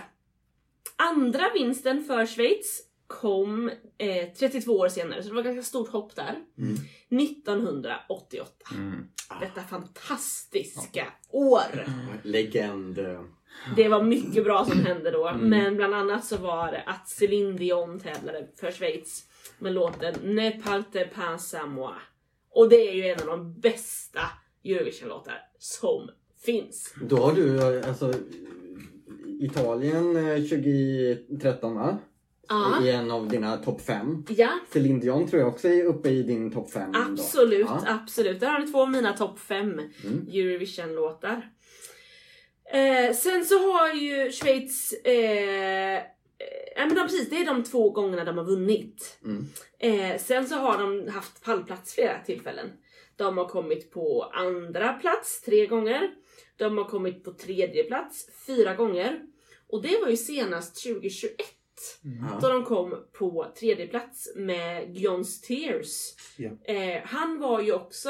Andra 0.96 1.44
vinsten 1.54 2.04
för 2.04 2.26
Schweiz 2.26 2.80
kom 3.20 3.70
eh, 3.98 4.28
32 4.38 4.72
år 4.72 4.88
senare, 4.88 5.22
så 5.22 5.28
det 5.28 5.34
var 5.34 5.42
ganska 5.42 5.62
stort 5.62 5.88
hopp 5.88 6.16
där. 6.16 6.36
1988. 7.22 8.52
Mm. 8.74 9.04
Detta 9.40 9.62
fantastiska 9.62 11.06
år. 11.30 11.86
Legend. 12.22 12.98
Det 13.76 13.88
var 13.88 14.02
mycket 14.02 14.44
bra 14.44 14.64
som 14.64 14.78
hände 14.78 15.10
då, 15.10 15.32
men 15.40 15.76
bland 15.76 15.94
annat 15.94 16.24
så 16.24 16.36
var 16.36 16.72
det 16.72 16.82
att 16.86 17.08
Céline 17.08 17.56
Dion 17.56 18.00
tävlade 18.00 18.48
för 18.60 18.70
Schweiz 18.70 19.24
med 19.58 19.72
låten 19.72 20.14
Ne 20.22 20.50
parte 20.50 21.04
pas 21.14 21.54
à 21.54 21.66
moi. 21.66 21.94
Och 22.50 22.68
det 22.68 22.88
är 22.88 22.92
ju 22.92 23.06
en 23.06 23.20
av 23.20 23.26
de 23.26 23.60
bästa 23.60 24.20
Eurovision-låtar 24.64 25.38
som 25.58 26.10
finns. 26.44 26.94
Då 27.02 27.16
har 27.16 27.32
du 27.32 27.76
eh, 27.78 27.88
alltså 27.88 28.14
Italien 29.40 30.16
eh, 30.16 30.36
2013 30.36 31.74
va? 31.74 31.98
Ja, 32.48 32.82
I 32.84 32.90
en 32.90 33.10
av 33.10 33.28
dina 33.28 33.56
topp 33.56 33.80
fem. 33.80 34.24
ja 34.28 34.50
Céline 34.72 35.00
Dion 35.00 35.28
tror 35.28 35.40
jag 35.40 35.48
också 35.48 35.68
är 35.68 35.84
uppe 35.84 36.08
i 36.10 36.22
din 36.22 36.52
topp 36.52 36.70
fem. 36.70 36.90
absolut, 36.94 37.60
Ja. 37.66 37.84
absolut. 37.86 38.40
Där 38.40 38.46
har 38.46 38.58
ni 38.60 38.66
två 38.66 38.80
av 38.82 38.90
mina 38.90 39.12
topp 39.16 39.38
fem 39.38 39.72
Mm. 40.04 40.28
Eurovision-låtar. 40.32 41.50
Eh, 42.72 43.14
sen 43.14 43.44
så 43.44 43.72
har 43.72 43.92
ju 43.94 44.30
Schweiz 44.32 44.92
eh, 44.92 45.94
eh, 45.96 46.02
Ja 46.76 46.86
men 46.86 46.94
de, 46.94 47.00
precis, 47.02 47.30
det 47.30 47.36
är 47.36 47.46
de 47.46 47.64
två 47.64 47.90
gångerna 47.90 48.24
de 48.24 48.38
har 48.38 48.44
vunnit. 48.44 49.18
Mm. 49.24 49.46
Eh, 49.78 50.18
sen 50.20 50.48
så 50.48 50.54
har 50.54 50.78
de 50.78 51.08
haft 51.08 51.44
pallplats 51.44 51.94
flera 51.94 52.18
tillfällen. 52.24 52.66
De 53.16 53.38
har 53.38 53.48
kommit 53.48 53.90
på 53.90 54.22
andra 54.22 54.92
plats 54.92 55.42
tre 55.42 55.66
gånger. 55.66 56.10
De 56.56 56.78
har 56.78 56.84
kommit 56.84 57.24
på 57.24 57.32
tredje 57.32 57.84
plats 57.84 58.28
fyra 58.46 58.74
gånger. 58.74 59.20
Och 59.68 59.82
det 59.82 59.98
var 60.02 60.08
ju 60.08 60.16
senast 60.16 60.82
2021 60.84 61.36
då 62.02 62.38
Ja. 62.42 62.48
de 62.48 62.64
kom 62.64 62.94
på 63.12 63.52
tredje 63.60 63.86
plats 63.86 64.32
med 64.36 64.88
Guillaume's 64.96 65.40
Tears. 65.46 66.14
Ja. 66.36 66.50
Eh, 66.74 67.02
han 67.04 67.38
var 67.40 67.60
ju 67.62 67.72
också 67.72 68.08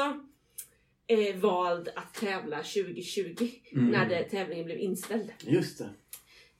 eh, 1.07 1.35
vald 1.35 1.89
att 1.95 2.13
tävla 2.13 2.57
2020 2.57 3.49
Mm. 3.71 3.87
när 3.87 4.09
det, 4.09 4.23
tävlingen 4.23 4.65
blev 4.65 4.77
inställd. 4.79 5.31
Just 5.39 5.77
det. 5.77 5.89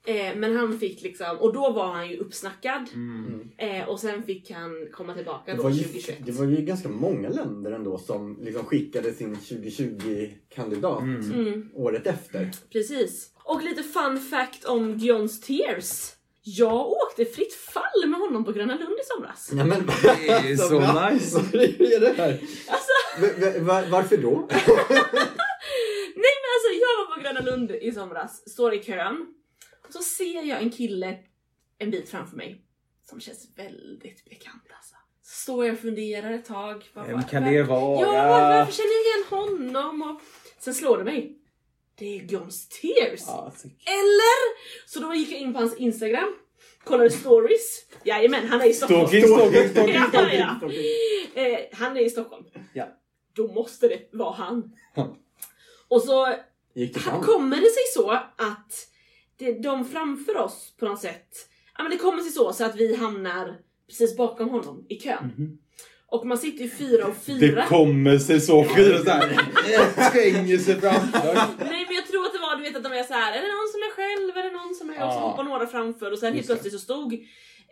Eh, 0.06 0.36
men 0.36 0.56
han 0.56 0.78
fick 0.78 1.02
liksom, 1.02 1.38
och 1.38 1.52
då 1.52 1.70
var 1.72 1.86
han 1.92 2.08
ju 2.10 2.16
uppsnackad. 2.16 2.88
Mm. 2.94 3.50
Eh, 3.58 3.88
och 3.88 4.00
sen 4.00 4.22
fick 4.22 4.50
han 4.50 4.88
komma 4.92 5.14
tillbaka 5.14 5.50
Det 5.50 5.56
då 5.56 5.62
var, 5.62 5.70
ju, 5.70 5.82
2021. 5.82 6.18
det 6.26 6.32
var 6.32 6.44
ju 6.44 6.56
ganska 6.56 6.88
många 6.88 7.28
länder 7.28 7.72
ändå 7.72 7.98
som 7.98 8.38
liksom 8.42 8.64
skickade 8.64 9.12
sin 9.12 9.36
2020-kandidat 9.36 11.02
Mm. 11.02 11.32
Mm, 11.32 11.70
året 11.74 12.06
efter. 12.06 12.50
precis. 12.72 13.30
Och 13.44 13.62
lite 13.62 13.82
fun 13.82 14.20
fact 14.20 14.64
om 14.64 14.94
Guillaume's 14.98 15.42
Tears. 15.46 16.13
Jag 16.46 16.86
åkte 16.86 17.24
fritt 17.24 17.54
fall 17.54 18.06
med 18.06 18.20
honom 18.20 18.44
på 18.44 18.52
Gröna 18.52 18.74
Lund 18.74 18.98
i 19.00 19.04
somras. 19.04 19.50
Ja, 19.56 19.64
men, 19.64 19.86
Det 20.02 20.28
är 20.28 20.56
så 20.56 20.78
va? 20.78 21.10
nice. 21.10 21.36
Vad 21.52 21.54
är 21.62 22.00
det 22.00 22.14
här? 22.16 22.40
Alltså, 22.68 23.90
varför 23.90 24.16
då? 24.16 24.30
nej 26.16 26.34
men 26.40 26.50
alltså 26.54 26.70
jag 26.80 26.98
var 26.98 27.14
på 27.14 27.20
Gröna 27.22 27.40
Lund 27.40 27.70
i 27.70 27.92
somras, 27.92 28.50
står 28.50 28.74
i 28.74 28.82
kön. 28.82 29.26
Och 29.86 29.92
så 29.92 29.98
ser 30.02 30.42
jag 30.42 30.62
en 30.62 30.70
kille 30.70 31.18
en 31.78 31.90
bit 31.90 32.08
framför 32.08 32.36
mig 32.36 32.64
som 33.08 33.20
känns 33.20 33.48
väldigt 33.56 34.24
bekant 34.24 34.62
alltså. 34.76 34.94
Så 35.22 35.42
står 35.42 35.66
jag 35.66 35.74
och 35.74 35.80
funderar 35.80 36.32
ett 36.32 36.44
tag. 36.44 36.84
Vem 36.94 37.22
kan 37.22 37.44
det 37.44 37.62
vara? 37.62 38.00
Ja, 38.00 38.28
varför 38.56 38.72
känner 38.72 38.90
jag 38.90 39.04
igen 39.04 39.24
honom? 39.70 40.02
Och 40.02 40.20
sen 40.58 40.74
slår 40.74 40.98
det 40.98 41.04
mig. 41.04 41.38
Det 41.98 42.18
är 42.18 42.20
Guillaume's 42.22 42.68
Tears. 42.80 43.20
Ja, 43.26 43.52
Eller? 43.86 44.56
Så 44.86 45.00
då 45.00 45.14
gick 45.14 45.32
jag 45.32 45.40
in 45.40 45.52
på 45.52 45.58
hans 45.58 45.76
Instagram, 45.76 46.34
kollade 46.84 47.10
stories. 47.10 47.84
Jajamän, 48.04 48.48
han 48.48 48.60
är 48.60 48.66
i 48.66 48.72
Stockholm. 48.74 49.00
Stalking, 49.08 49.28
stalking, 49.28 49.68
stalking, 49.68 49.94
Ja, 49.94 50.08
stalking. 50.08 50.80
ja. 51.34 51.42
Eh, 51.42 51.58
han 51.72 51.96
är 51.96 52.00
i 52.00 52.10
Stockholm. 52.10 52.44
Ja. 52.72 52.88
Då 53.36 53.52
måste 53.52 53.88
det 53.88 54.08
vara 54.12 54.32
han. 54.34 54.72
Och 55.88 56.02
så 56.02 56.34
Gick 56.74 56.94
det 56.94 57.00
fram? 57.00 57.22
kommer 57.22 57.56
det 57.56 57.70
sig 57.70 57.82
så 57.94 58.10
att 58.36 58.88
det, 59.38 59.52
de 59.62 59.84
framför 59.84 60.36
oss 60.36 60.74
på 60.78 60.84
något 60.84 61.00
sätt, 61.00 61.28
ja 61.76 61.82
men 61.82 61.92
det 61.92 61.98
kommer 61.98 62.22
sig 62.22 62.32
så, 62.32 62.52
så 62.52 62.64
att 62.64 62.76
vi 62.76 62.96
hamnar 62.96 63.56
precis 63.88 64.16
bakom 64.16 64.48
honom 64.48 64.86
i 64.88 64.94
kön. 65.00 65.32
Mhm. 65.38 65.58
Och 66.06 66.26
man 66.26 66.38
sitter 66.38 66.64
ju 66.64 66.70
fyra 66.70 67.06
och 67.06 67.14
Det 67.26 67.38
fyra. 67.40 67.66
kommer 67.66 68.18
sig 68.18 68.40
så 68.40 68.64
fyra 68.76 69.04
såhär. 69.04 69.28
Tränger 70.12 70.58
sig 70.58 70.80
framför. 70.80 71.34
Nej 71.64 71.83
är 72.98 73.02
så 73.04 73.14
här. 73.14 73.32
är 73.32 73.42
det 73.42 73.48
någon 73.48 73.68
som 73.72 73.80
är 73.80 73.90
själv, 73.90 74.36
är 74.36 74.42
det 74.50 74.56
någon 74.58 74.74
som 74.74 74.90
är 74.90 75.06
och 75.06 75.12
så 75.12 75.18
Ja. 75.18 75.28
hoppar 75.28 75.42
några 75.44 75.66
framför 75.66 76.12
och 76.12 76.18
sen 76.18 76.34
helt 76.34 76.46
plötsligt 76.46 76.72
så 76.72 76.78
stod 76.78 77.12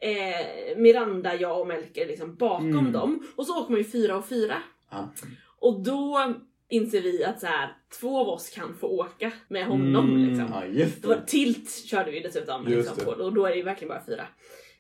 eh, 0.00 0.76
Miranda, 0.76 1.34
jag 1.34 1.60
och 1.60 1.66
Melker 1.66 2.06
liksom 2.06 2.34
bakom 2.36 2.68
Mm. 2.78 2.92
dem 2.92 3.26
och 3.36 3.46
så 3.46 3.60
åker 3.62 3.70
man 3.72 3.78
ju 3.80 3.84
fyra 3.90 4.16
och 4.16 4.28
fyra. 4.28 4.56
Ja. 4.90 5.12
Och 5.60 5.82
då 5.82 6.34
inser 6.68 7.00
vi 7.02 7.24
att 7.24 7.40
så 7.40 7.46
här, 7.46 7.76
två 8.00 8.18
av 8.20 8.28
oss 8.28 8.50
kan 8.50 8.74
få 8.80 8.86
åka 8.86 9.32
med 9.48 9.66
honom 9.66 10.08
Mm. 10.10 10.28
liksom. 10.28 10.48
Ja, 10.52 10.64
just 10.66 11.02
Det 11.02 11.08
var 11.08 11.22
tilt 11.26 11.70
körde 11.84 12.10
vi 12.10 12.20
dessutom 12.20 12.66
liksom, 12.66 12.96
på, 13.04 13.10
och 13.10 13.32
då 13.34 13.46
är 13.46 13.50
det 13.50 13.56
ju 13.56 13.62
verkligen 13.62 13.88
bara 13.88 14.04
fyra. 14.06 14.26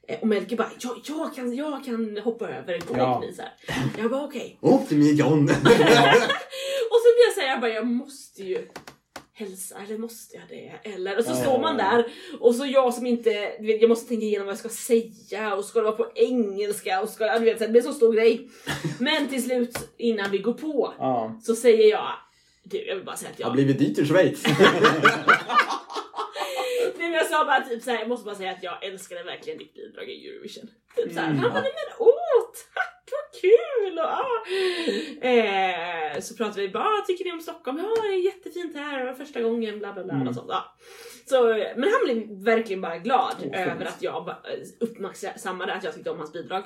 Eh, 0.08 0.20
Och 0.20 0.26
Melker 0.28 0.56
bara, 0.56 0.70
jag, 0.80 1.00
jag, 1.04 1.34
kan, 1.34 1.54
jag 1.54 1.84
kan 1.84 2.16
hoppa 2.18 2.48
över, 2.48 2.78
gå 2.88 2.94
Ja. 2.96 3.22
så 3.36 3.42
här. 3.42 3.52
Jag 3.98 4.10
bara 4.10 4.24
okej. 4.24 4.58
Åk 4.60 4.88
till 4.88 4.98
mig 4.98 5.14
John! 5.18 5.44
Och 6.90 6.98
så 7.02 7.08
blir 7.14 7.24
jag 7.26 7.34
såhär, 7.34 7.48
jag 7.48 7.60
bara 7.60 7.70
jag 7.70 7.86
måste 7.86 8.42
ju 8.42 8.68
hälsa, 9.34 9.76
eller 9.84 9.98
måste 9.98 10.36
jag 10.36 10.44
det? 10.48 10.90
Eller? 10.90 11.18
Och 11.18 11.24
så 11.24 11.34
står 11.34 11.58
man 11.58 11.76
där 11.76 12.04
och 12.40 12.54
så 12.54 12.66
jag 12.66 12.94
som 12.94 13.06
inte, 13.06 13.30
jag 13.60 13.88
måste 13.88 14.08
tänka 14.08 14.24
igenom 14.26 14.46
vad 14.46 14.52
jag 14.52 14.58
ska 14.58 14.68
säga 14.68 15.56
och 15.56 15.64
ska 15.64 15.78
det 15.78 15.84
vara 15.84 15.96
på 15.96 16.10
engelska 16.14 17.02
och 17.02 17.08
ska, 17.08 17.38
du 17.38 17.44
vet, 17.44 17.58
det 17.58 17.68
blir 17.68 17.80
en 17.80 17.86
så 17.86 17.92
stor 17.92 18.12
grej. 18.12 18.48
Men 19.00 19.28
till 19.28 19.42
slut 19.42 19.78
innan 19.96 20.30
vi 20.30 20.38
går 20.38 20.52
på 20.52 20.94
så 21.42 21.54
säger 21.54 21.90
jag, 21.90 22.12
du 22.64 22.86
jag 22.86 22.94
vill 22.96 23.04
bara 23.04 23.16
säga 23.16 23.30
att 23.30 23.36
Det 23.36 23.42
har 23.42 23.50
jag, 23.50 23.54
blivit 23.54 23.78
dyrt 23.78 23.98
i 23.98 24.06
Schweiz. 24.08 24.42
nej, 26.98 26.98
men 26.98 27.12
jag 27.12 27.26
sa 27.26 27.44
bara 27.44 27.60
typ 27.60 27.82
såhär, 27.82 27.98
jag 27.98 28.08
måste 28.08 28.24
bara 28.24 28.34
säga 28.34 28.50
att 28.50 28.62
jag 28.62 28.84
älskade 28.84 29.22
verkligen 29.22 29.58
ditt 29.58 29.74
bidrag 29.74 30.08
i 30.08 30.28
Eurovision. 30.28 30.68
Typ 30.96 31.12
såhär, 31.12 31.26
Mm. 31.30 31.38
han 31.38 31.52
åh 31.98 32.12
tack 32.74 32.74
vad 32.74 32.84
kul! 33.42 33.98
Och, 33.98 34.04
ah. 34.04 35.26
eh, 35.26 36.20
så 36.20 36.34
pratade 36.34 36.60
vi 36.60 36.68
bara, 36.68 36.84
ah, 36.84 37.04
tycker 37.06 37.24
ni 37.24 37.32
om 37.32 37.40
Stockholm? 37.40 37.78
Ja 37.78 38.02
det 38.02 38.08
är 38.08 38.24
jättefint 38.24 38.76
här, 38.76 38.98
det 38.98 39.04
var 39.04 39.14
första 39.14 39.42
gången, 39.42 39.78
bla 39.78 39.92
bla 39.92 40.04
bla. 40.04 40.14
Mm. 40.14 40.28
Och 40.28 40.34
sånt, 40.34 40.46
ja. 40.48 40.74
så, 41.26 41.42
men 41.76 41.90
han 41.92 42.00
blev 42.04 42.44
verkligen 42.44 42.80
bara 42.80 42.98
glad 42.98 43.34
Åh, 43.38 43.60
över 43.60 43.84
att 43.84 44.02
jag 44.02 44.28
eh, 44.28 44.34
uppmärksammade 44.80 45.72
att 45.72 45.84
jag 45.84 45.94
tyckte 45.94 46.10
om 46.10 46.18
hans 46.18 46.32
bidrag. 46.32 46.64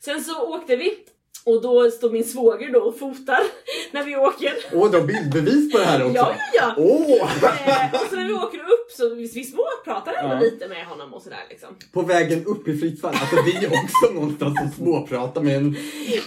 Sen 0.00 0.24
så 0.24 0.54
åkte 0.54 0.76
vi 0.76 0.98
och 1.44 1.62
då 1.62 1.90
står 1.90 2.10
min 2.10 2.24
svåger 2.24 2.72
då 2.72 2.80
och 2.80 2.98
fotar 2.98 3.40
när 3.90 4.04
vi 4.04 4.16
åker. 4.16 4.52
Åh, 4.72 4.90
du 4.90 4.98
har 4.98 5.06
bildbevis 5.06 5.72
på 5.72 5.78
det 5.78 5.84
här 5.84 6.04
också. 6.04 6.16
Ja, 6.16 6.34
ja, 6.54 6.74
ja! 6.76 6.84
Åh! 6.84 7.44
Eh, 7.68 7.94
och 7.94 8.08
så 8.10 8.16
när 8.16 8.28
vi 8.28 8.34
åker 8.34 8.58
upp 8.58 8.77
så 8.96 9.14
vi, 9.14 9.30
vi 9.34 9.44
småpratar 9.44 10.12
ändå 10.14 10.34
Ja. 10.34 10.40
lite 10.40 10.68
med 10.68 10.86
honom 10.86 11.14
och 11.14 11.22
sådär 11.22 11.46
liksom. 11.50 11.68
På 11.92 12.02
vägen 12.02 12.44
upp 12.46 12.68
i 12.68 12.78
fritt 12.78 13.00
fall. 13.00 13.14
Alltså 13.20 13.36
det 13.36 13.50
är 13.66 13.66
också 13.84 14.14
någonstans 14.14 14.58
att 14.60 14.74
småprata 14.74 15.40
med 15.40 15.56
en 15.56 15.76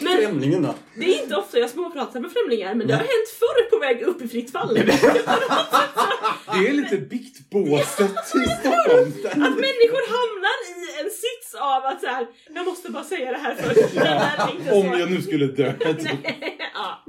Men 0.02 0.18
främlingen 0.18 0.62
då. 0.64 0.74
det 0.96 1.06
är 1.06 1.24
inte 1.24 1.36
ofta 1.36 1.60
jag 1.60 1.70
småpratar 1.70 2.20
med 2.20 2.32
främlingar 2.32 2.76
men 2.76 2.88
det 2.88 2.94
har 2.94 3.00
hänt 3.00 3.30
förr 3.40 3.70
på 3.70 3.80
väg 3.80 4.02
upp 4.02 4.22
i 4.22 4.28
fritt 4.28 4.52
fall. 4.52 4.78
Att 4.78 4.86
Det 6.54 6.68
är 6.68 6.74
lite 6.74 6.98
biktbåset 6.98 8.12
i 8.12 8.50
Stockholm. 8.60 9.12
människor 9.36 10.04
hamnar 10.18 10.58
i 10.72 11.02
en 11.04 11.10
sits 11.12 11.56
av 11.60 11.86
att 11.86 12.02
så 12.02 12.08
här, 12.08 12.28
jag 12.56 12.66
måste 12.66 12.92
bara 12.92 13.04
säga 13.04 13.32
det 13.32 13.38
här 13.38 13.56
först. 13.56 13.96
Det. 14.66 14.72
Om 14.74 15.00
jag 15.00 15.12
nu 15.12 15.22
skulle 15.22 15.46
dö. 15.46 15.74
Ja. 16.74 17.04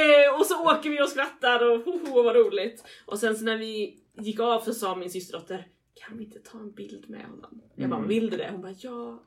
eh, 0.00 0.40
och 0.40 0.46
så 0.46 0.62
åker 0.64 0.90
vi 0.90 1.02
och 1.02 1.08
skrattar 1.08 1.70
och 1.70 1.78
ho, 1.84 1.98
ho 2.06 2.22
vad 2.22 2.36
roligt. 2.36 2.84
Och 3.06 3.18
sen 3.18 3.36
så 3.36 3.44
när 3.44 3.56
vi 3.56 3.94
gick 4.20 4.40
av 4.40 4.60
så 4.60 4.74
sa 4.74 4.94
min 4.96 5.10
systerdotter 5.10 5.66
kan 5.94 6.18
vi 6.18 6.24
inte 6.24 6.38
ta 6.38 6.58
en 6.58 6.72
bild 6.72 7.04
med 7.10 7.24
honom? 7.24 7.62
Jag 7.76 7.90
bara, 7.90 7.96
Mm. 7.96 8.08
vill 8.08 8.30
du 8.30 8.36
det? 8.36 8.48
Hon 8.52 8.62
bara, 8.62 8.74
ja. 8.78 9.22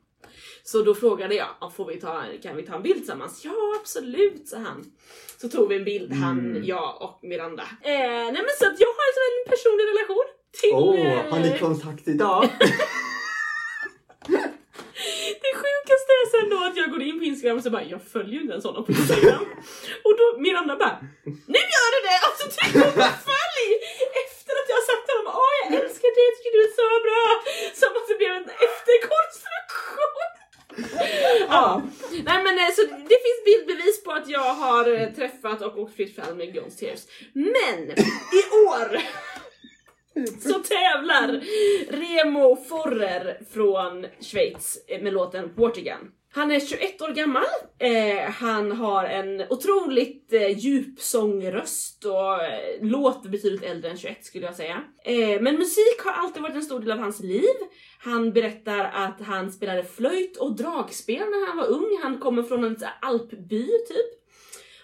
Så 0.63 0.81
då 0.81 0.95
frågade 0.95 1.35
jag, 1.35 1.47
"Ja, 1.61 1.69
får 1.69 1.85
vi 1.85 1.99
ta, 1.99 2.23
kan 2.43 2.55
vi 2.55 2.63
ta 2.63 2.75
en 2.75 2.83
bild 2.83 2.97
tillsammans? 2.97 3.41
Ja 3.45 3.51
absolut, 3.81 4.47
sa 4.47 4.57
han. 4.57 4.91
Så 5.41 5.49
tog 5.49 5.69
vi 5.69 5.75
en 5.75 5.83
bild, 5.83 6.13
han, 6.13 6.39
Mm. 6.39 6.63
jag 6.63 7.01
och 7.01 7.19
Miranda. 7.23 7.63
Eh, 7.81 7.89
nej 8.07 8.31
men 8.33 8.45
så 8.59 8.65
att 8.67 8.79
jag 8.79 8.87
har 8.87 9.03
alltså 9.07 9.21
en 9.29 9.49
personlig 9.49 9.83
relation 9.83 10.25
till... 10.61 10.73
Åh, 10.73 11.11
eh, 11.25 11.31
har 11.33 11.39
ni 11.39 11.59
kontakt 11.59 12.07
idag? 12.07 12.49
Det 15.43 15.53
sjukaste 15.61 16.11
är 16.21 16.25
sen 16.31 16.49
då 16.49 16.57
att 16.65 16.77
jag 16.77 16.91
går 16.91 17.01
in 17.01 17.19
på 17.19 17.25
Instagram 17.25 17.57
och 17.57 17.63
så 17.63 17.69
bara 17.69 17.83
jag 17.83 18.01
följer 18.03 18.33
ju 18.33 18.41
inte 18.41 18.51
ens 18.51 18.65
honom 18.65 18.85
på 18.85 18.91
Instagram. 18.91 19.45
och 20.05 20.13
då 20.19 20.39
Miranda 20.39 20.75
bara 20.77 20.97
Nu 21.25 21.59
gör 21.73 21.89
du 21.95 21.99
det! 22.09 22.17
Och 22.27 22.35
så 22.41 22.45
trycker 22.55 22.79
hon 22.79 22.93
på 22.93 22.99
följ! 23.29 23.67
Att 24.71 24.75
jag 24.75 24.81
har 24.83 24.89
sagt 24.91 25.05
till 25.07 25.17
honom 25.19 25.33
åh 25.43 25.53
jag 25.61 25.69
älskar 25.81 26.09
dig, 26.15 26.23
jag 26.29 26.35
tycker 26.37 26.53
du 26.57 26.61
är 26.69 26.75
så 26.81 26.89
bra! 27.07 27.23
Som 27.81 27.91
att 27.97 28.07
det 28.09 28.17
blev 28.21 28.33
en 28.41 28.49
efterkonstruktion. 28.67 30.29
ja. 31.55 31.81
Nej 32.29 32.39
men 32.45 32.55
eh, 32.59 32.71
så 32.75 32.81
det 32.81 33.19
finns 33.25 33.41
bildbevis 33.49 34.03
på 34.03 34.11
att 34.11 34.27
jag 34.29 34.49
har 34.63 34.85
eh, 34.93 35.09
träffat 35.19 35.61
och 35.61 35.79
åkt 35.79 35.95
fritt 35.95 36.15
fall 36.15 36.35
med 36.35 36.53
Guns 36.53 36.77
Tears. 36.77 37.01
Men 37.33 37.79
i 38.39 38.41
år 38.67 39.01
så 40.51 40.59
tävlar 40.59 41.27
Remo 41.89 42.55
Forrer 42.69 43.39
från 43.53 44.05
Schweiz 44.19 44.85
med 45.01 45.13
låten 45.13 45.55
Portugan. 45.55 46.11
Han 46.33 46.51
är 46.51 46.59
21 46.59 47.01
år 47.01 47.13
gammal, 47.13 47.43
eh, 47.79 48.31
han 48.31 48.71
har 48.71 49.05
en 49.05 49.41
otroligt 49.49 50.33
eh, 50.33 50.57
djup 50.59 50.99
sångröst 50.99 52.05
och 52.05 52.43
eh, 52.43 52.81
låter 52.81 53.29
betydligt 53.29 53.63
äldre 53.63 53.89
än 53.89 53.97
21 53.97 54.25
skulle 54.25 54.45
jag 54.45 54.55
säga. 54.55 54.83
Eh, 55.05 55.41
men 55.41 55.55
musik 55.55 56.01
har 56.03 56.11
alltid 56.11 56.43
varit 56.43 56.55
en 56.55 56.63
stor 56.63 56.79
del 56.79 56.91
av 56.91 56.97
hans 56.97 57.19
liv. 57.19 57.55
Han 57.99 58.33
berättar 58.33 58.91
att 58.93 59.21
han 59.21 59.51
spelade 59.51 59.83
flöjt 59.83 60.37
och 60.37 60.55
dragspel 60.55 61.19
när 61.19 61.47
han 61.47 61.57
var 61.57 61.67
ung, 61.67 61.99
han 62.03 62.19
kommer 62.19 62.43
från 62.43 62.63
en 62.63 62.77
här 62.81 62.93
alpby 63.01 63.65
typ. 63.65 64.21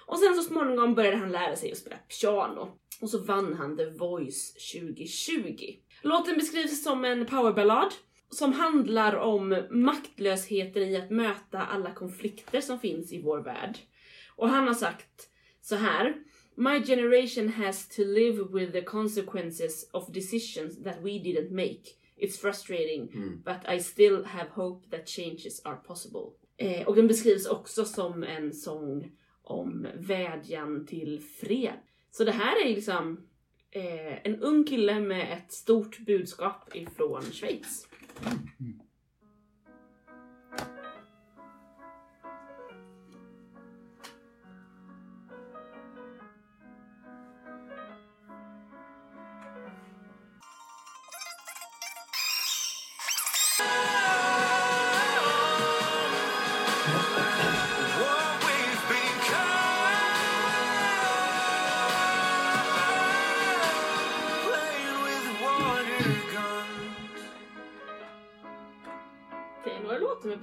Och 0.06 0.20
sen 0.20 0.36
så 0.36 0.42
småningom 0.42 0.96
började 0.96 1.18
han 1.18 1.32
lära 1.32 1.56
sig 1.56 1.72
att 1.72 1.78
spela 1.78 1.98
piano. 2.22 2.78
Och 3.02 3.10
så 3.10 3.24
vann 3.24 3.54
han 3.54 3.78
The 3.78 3.86
Voice 3.86 4.54
2020. 4.74 5.74
Låten 6.02 6.36
beskrivs 6.36 6.84
som 6.84 7.06
en 7.06 7.26
powerballad 7.26 7.94
som 8.30 8.54
handlar 8.54 9.16
om 9.16 9.64
maktlösheten 9.70 10.84
i 10.84 10.98
att 10.98 11.10
möta 11.10 11.60
alla 11.60 11.94
konflikter 11.94 12.62
som 12.62 12.80
finns 12.80 13.14
i 13.14 13.22
vår 13.22 13.40
värld. 13.40 13.78
Och 14.36 14.50
han 14.50 14.68
har 14.68 14.74
sagt 14.74 15.30
så 15.62 15.76
här. 15.76 16.16
My 16.60 16.84
generation 16.86 17.50
has 17.50 17.88
to 17.88 18.02
live 18.04 18.44
with 18.54 18.72
the 18.72 18.82
consequences 18.82 19.90
of 19.94 20.14
decisions 20.14 20.84
that 20.84 20.98
we 21.02 21.10
didn't 21.10 21.52
make. 21.52 21.82
It's 22.18 22.38
frustrating, 22.42 23.10
but 23.46 23.74
I 23.76 23.80
still 23.80 24.24
have 24.24 24.50
hope 24.50 24.90
that 24.90 25.10
changes 25.10 25.62
are 25.66 25.76
possible. 25.76 26.32
Eh, 26.58 26.88
och 26.88 26.96
den 26.96 27.08
beskrivs 27.08 27.46
också 27.46 27.86
som 27.86 28.24
en 28.24 28.54
sång 28.54 29.12
om 29.44 29.88
vädjan 29.96 30.86
till 30.86 31.22
fred. 31.22 31.74
Så 32.12 32.24
det 32.24 32.32
här 32.32 32.66
är 32.66 32.76
liksom 32.76 33.28
eh, 33.72 34.28
en 34.28 34.40
ung 34.40 34.64
kille 34.64 35.00
med 35.00 35.34
ett 35.34 35.52
stort 35.52 36.00
budskap 36.00 36.76
ifrån 36.76 37.22
Schweiz. 37.22 37.87
Mm-hmm. 38.24 38.87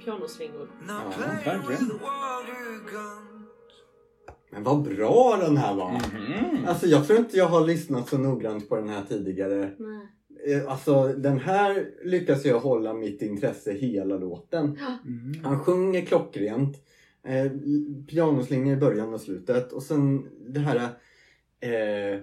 Pianoslingor. 0.05 0.67
Ja, 0.87 1.13
verkligen. 1.45 1.91
Men 4.51 4.63
vad 4.63 4.83
bra 4.83 5.37
den 5.41 5.57
här 5.57 5.75
var! 5.75 5.91
Mhm. 5.91 6.65
Alltså 6.67 6.87
jag 6.87 7.07
tror 7.07 7.19
inte 7.19 7.37
jag 7.37 7.47
har 7.47 7.67
lyssnat 7.67 8.09
så 8.09 8.17
noggrant 8.17 8.69
på 8.69 8.75
den 8.75 8.89
här 8.89 9.03
tidigare. 9.09 9.71
Nej. 9.77 10.55
Eh, 10.55 10.71
Alltså 10.71 11.03
den 11.07 11.39
här 11.39 11.85
lyckas 12.03 12.45
jag 12.45 12.59
hålla 12.59 12.93
mitt 12.93 13.21
intresse 13.21 13.71
hela 13.73 14.17
låten. 14.17 14.79
Mm. 15.05 15.43
Han 15.43 15.59
sjunger 15.59 16.01
klockrent. 16.05 16.77
Eh, 17.23 17.51
pianoslingor 18.07 18.73
i 18.73 18.77
början 18.77 19.13
och 19.13 19.21
slutet. 19.21 19.71
Och 19.71 19.83
sen 19.83 20.25
det 20.47 20.59
här... 20.59 20.89
Eh, 21.59 22.19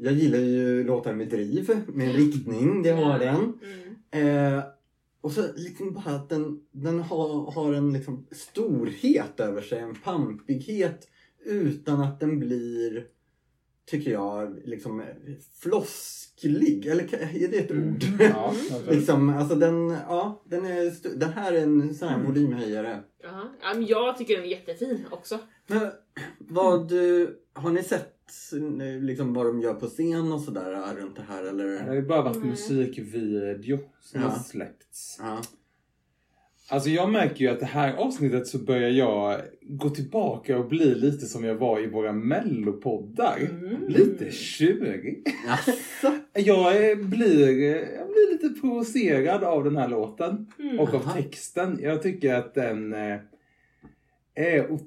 jag 0.00 0.12
gillar 0.12 0.38
ju 0.38 0.84
låtar 0.84 1.12
med 1.14 1.28
driv, 1.28 1.70
med 1.86 2.14
riktning, 2.14 2.82
det 2.82 2.90
har 2.90 3.18
den. 3.18 3.52
Mm. 4.12 4.56
Eh, 4.56 4.62
och 5.22 5.32
så 5.32 5.52
liksom 5.56 5.94
bara 5.94 6.14
att 6.14 6.28
den, 6.28 6.60
den 6.72 7.00
har, 7.00 7.50
har 7.50 7.72
en 7.72 7.92
liksom 7.92 8.26
storhet 8.30 9.40
över 9.40 9.62
sig, 9.62 9.78
en 9.78 9.94
pampighet 9.94 11.08
utan 11.44 12.00
att 12.00 12.20
den 12.20 12.38
blir, 12.38 13.06
tycker 13.86 14.10
jag, 14.10 14.60
liksom 14.64 15.02
flosklig. 15.60 16.86
Eller 16.86 17.14
är 17.14 17.48
det 17.48 17.58
ett 17.58 17.70
ord? 17.70 18.04
Ja, 18.20 18.48
absolut. 18.48 18.90
liksom, 18.96 19.28
alltså 19.28 19.54
den, 19.54 19.90
ja, 19.90 20.42
den, 20.46 20.66
är, 20.66 21.16
den 21.18 21.32
här 21.32 21.52
är 21.52 21.62
en 21.62 21.94
sån 21.94 22.08
här 22.08 22.22
volymhöjare. 22.22 23.02
Ja. 23.22 23.50
Ja, 23.62 23.74
men 23.74 23.86
jag 23.86 24.18
tycker 24.18 24.34
den 24.36 24.44
är 24.44 24.48
jättefin 24.48 25.06
också. 25.10 25.38
Men 25.66 25.90
vad, 26.38 26.92
har 27.54 27.70
ni 27.70 27.82
sett 27.82 28.08
liksom, 29.00 29.34
vad 29.34 29.46
de 29.46 29.60
gör 29.60 29.74
på 29.74 29.86
scen 29.86 30.32
och 30.32 30.40
sådär 30.40 30.94
runt 30.96 31.16
det 31.16 31.22
här? 31.22 31.42
Det 31.42 31.48
Eller? 31.48 31.80
har 31.80 31.94
ju 31.94 32.02
bara 32.02 32.22
varit 32.22 32.36
Nej. 32.36 32.46
musikvideo 32.50 33.78
som 34.00 34.20
Ja. 34.20 34.28
har 34.28 34.38
släppts. 34.38 35.16
Ja. 35.20 35.42
Alltså 36.72 36.90
jag 36.90 37.10
märker 37.10 37.44
ju 37.44 37.48
att 37.50 37.60
det 37.60 37.66
här 37.66 37.94
avsnittet 37.94 38.46
så 38.46 38.58
börjar 38.58 38.90
jag 38.90 39.40
gå 39.60 39.90
tillbaka 39.90 40.58
och 40.58 40.68
bli 40.68 40.94
lite 40.94 41.26
som 41.26 41.44
jag 41.44 41.54
var 41.54 41.80
i 41.80 41.86
våra 41.86 42.12
mellopoddar. 42.12 43.38
Mm. 43.38 43.88
Lite 43.88 44.30
tjurig. 44.30 45.22
Jaså? 45.46 46.18
Jag 46.34 46.90
eh, 46.90 46.96
blir, 46.96 47.48
eh, 47.48 47.88
jag 47.96 48.06
blir 48.08 48.32
lite 48.32 48.60
provocerad 48.60 49.44
av 49.44 49.64
den 49.64 49.76
här 49.76 49.88
låten. 49.88 50.46
Mm. 50.58 50.80
Och 50.80 50.94
av 50.94 51.14
texten. 51.14 51.78
Jag 51.82 52.02
tycker 52.02 52.34
att 52.34 52.54
den 52.54 52.92
eh, 52.92 53.18
är 54.34 54.78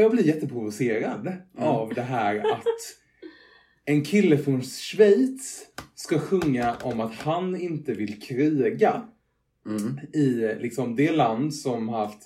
Jag 0.00 0.10
blir 0.10 0.26
jätteprovocerad 0.26 1.32
av 1.58 1.94
det 1.94 2.02
här 2.02 2.38
att 2.38 2.64
en 3.84 4.04
kille 4.04 4.38
från 4.38 4.62
Schweiz 4.62 5.66
ska 5.94 6.18
sjunga 6.18 6.76
om 6.82 7.00
att 7.00 7.14
han 7.14 7.60
inte 7.60 7.92
vill 7.92 8.20
kriga 8.20 9.08
Mm. 9.68 9.98
i 10.14 10.54
liksom 10.62 10.96
det 10.96 11.12
land 11.12 11.54
som 11.54 11.88
haft 11.88 12.18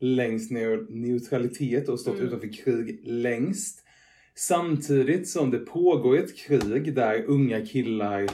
längst 0.00 0.50
neu- 0.50 0.86
neutralitet 0.90 1.88
och 1.88 2.00
stått 2.00 2.14
Mm. 2.14 2.26
utanför 2.26 2.52
krig 2.52 3.00
längst. 3.04 3.82
Samtidigt 4.34 5.28
som 5.28 5.50
det 5.50 5.58
pågår 5.58 6.18
ett 6.18 6.36
krig 6.36 6.94
där 6.94 7.24
unga 7.26 7.66
killar 7.66 8.26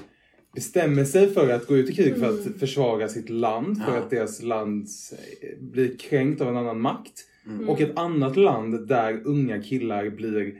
bestämmer 0.54 1.04
sig 1.04 1.30
för 1.30 1.48
att 1.48 1.66
gå 1.66 1.76
ut 1.76 1.90
i 1.90 1.94
krig 1.94 2.16
för 2.16 2.28
Mm. 2.28 2.34
att 2.52 2.60
försvara 2.60 3.08
sitt 3.08 3.30
land, 3.30 3.82
för 3.84 3.92
Ja. 3.92 3.98
att 3.98 4.10
deras 4.10 4.42
land 4.42 4.86
eh, 5.12 5.58
blir 5.60 5.96
kränkt 5.96 6.40
av 6.40 6.48
en 6.48 6.56
annan 6.56 6.80
makt. 6.80 7.24
Mm. 7.46 7.68
Och 7.68 7.80
ett 7.80 7.98
annat 7.98 8.36
land 8.36 8.88
där 8.88 9.20
unga 9.24 9.62
killar 9.62 10.10
blir 10.10 10.54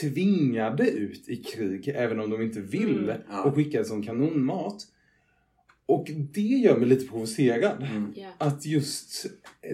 tvingade 0.00 0.90
ut 0.90 1.28
i 1.28 1.36
krig 1.36 1.88
även 1.88 2.20
om 2.20 2.30
de 2.30 2.42
inte 2.42 2.60
vill 2.60 2.98
Mm. 3.10 3.16
Ja. 3.30 3.42
och 3.44 3.54
skickas 3.54 3.88
som 3.88 4.02
kanonmat. 4.02 4.76
Och 5.88 6.06
det 6.34 6.40
gör 6.40 6.76
mig 6.78 6.88
lite 6.88 7.06
provocerad. 7.06 7.82
Mm. 7.82 8.12
Ja. 8.16 8.28
Att 8.38 8.66
just 8.66 9.26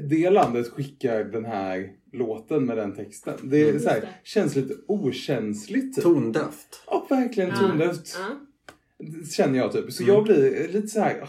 det 0.09 0.31
landet 0.31 0.69
skickar 0.69 1.25
den 1.25 1.45
här 1.45 1.91
låten 2.12 2.65
med 2.67 2.77
den 2.77 2.95
texten. 2.97 3.35
Det, 3.43 3.61
är 3.62 3.69
Mm. 3.69 3.83
så 3.83 3.89
här, 3.89 4.01
det. 4.01 4.09
känns 4.25 4.57
lite 4.57 4.75
okänsligt. 4.89 5.95
Typ. 5.95 6.05
Tondövt. 6.05 6.83
Ja, 6.87 7.07
verkligen 7.11 7.51
Ja. 7.51 7.57
tondövt. 7.57 8.17
Ja. 8.19 8.41
Känner 9.31 9.59
jag 9.59 9.73
typ. 9.73 9.93
Så 9.93 10.03
Mm. 10.03 10.15
jag 10.15 10.25
blir 10.25 10.69
lite 10.73 10.89
så 10.89 11.01
här. 11.01 11.29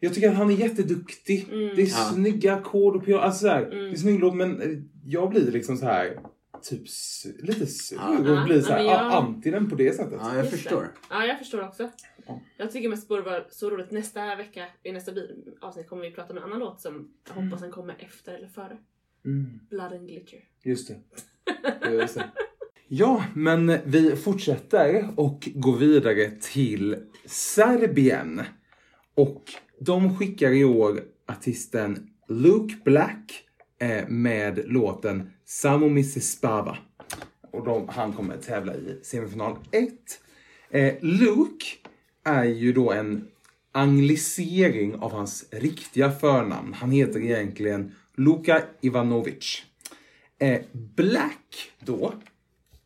Jag 0.00 0.14
tycker 0.14 0.28
att 0.28 0.36
han 0.36 0.50
är 0.50 0.54
jätteduktig. 0.54 1.46
Mm. 1.52 1.76
Det 1.76 1.82
är 1.82 1.86
Ja. 1.86 2.10
snygga 2.14 2.54
ackord 2.54 2.96
och 2.96 3.04
piano. 3.04 3.22
Alltså 3.22 3.40
så 3.40 3.48
här, 3.48 3.62
Mm. 3.62 3.78
Det 3.84 3.90
är 3.90 3.96
snygg 3.96 4.20
låt 4.20 4.34
men 4.36 4.60
jag 5.04 5.30
blir 5.30 5.50
liksom 5.52 5.76
så 5.76 5.86
här 5.86 6.18
typ 6.64 6.82
lite 7.42 7.66
sur 7.66 7.98
Ja. 7.98 8.18
och 8.40 8.44
blir 8.46 8.60
så 8.60 8.72
här, 8.72 8.78
ja, 8.78 8.84
jag- 8.84 9.12
ah, 9.12 9.16
anti 9.22 9.50
den 9.50 9.70
på 9.70 9.76
det 9.76 9.96
sättet. 9.96 10.18
Ja, 10.22 10.34
jag 10.34 10.44
Just 10.44 10.50
förstår. 10.56 10.82
Det. 10.82 10.90
Ja, 11.10 11.26
jag 11.26 11.38
förstår 11.38 11.62
också. 11.68 11.90
Ja. 12.26 12.40
Jag 12.56 12.70
tycker 12.72 12.88
mest 12.88 13.02
det 13.02 13.08
borde 13.08 13.22
vara 13.22 13.44
så 13.50 13.70
roligt. 13.70 13.90
Nästa 13.90 14.36
vecka, 14.36 14.66
i 14.82 14.92
nästa 14.92 15.12
avsnitt 15.60 15.88
kommer 15.88 16.02
vi 16.02 16.10
prata 16.10 16.32
om 16.32 16.36
en 16.36 16.44
annan 16.44 16.58
låt 16.58 16.80
som 16.80 17.08
jag 17.28 17.42
hoppas 17.42 17.60
den 17.60 17.70
kommer 17.70 17.96
efter 17.98 18.34
eller 18.34 18.48
före. 18.48 18.76
Mm. 19.24 19.60
Blood 19.70 19.92
and 19.92 20.08
Glitter. 20.08 20.38
Just 20.62 20.88
det. 20.88 21.90
Just 21.92 22.14
det. 22.14 22.30
Ja, 22.88 23.24
men 23.34 23.78
vi 23.84 24.16
fortsätter 24.16 25.08
och 25.16 25.48
går 25.54 25.76
vidare 25.76 26.30
till 26.40 26.96
Serbien. 27.26 28.42
Och 29.14 29.42
de 29.80 30.16
skickar 30.18 30.50
i 30.50 30.64
år 30.64 31.00
artisten 31.26 32.10
Luke 32.28 32.74
Black 32.84 33.44
eh, 33.78 34.08
med 34.08 34.62
låten 34.72 35.30
Samo 35.44 35.88
mi. 35.88 36.04
Och 37.50 37.64
de, 37.64 37.88
han 37.88 38.12
kommer 38.12 38.36
tävla 38.36 38.74
i 38.74 39.00
semifinal 39.02 39.56
1. 39.70 39.92
Eh, 40.70 40.94
Luke 41.00 41.66
är 42.24 42.44
ju 42.44 42.72
då 42.72 42.92
en 42.92 43.28
anglisering 43.72 44.94
av 44.94 45.12
hans 45.12 45.44
riktiga 45.50 46.12
förnamn. 46.12 46.74
Han 46.74 46.90
heter 46.90 47.20
egentligen 47.20 47.94
Luka 48.16 48.62
Ivanovic. 48.80 49.62
Eh, 50.38 50.60
Black 50.72 51.70
då, 51.80 52.12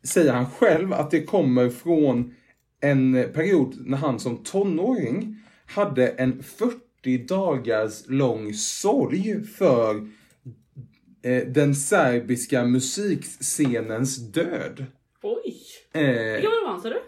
säger 0.03 0.33
han 0.33 0.51
själv 0.51 0.93
att 0.93 1.11
det 1.11 1.23
kommer 1.23 1.71
från 1.71 2.35
en 2.81 3.13
period 3.35 3.77
när 3.87 3.99
han 3.99 4.21
som 4.21 4.37
tonåring 4.37 5.37
hade 5.67 6.09
en 6.09 6.43
40 6.43 7.19
dagars 7.19 8.05
lång 8.07 8.55
sorg 8.55 9.45
för 9.45 10.09
eh, 11.23 11.47
den 11.47 11.75
serbiska 11.75 12.65
musikscenens 12.65 14.17
död. 14.33 14.87
Oj! 15.23 15.57
Eh, 15.93 16.01
Hur 16.03 16.41
gammal 16.43 16.65
var 16.65 16.71
han 16.71 16.81
sa 16.81 16.89
du? 16.89 17.01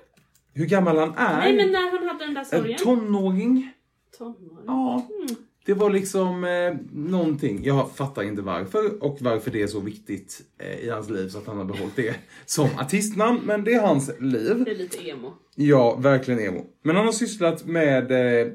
hur 0.54 0.66
gammal 0.66 0.98
han 0.98 1.14
är. 1.16 1.36
Nej 1.38 1.56
men 1.56 1.72
när 1.72 1.90
han 1.90 2.08
hade 2.08 2.24
den 2.24 2.34
där 2.34 2.40
en 2.40 2.46
sorgen. 2.46 2.78
tonåring. 2.78 3.70
Tonåring. 4.18 4.64
Ja. 4.66 5.06
Mm. 5.22 5.36
Det 5.66 5.74
var 5.74 5.90
liksom 5.90 6.44
eh, 6.44 6.74
någonting. 6.92 7.64
Jag 7.64 7.90
fattar 7.96 8.22
inte 8.22 8.42
varför 8.42 9.02
och 9.04 9.16
varför 9.20 9.50
det 9.50 9.62
är 9.62 9.66
så 9.66 9.80
viktigt 9.80 10.40
eh, 10.58 10.78
i 10.80 10.90
hans 10.90 11.11
liv 11.11 11.28
så 11.28 11.38
att 11.38 11.46
han 11.46 11.56
har 11.58 11.64
behållit 11.64 11.96
det 11.96 12.14
som 12.46 12.68
artistnamn. 12.78 13.40
Men 13.44 13.64
det 13.64 13.72
är 13.74 13.80
hans 13.80 14.11
liv. 14.20 14.62
Det 14.64 14.70
är 14.70 14.74
lite 14.76 15.08
emo. 15.08 15.32
Ja, 15.54 15.96
verkligen 15.96 16.40
emo. 16.40 16.66
Men 16.82 16.96
han 16.96 17.04
har 17.04 17.12
sysslat 17.12 17.66
med 17.66 18.11
eh, 18.12 18.52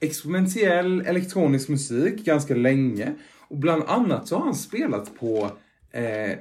experimentell 0.00 1.00
elektronisk 1.06 1.68
musik 1.68 2.24
ganska 2.24 2.54
länge. 2.54 3.14
Och 3.48 3.56
bland 3.56 3.82
annat 3.84 4.28
så 4.28 4.36
har 4.36 4.44
han 4.44 4.54
spelat 4.54 5.18
på 5.18 5.50
eh, 5.90 6.38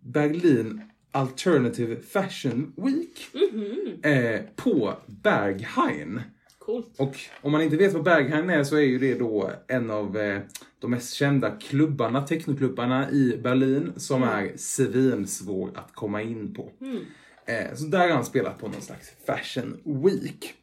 Berlin 0.00 0.82
Alternative 1.12 1.96
Fashion 2.02 2.72
Week. 2.76 3.28
Mhm. 3.32 4.00
Eh, 4.02 4.40
på 4.56 4.94
Berghain. 5.06 6.20
Coolt. 6.58 6.94
Och 6.98 7.16
om 7.42 7.52
man 7.52 7.62
inte 7.62 7.76
vet 7.76 7.92
vad 7.92 8.02
Berghain 8.02 8.50
är 8.50 8.64
så 8.64 8.76
är 8.76 8.80
ju 8.80 8.98
det 8.98 9.14
då 9.14 9.50
en 9.68 9.90
av 9.90 10.16
eh, 10.16 10.40
de 10.80 10.90
mest 10.90 11.14
kända 11.14 11.50
klubbarna, 11.50 12.26
technoklubbarna 12.26 13.10
i 13.10 13.40
Berlin 13.42 13.92
som 13.96 14.22
är 14.22 14.52
svinsvår 14.56 15.70
att 15.74 15.92
komma 15.94 16.22
in 16.22 16.54
på. 16.54 16.72
Mm. 16.80 16.98
Eh, 17.46 17.74
så 17.74 17.84
där 17.84 17.98
har 17.98 18.08
han 18.08 18.24
spelat 18.24 18.58
på 18.58 18.68
någon 18.68 18.82
slags 18.82 19.12
Fashion 19.26 19.80
Week. 19.84 20.54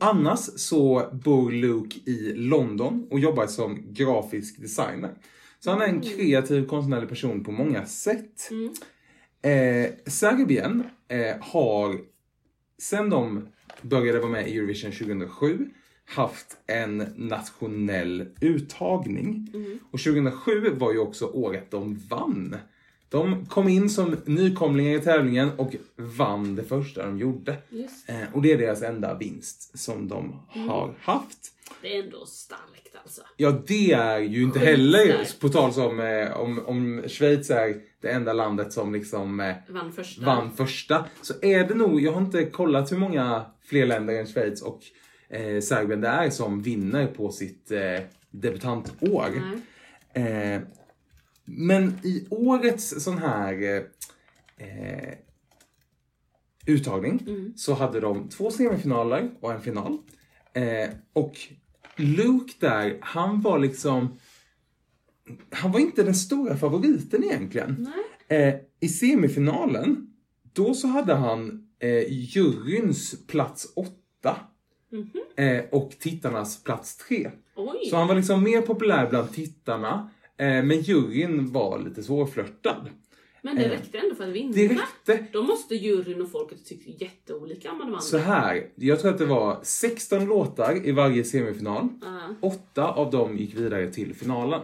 Annars 0.00 0.40
så 0.40 1.10
bor 1.12 1.52
Luke 1.52 1.98
i 2.10 2.32
London 2.36 3.06
och 3.10 3.20
jobbar 3.20 3.46
som 3.46 3.82
grafisk 3.92 4.60
designer. 4.60 5.10
Så 5.60 5.70
han 5.70 5.82
är 5.82 5.86
en 5.86 6.00
kreativ 6.00 6.66
konstnärlig 6.66 7.08
person 7.08 7.44
på 7.44 7.52
många 7.52 7.86
sätt. 7.86 8.50
Mm. 8.50 8.72
Eh, 9.42 9.90
Serbien 10.06 10.82
eh, 11.08 11.36
har 11.40 12.00
sen 12.78 13.10
de 13.10 13.48
började 13.82 14.18
vara 14.18 14.30
med 14.30 14.48
i 14.48 14.56
Eurovision 14.56 14.92
2007 14.92 15.70
haft 16.04 16.56
en 16.66 16.96
nationell 17.16 18.28
uttagning. 18.40 19.48
Och 19.90 20.00
2007 20.00 20.70
var 20.70 20.92
ju 20.92 20.98
också 20.98 21.26
året 21.26 21.70
de 21.70 22.00
vann. 22.10 22.56
De 23.08 23.46
kom 23.46 23.68
in 23.68 23.90
som 23.90 24.16
nykomlingar 24.24 24.92
i 24.98 25.00
tävlingen 25.00 25.50
och 25.56 25.74
vann 25.96 26.56
det 26.56 26.62
första 26.62 27.06
de 27.06 27.18
gjorde. 27.18 27.56
Eh, 28.08 28.34
och 28.34 28.42
det 28.42 28.52
är 28.52 28.58
deras 28.58 28.82
enda 28.82 29.14
vinst 29.18 29.78
som 29.78 30.08
de 30.08 30.40
har 30.48 30.94
haft. 31.00 31.38
Det 31.82 31.96
är 31.96 32.02
ändå 32.04 32.26
starkt 32.26 32.96
alltså. 33.02 33.20
Ja, 33.36 33.62
det 33.66 33.92
är 33.92 34.18
ju 34.18 34.42
inte 34.42 34.58
Skitstarkt. 34.58 34.78
heller 34.78 35.40
på 35.40 35.48
tal 35.48 35.72
som 35.72 36.00
eh, 36.00 36.40
om, 36.40 36.58
om 36.66 37.02
Schweiz 37.08 37.50
är 37.50 37.74
det 38.00 38.08
enda 38.10 38.32
landet 38.32 38.72
som 38.72 38.92
liksom 38.92 39.40
eh, 39.40 39.54
Vann 39.68 39.92
första. 39.92 40.26
vann 40.26 40.56
första. 40.56 41.04
Så 41.22 41.34
är 41.42 41.68
det 41.68 41.74
nog, 41.74 42.00
jag 42.00 42.12
har 42.12 42.20
inte 42.20 42.44
kollat 42.44 42.92
hur 42.92 42.98
många 42.98 43.44
fler 43.64 43.86
länder 43.86 44.14
än 44.14 44.26
Schweiz 44.26 44.62
och 44.62 44.80
eh, 45.28 45.60
Serbien 45.60 46.00
det 46.00 46.08
är 46.08 46.30
som 46.30 46.62
vinner 46.62 47.06
på 47.06 47.30
sitt 47.32 47.70
eh, 47.70 47.80
debutantår. 48.30 49.42
Nej. 50.14 50.60
Men 51.46 51.98
i 52.02 52.26
årets 52.30 53.04
sån 53.04 53.18
här 53.18 53.82
eh, 54.56 55.14
uttagning 56.66 57.26
så 57.56 57.74
hade 57.74 58.00
de 58.00 58.28
två 58.28 58.50
semifinaler 58.50 59.30
och 59.40 59.52
en 59.52 59.60
final. 59.60 59.98
Eh, 60.52 60.88
och 61.12 61.34
Luke 61.96 62.52
där, 62.58 62.98
han 63.00 63.40
var 63.40 63.58
liksom... 63.58 64.18
Han 65.50 65.72
var 65.72 65.80
inte 65.80 66.02
den 66.02 66.14
stora 66.14 66.56
favoriten 66.56 67.24
egentligen. 67.24 67.88
Eh, 68.28 68.54
I 68.80 68.88
semifinalen, 68.88 70.14
då 70.52 70.74
så 70.74 70.88
hade 70.88 71.14
han 71.14 71.68
eh, 71.78 72.04
juryns 72.08 73.26
plats 73.26 73.72
åtta. 73.76 74.36
Eh, 75.36 75.64
och 75.72 75.90
tittarnas 75.98 76.62
plats 76.64 76.96
tre. 76.96 77.30
Oj. 77.56 77.90
Så 77.90 77.96
han 77.96 78.08
var 78.08 78.14
liksom 78.14 78.42
mer 78.42 78.62
populär 78.62 79.10
bland 79.10 79.32
tittarna. 79.32 80.10
Eh, 80.38 80.64
men 80.64 80.80
juryn 80.80 81.52
var 81.52 81.78
lite 81.78 82.02
svårflörtad. 82.02 82.88
Men 83.42 83.56
det 83.56 83.64
eh, 83.64 83.70
räckte 83.70 83.98
ändå 83.98 84.14
för 84.14 84.24
att 84.28 84.34
vinna. 84.34 84.52
Det 84.52 84.68
räckte. 84.68 85.26
Då 85.32 85.42
måste 85.42 85.74
juryn 85.74 86.22
och 86.22 86.30
folket 86.30 86.66
tycka 86.66 87.04
jätteolika 87.04 87.72
om 87.72 87.78
man 87.78 87.92
vann. 87.92 88.02
Så 88.02 88.18
här, 88.18 88.66
jag 88.74 89.00
tror 89.00 89.10
att 89.10 89.18
det 89.18 89.26
var 89.26 89.60
16 89.62 90.26
låtar 90.26 90.86
i 90.86 90.92
varje 90.92 91.24
semifinal. 91.24 91.88
Ja. 92.02 92.34
Åtta 92.40 92.84
av 92.88 93.10
dem 93.10 93.36
gick 93.36 93.54
vidare 93.54 93.92
till 93.92 94.14
finalen. 94.14 94.60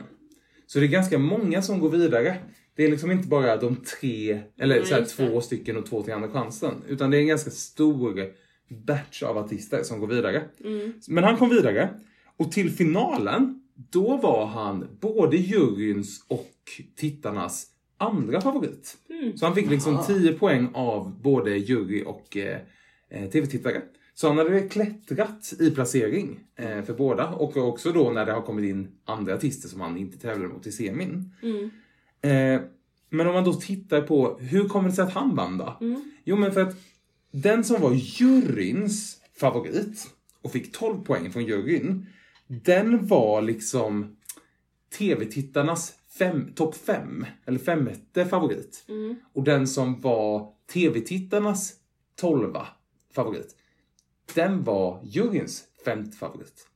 Så 0.66 0.78
det 0.78 0.86
är 0.86 0.88
ganska 0.88 1.18
många 1.18 1.62
som 1.62 1.80
går 1.80 1.90
vidare. 1.90 2.36
Det 2.76 2.84
är 2.84 2.90
liksom 2.90 3.10
inte 3.10 3.28
bara 3.28 3.56
de 3.56 3.76
tre, 3.76 4.40
eller 4.58 4.76
Nej, 4.76 4.86
så 4.86 4.94
här, 4.94 5.00
just 5.00 5.16
det. 5.16 5.28
två 5.28 5.40
stycken 5.40 5.76
och 5.76 5.86
två 5.86 6.02
till 6.02 6.12
andra 6.12 6.28
chansen. 6.28 6.74
Utan 6.88 7.10
det 7.10 7.16
är 7.16 7.20
en 7.20 7.26
ganska 7.26 7.50
stor 7.50 8.32
batch 8.68 9.22
av 9.22 9.38
artister 9.38 9.82
som 9.82 10.00
går 10.00 10.06
vidare. 10.06 10.42
Mm. 10.64 10.92
Men 11.08 11.24
han 11.24 11.36
kom 11.36 11.48
vidare. 11.48 11.88
Och 12.36 12.52
till 12.52 12.70
finalen, 12.70 13.61
då 13.90 14.16
var 14.16 14.46
han 14.46 14.98
både 15.00 15.36
juryns 15.36 16.24
och 16.28 16.50
tittarnas 16.96 17.66
andra 17.98 18.40
favorit. 18.40 18.96
Mm. 19.08 19.36
Så 19.36 19.46
han 19.46 19.54
fick 19.54 19.70
liksom 19.70 19.94
Aha. 19.94 20.04
10 20.04 20.32
poäng 20.32 20.68
av 20.74 21.22
både 21.22 21.56
jury 21.56 22.04
och 22.04 22.36
eh, 22.36 22.60
eh, 23.10 23.30
tv-tittare. 23.30 23.82
Så 24.14 24.28
han 24.28 24.38
hade 24.38 24.60
klättrat 24.60 25.52
i 25.60 25.70
placering 25.70 26.40
eh, 26.56 26.82
för 26.82 26.94
båda. 26.94 27.28
Och 27.28 27.56
också 27.56 27.92
då 27.92 28.10
när 28.10 28.26
det 28.26 28.32
har 28.32 28.42
kommit 28.42 28.64
in 28.64 28.88
andra 29.04 29.34
artister 29.34 29.68
som 29.68 29.80
han 29.80 29.96
inte 29.96 30.18
tävlade 30.18 30.54
mot 30.54 30.66
i 30.66 30.72
semin. 30.72 31.30
Mm. 31.42 31.70
Eh, 32.22 32.62
men 33.10 33.26
om 33.26 33.34
man 33.34 33.44
då 33.44 33.52
tittar 33.52 34.00
på 34.00 34.38
hur 34.38 34.68
kommer 34.68 34.88
det 34.88 34.94
sig 34.94 35.04
att 35.04 35.12
han 35.12 35.36
vann 35.36 35.58
då? 35.58 35.76
Jo 36.24 36.36
men 36.36 36.52
för 36.52 36.62
att 36.62 36.76
den 37.30 37.64
som 37.64 37.80
var 37.80 37.92
juryns 37.94 39.18
favorit 39.36 40.10
och 40.42 40.52
fick 40.52 40.72
12 40.72 41.04
poäng 41.04 41.32
från 41.32 41.44
juryn. 41.44 42.06
Den 42.64 43.06
var 43.06 43.42
liksom 43.42 44.16
tv-tittarnas 44.98 45.94
fem, 46.18 46.52
topp 46.54 46.74
5 46.74 47.26
eller 47.44 47.58
femte 47.58 48.26
favorit. 48.26 48.84
Och 49.32 49.44
den 49.44 49.66
som 49.66 50.00
var 50.00 50.52
tv-tittarnas 50.72 51.74
12 52.16 52.56
favorit. 53.14 53.56
Den 54.34 54.64
var 54.64 55.00
juryns 55.04 55.64
femte 55.84 56.16
favorit. 56.16 56.68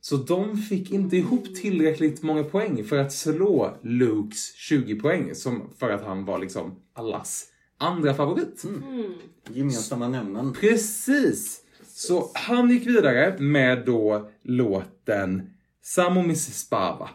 Så 0.00 0.16
de 0.16 0.56
fick 0.56 0.90
inte 0.90 1.16
ihop 1.16 1.54
tillräckligt 1.56 2.22
många 2.22 2.44
poäng 2.44 2.84
för 2.84 2.98
att 2.98 3.12
slå 3.12 3.76
Lukes 3.82 4.54
20 4.54 4.94
poäng 5.00 5.34
som 5.34 5.70
för 5.78 5.90
att 5.90 6.04
han 6.04 6.24
var 6.24 6.38
liksom 6.38 6.74
allas 6.92 7.46
andra 7.78 8.14
favorit. 8.14 8.64
Gemensamma 9.48 10.08
nämnaren. 10.08 10.52
Precis! 10.52 11.64
Så 11.98 12.30
han 12.34 12.70
gick 12.70 12.86
vidare 12.86 13.38
med 13.38 13.84
då 13.86 14.28
låten 14.42 15.50
Samo 15.82 16.22
Miss 16.22 16.58
Spava. 16.58 17.10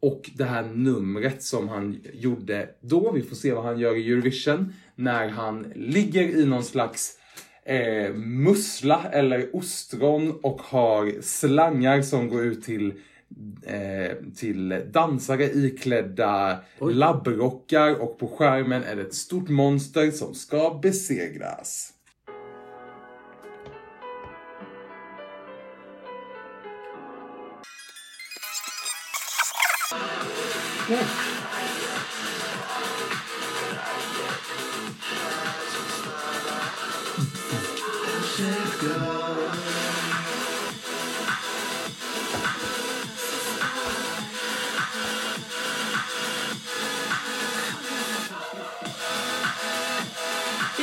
Och 0.00 0.30
det 0.34 0.44
här 0.44 0.62
numret 0.62 1.42
som 1.42 1.68
han 1.68 2.00
gjorde 2.12 2.68
då, 2.80 3.12
vi 3.12 3.22
får 3.22 3.36
se 3.36 3.52
vad 3.52 3.64
han 3.64 3.78
gör 3.78 3.96
i 3.96 4.12
Eurovision, 4.12 4.72
när 4.94 5.28
han 5.28 5.72
ligger 5.74 6.22
i 6.22 6.46
någon 6.46 6.64
slags 6.64 7.12
eh, 7.64 8.14
mussla 8.14 9.04
eller 9.12 9.56
ostron 9.56 10.38
och 10.42 10.62
har 10.62 11.22
slangar 11.22 12.02
som 12.02 12.28
går 12.28 12.44
ut 12.44 12.64
till 12.64 12.94
eh, 13.66 14.16
till 14.36 14.82
dansare 14.92 15.44
iklädda 15.44 16.58
labbrockar 16.80 17.94
och 18.02 18.18
på 18.18 18.28
skärmen 18.28 18.82
är 18.84 18.96
det 18.96 19.02
ett 19.02 19.14
stort 19.14 19.48
monster 19.48 20.10
som 20.10 20.34
ska 20.34 20.78
besegras. 20.82 21.92
Det 29.86 29.94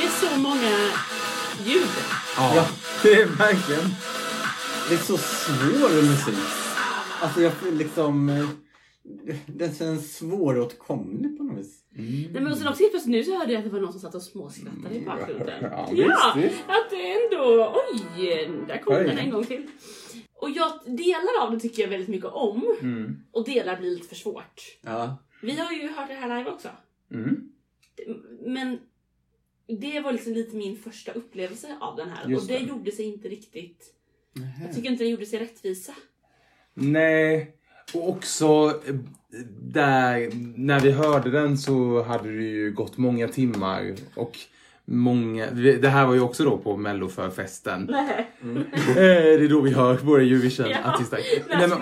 är 0.02 0.10
så 0.20 0.36
många 0.36 0.90
ljud. 1.64 1.88
Ja, 2.36 2.66
det 3.02 3.14
är 3.14 3.26
verkligen. 3.26 3.94
Det 4.88 4.94
är 4.94 4.98
så 4.98 5.18
svår 5.18 6.02
musik. 6.02 6.34
Alltså 7.20 7.40
jag 7.40 7.52
får 7.52 7.70
liksom... 7.70 8.28
Den 9.46 9.74
känns 9.74 10.16
svåråtkomlig 10.16 11.38
på 11.38 11.44
något 11.44 11.58
vis. 11.58 11.84
Nej 11.90 12.30
men 12.32 12.46
och 12.46 12.58
sen 12.58 12.68
också 12.68 12.82
helt 12.82 12.92
plötsligt 12.92 13.12
nu 13.12 13.24
så 13.24 13.38
hörde 13.38 13.52
jag 13.52 13.58
att 13.58 13.64
det 13.64 13.70
var 13.70 13.80
någon 13.80 13.92
som 13.92 14.00
satt 14.00 14.14
och 14.14 14.22
småskrattade 14.22 14.94
i 14.94 15.00
bakgrunden. 15.00 15.62
Ja, 15.62 15.88
Ja, 15.92 16.32
att 16.66 16.90
det 16.90 17.12
ändå, 17.12 17.74
oj, 17.74 18.48
där 18.68 18.78
kom 18.78 18.94
Oj. 18.94 19.04
den 19.04 19.18
en 19.18 19.30
gång 19.30 19.44
till. 19.44 19.66
Och 20.34 20.50
jag, 20.50 20.72
delar 20.86 21.42
av 21.42 21.52
det 21.52 21.60
tycker 21.60 21.82
jag 21.82 21.88
väldigt 21.88 22.08
mycket 22.08 22.30
om. 22.30 22.76
Mm. 22.80 23.16
Och 23.30 23.44
delar 23.44 23.76
blir 23.76 23.90
lite 23.90 24.08
för 24.08 24.14
svårt. 24.14 24.78
Ja. 24.80 25.16
Vi 25.42 25.56
har 25.56 25.72
ju 25.72 25.88
hört 25.88 26.08
det 26.08 26.14
här 26.14 26.38
live 26.38 26.50
också. 26.50 26.68
Mm. 27.10 27.52
Men 28.40 28.78
det 29.66 30.00
var 30.00 30.12
liksom 30.12 30.32
lite 30.32 30.56
min 30.56 30.76
första 30.76 31.12
upplevelse 31.12 31.76
av 31.80 31.96
den 31.96 32.08
här. 32.08 32.28
Just 32.28 32.42
och 32.42 32.48
det, 32.48 32.58
det. 32.58 32.64
gjorde 32.64 32.92
sig 32.92 33.04
inte 33.04 33.28
riktigt... 33.28 33.94
Jag 34.64 34.74
tycker 34.74 34.90
inte 34.90 35.04
det 35.04 35.10
gjorde 35.10 35.26
sig 35.26 35.38
rättvisa. 35.38 35.94
Nej, 36.74 37.56
och 37.92 38.08
också 38.08 38.80
eh, 38.86 38.94
där, 39.60 40.30
när 40.56 40.80
vi 40.80 40.90
hörde 40.90 41.30
den 41.30 41.58
så 41.58 42.02
hade 42.02 42.36
det 42.36 42.44
ju 42.44 42.72
gått 42.72 42.96
många 42.96 43.28
timmar 43.28 43.94
och 44.14 44.38
många, 44.86 45.46
det 45.80 45.88
här 45.88 46.06
var 46.06 46.14
ju 46.14 46.20
också 46.20 46.44
då 46.44 46.58
på 46.58 46.76
melloförfesten. 46.76 47.86
Nej. 47.90 48.30
Eh, 48.88 48.94
det 48.94 49.44
är 49.44 49.48
då 49.48 49.60
vi 49.60 49.70
hör 49.70 49.94
våra 49.94 50.22
Eurovision-artister. 50.22 51.18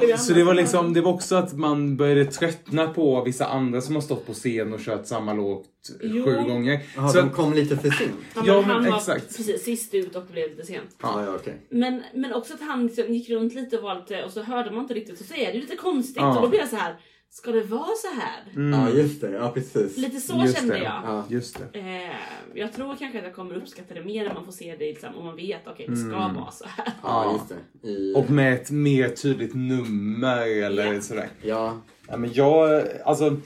Ja, 0.09 0.17
så 0.19 0.33
det 0.33 0.45
var, 0.45 0.55
liksom, 0.55 0.93
det 0.93 1.01
var 1.01 1.13
också 1.13 1.37
att 1.37 1.53
man 1.53 1.97
började 1.97 2.25
tröttna 2.25 2.89
på 2.89 3.25
vissa 3.25 3.47
andra 3.47 3.81
som 3.81 3.95
har 3.95 4.03
stått 4.03 4.27
på 4.27 4.33
scen 4.33 4.73
och 4.73 4.81
kört 4.81 5.07
samma 5.07 5.33
låt 5.33 5.67
Jo. 6.03 6.25
sju 6.25 6.33
gånger. 6.49 6.81
Jaha, 6.97 7.09
Så, 7.09 7.19
de 7.21 7.31
kom 7.31 7.53
lite 7.53 7.77
för 7.77 7.91
sent. 7.91 8.11
Ja, 8.35 8.43
Ja, 8.47 8.61
men 8.61 8.71
han 8.71 8.85
var 8.91 8.97
exakt. 8.97 9.37
precis 9.37 9.63
sist 9.65 9.95
ut 9.95 10.17
och 10.17 10.25
blev 10.33 10.51
lite 10.51 10.67
sent. 10.67 10.97
Ja, 11.03 11.25
ja, 11.27 11.35
okej. 11.35 11.55
Men, 11.71 12.03
men 12.15 12.33
också 12.35 12.55
att 12.55 12.61
han 12.61 12.87
liksom 12.87 13.15
gick 13.15 13.31
runt 13.31 13.55
lite 13.55 13.77
och 13.77 13.83
var 13.83 13.95
lite, 13.95 14.25
och 14.25 14.31
så 14.31 14.43
hörde 14.43 14.71
man 14.71 14.81
inte 14.81 14.95
riktigt 14.95 15.21
och 15.21 15.27
så 15.27 15.35
är 15.35 15.47
det 15.47 15.53
ju 15.53 15.61
lite 15.61 15.77
konstigt 15.77 16.17
Ja. 16.17 16.37
och 16.37 16.43
då 16.43 16.49
blir 16.49 16.59
jag 16.61 16.69
så 16.69 16.77
här. 16.77 16.97
Ska 17.35 17.51
det 17.53 17.63
vara 17.63 17.95
så 17.97 18.21
här? 18.21 18.53
mm, 18.57 18.81
Ja, 18.81 18.91
just 18.91 19.21
det. 19.21 19.31
Ja, 19.31 19.49
precis. 19.55 19.97
Lite 19.97 20.21
så 20.21 20.41
Just 20.43 20.57
kände 20.59 20.75
det. 20.75 20.79
jag. 20.85 21.03
Ja. 21.05 21.25
just 21.29 21.59
det. 21.73 21.79
Eh, 21.79 22.11
jag 22.55 22.73
tror 22.73 22.97
kanske 22.97 23.19
att 23.19 23.25
jag 23.25 23.35
kommer 23.35 23.55
uppskatta 23.55 23.95
det 23.95 24.05
mer 24.05 24.25
när 24.29 24.35
man 24.35 24.45
får 24.45 24.53
se 24.53 24.77
det 24.79 24.85
liksom, 24.87 25.15
och 25.15 25.25
man 25.25 25.37
vet 25.37 25.61
okej 25.67 25.87
det 25.89 25.97
ska 25.97 26.07
Mm. 26.17 26.35
vara 26.35 26.51
så 26.51 26.65
här. 26.77 26.93
Ja, 27.03 27.33
just 27.39 27.55
det. 27.83 27.89
I... 27.89 28.15
Och 28.17 28.31
med 28.31 28.55
ett 28.55 28.71
mer 28.71 29.09
tydligt 29.09 29.55
nummer 29.55 30.63
eller 30.63 30.93
Ja. 30.95 31.01
sådär. 31.01 31.29
Ja, 31.43 31.77
Ja, 32.09 32.17
men 32.17 32.31
jag, 32.33 32.83
alltså, 33.05 33.37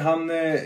han, 0.00 0.30
eh, 0.30 0.60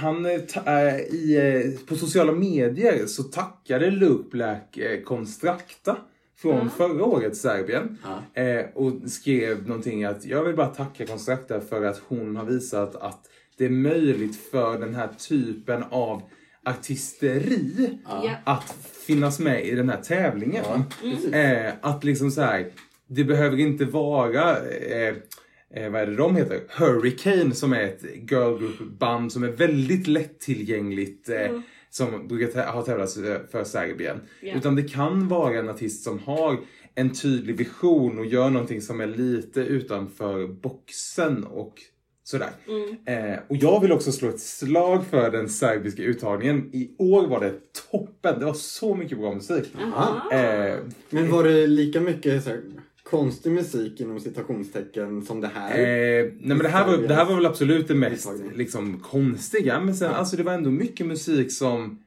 han 0.00 0.26
eh, 0.26 0.40
eh, 0.66 0.96
i, 1.00 1.78
på 1.88 1.96
sociala 1.96 2.32
medier 2.32 3.06
så 3.06 3.22
tackade 3.22 3.90
Luke 3.90 4.28
Black 4.30 4.76
eh, 4.76 5.00
Constracta 5.02 5.96
från 6.42 6.56
Ja. 6.56 6.68
förra 6.76 7.04
årets 7.04 7.40
Serbien. 7.40 7.98
Ja. 8.34 8.42
Eh, 8.42 8.64
och 8.74 8.92
skrev 9.10 9.66
någonting 9.68 10.04
att 10.04 10.24
jag 10.24 10.44
vill 10.44 10.56
bara 10.56 10.66
tacka 10.66 11.06
Constracta 11.06 11.60
för 11.60 11.84
att 11.84 12.02
hon 12.08 12.36
har 12.36 12.44
visat 12.44 12.96
att 12.96 13.20
det 13.58 13.64
är 13.64 13.70
möjligt 13.70 14.36
för 14.50 14.78
den 14.78 14.94
här 14.94 15.08
typen 15.28 15.82
av 15.90 16.22
artisteri 16.64 17.98
Ja. 18.08 18.30
att 18.44 18.76
finnas 19.06 19.38
med 19.40 19.64
i 19.66 19.74
den 19.74 19.88
här 19.88 20.00
tävlingen. 20.02 20.64
ja 20.68 20.82
precis. 21.02 21.32
Eh, 21.32 21.72
att 21.82 22.04
liksom 22.04 22.30
så 22.30 22.40
här, 22.42 22.66
det 23.06 23.24
behöver 23.24 23.58
inte 23.60 23.84
vara, 23.84 24.56
eh, 24.68 25.14
eh, 25.74 25.90
vad 25.90 26.00
är 26.02 26.06
det 26.06 26.16
de 26.16 26.36
heter? 26.36 26.60
Hurricane 26.68 27.54
som 27.54 27.72
är 27.72 27.82
ett 27.82 28.02
girlgroup-band 28.30 29.32
som 29.32 29.42
är 29.42 29.48
väldigt 29.48 30.06
lättillgängligt. 30.06 31.28
Eh, 31.28 31.40
Mm. 31.50 31.62
Som 31.90 32.28
brukar 32.28 32.66
ha 32.66 32.82
tävlats 32.82 33.16
eh, 33.16 33.40
för 33.50 33.64
Serbien. 33.64 34.20
Ja. 34.40 34.54
Utan 34.54 34.76
det 34.76 34.82
kan 34.82 35.28
vara 35.28 35.58
en 35.58 35.68
artist 35.68 36.04
som 36.04 36.18
har 36.18 36.58
en 36.94 37.10
tydlig 37.10 37.56
vision 37.56 38.18
och 38.18 38.26
gör 38.26 38.50
någonting 38.50 38.80
som 38.80 39.00
är 39.00 39.06
lite 39.06 39.60
utanför 39.60 40.46
boxen 40.46 41.44
och 41.44 41.74
sådär. 42.24 42.50
Mm. 42.68 43.32
Eh, 43.32 43.38
och 43.48 43.56
jag 43.56 43.80
vill 43.80 43.92
också 43.92 44.12
slå 44.12 44.28
ett 44.28 44.40
slag 44.40 45.06
för 45.06 45.30
den 45.30 45.48
serbiska 45.48 46.02
uttagningen. 46.02 46.70
I 46.72 46.90
år 46.98 47.26
var 47.26 47.40
det 47.40 47.54
toppen. 47.90 48.38
Det 48.38 48.44
var 48.44 48.54
så 48.54 48.94
mycket 48.94 49.18
bra 49.18 49.34
musik. 49.34 49.74
Eh, 50.32 50.78
Men 51.10 51.30
var 51.30 51.44
det 51.44 51.66
lika 51.66 52.00
mycket 52.00 52.44
så 52.44 52.50
konstig 53.10 53.52
musik 53.52 54.00
inom 54.00 54.20
citationstecken 54.20 55.22
som 55.22 55.40
det 55.40 55.50
här? 55.54 55.70
Eh, 55.70 56.24
nej 56.24 56.32
men 56.40 56.58
det 56.58 56.68
här, 56.68 56.86
var, 56.86 56.96
det 56.96 57.14
här 57.14 57.24
var 57.24 57.34
väl 57.34 57.46
absolut 57.46 57.88
det 57.88 57.94
mest 57.94 58.28
liksom, 58.54 59.00
konstiga. 59.00 59.80
Men 59.80 59.94
sen 59.94 60.10
alltså 60.10 60.36
det 60.36 60.42
var 60.42 60.52
ändå 60.52 60.70
mycket 60.70 61.06
musik 61.06 61.52
som 61.52 62.02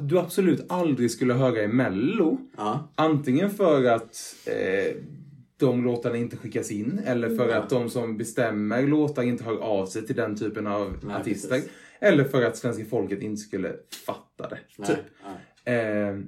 du 0.00 0.18
absolut 0.18 0.64
aldrig 0.68 1.10
skulle 1.10 1.34
höra 1.34 1.62
i 1.62 1.68
mello. 1.68 2.38
Ja. 2.56 2.92
Antingen 2.94 3.50
för 3.50 3.84
att 3.84 4.36
eh, 4.46 4.96
de 5.56 5.84
låtarna 5.84 6.16
inte 6.16 6.36
skickas 6.36 6.70
in 6.70 7.00
eller 7.06 7.36
för 7.36 7.48
att 7.48 7.70
de 7.70 7.90
som 7.90 8.16
bestämmer 8.16 8.82
låtar 8.82 9.22
inte 9.22 9.44
hör 9.44 9.58
av 9.58 9.86
sig 9.86 10.06
till 10.06 10.16
den 10.16 10.36
typen 10.36 10.66
av 10.66 10.96
Nej, 11.02 11.16
artister. 11.16 11.48
precis. 11.48 11.70
Eller 12.00 12.24
för 12.24 12.42
att 12.42 12.56
svenska 12.56 12.84
folket 12.84 13.22
inte 13.22 13.40
skulle 13.40 13.72
fatta 14.06 14.48
det. 14.48 14.58
Nej. 14.76 14.88
Typ. 14.88 14.98
Ja. 15.64 15.72
Eh, 15.72 16.18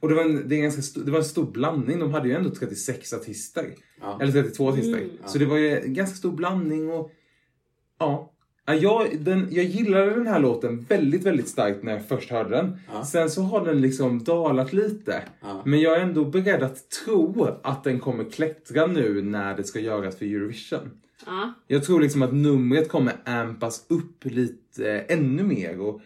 och 0.00 0.08
det 0.08 0.14
var, 0.14 0.22
en, 0.22 0.48
det, 0.48 0.54
är 0.54 0.56
en 0.56 0.62
ganska 0.62 0.82
stor, 0.82 1.02
det 1.02 1.10
var 1.10 1.18
en 1.18 1.24
stor 1.24 1.50
blandning. 1.50 1.98
De 1.98 2.12
hade 2.12 2.28
ju 2.28 2.34
ändå 2.34 2.50
36 2.50 3.12
artister. 3.12 3.74
Ja. 4.00 4.18
Eller 4.22 4.32
32 4.32 4.68
artister. 4.68 4.98
Mm. 4.98 5.10
Så 5.26 5.38
det 5.38 5.46
var 5.46 5.56
ju 5.56 5.80
en 5.80 5.94
ganska 5.94 6.16
stor 6.16 6.32
blandning 6.32 6.90
och 6.90 7.10
ja. 7.98 8.32
Ja, 8.66 8.74
Jag, 8.74 9.20
den, 9.20 9.48
jag 9.50 9.64
gillade 9.64 10.10
den 10.10 10.26
här 10.26 10.40
låten 10.40 10.80
väldigt, 10.88 11.24
väldigt 11.24 11.48
starkt 11.48 11.82
när 11.82 11.92
jag 11.92 12.08
först 12.08 12.30
hörde 12.30 12.50
den. 12.50 12.78
Ja. 12.92 13.04
Sen 13.04 13.30
så 13.30 13.42
har 13.42 13.64
den 13.64 13.80
liksom 13.80 14.24
dalat 14.24 14.72
lite. 14.72 15.22
Ja. 15.40 15.62
Men 15.66 15.80
jag 15.80 15.96
är 15.96 16.00
ändå 16.00 16.24
beredd 16.24 16.62
att 16.62 16.90
tro 16.90 17.46
att 17.62 17.84
den 17.84 18.00
kommer 18.00 18.24
klättra 18.24 18.86
nu 18.86 19.22
när 19.22 19.56
det 19.56 19.64
ska 19.64 19.80
göras 19.80 20.18
för 20.18 20.26
Eurovision. 20.26 20.90
Ja. 21.26 21.54
Jag 21.66 21.84
tror 21.84 22.00
liksom 22.00 22.22
att 22.22 22.34
numret 22.34 22.88
kommer 22.88 23.14
ampas 23.24 23.86
upp 23.88 24.24
lite 24.24 24.92
eh, 24.92 25.18
ännu 25.18 25.42
mer. 25.42 25.80
Och 25.80 26.00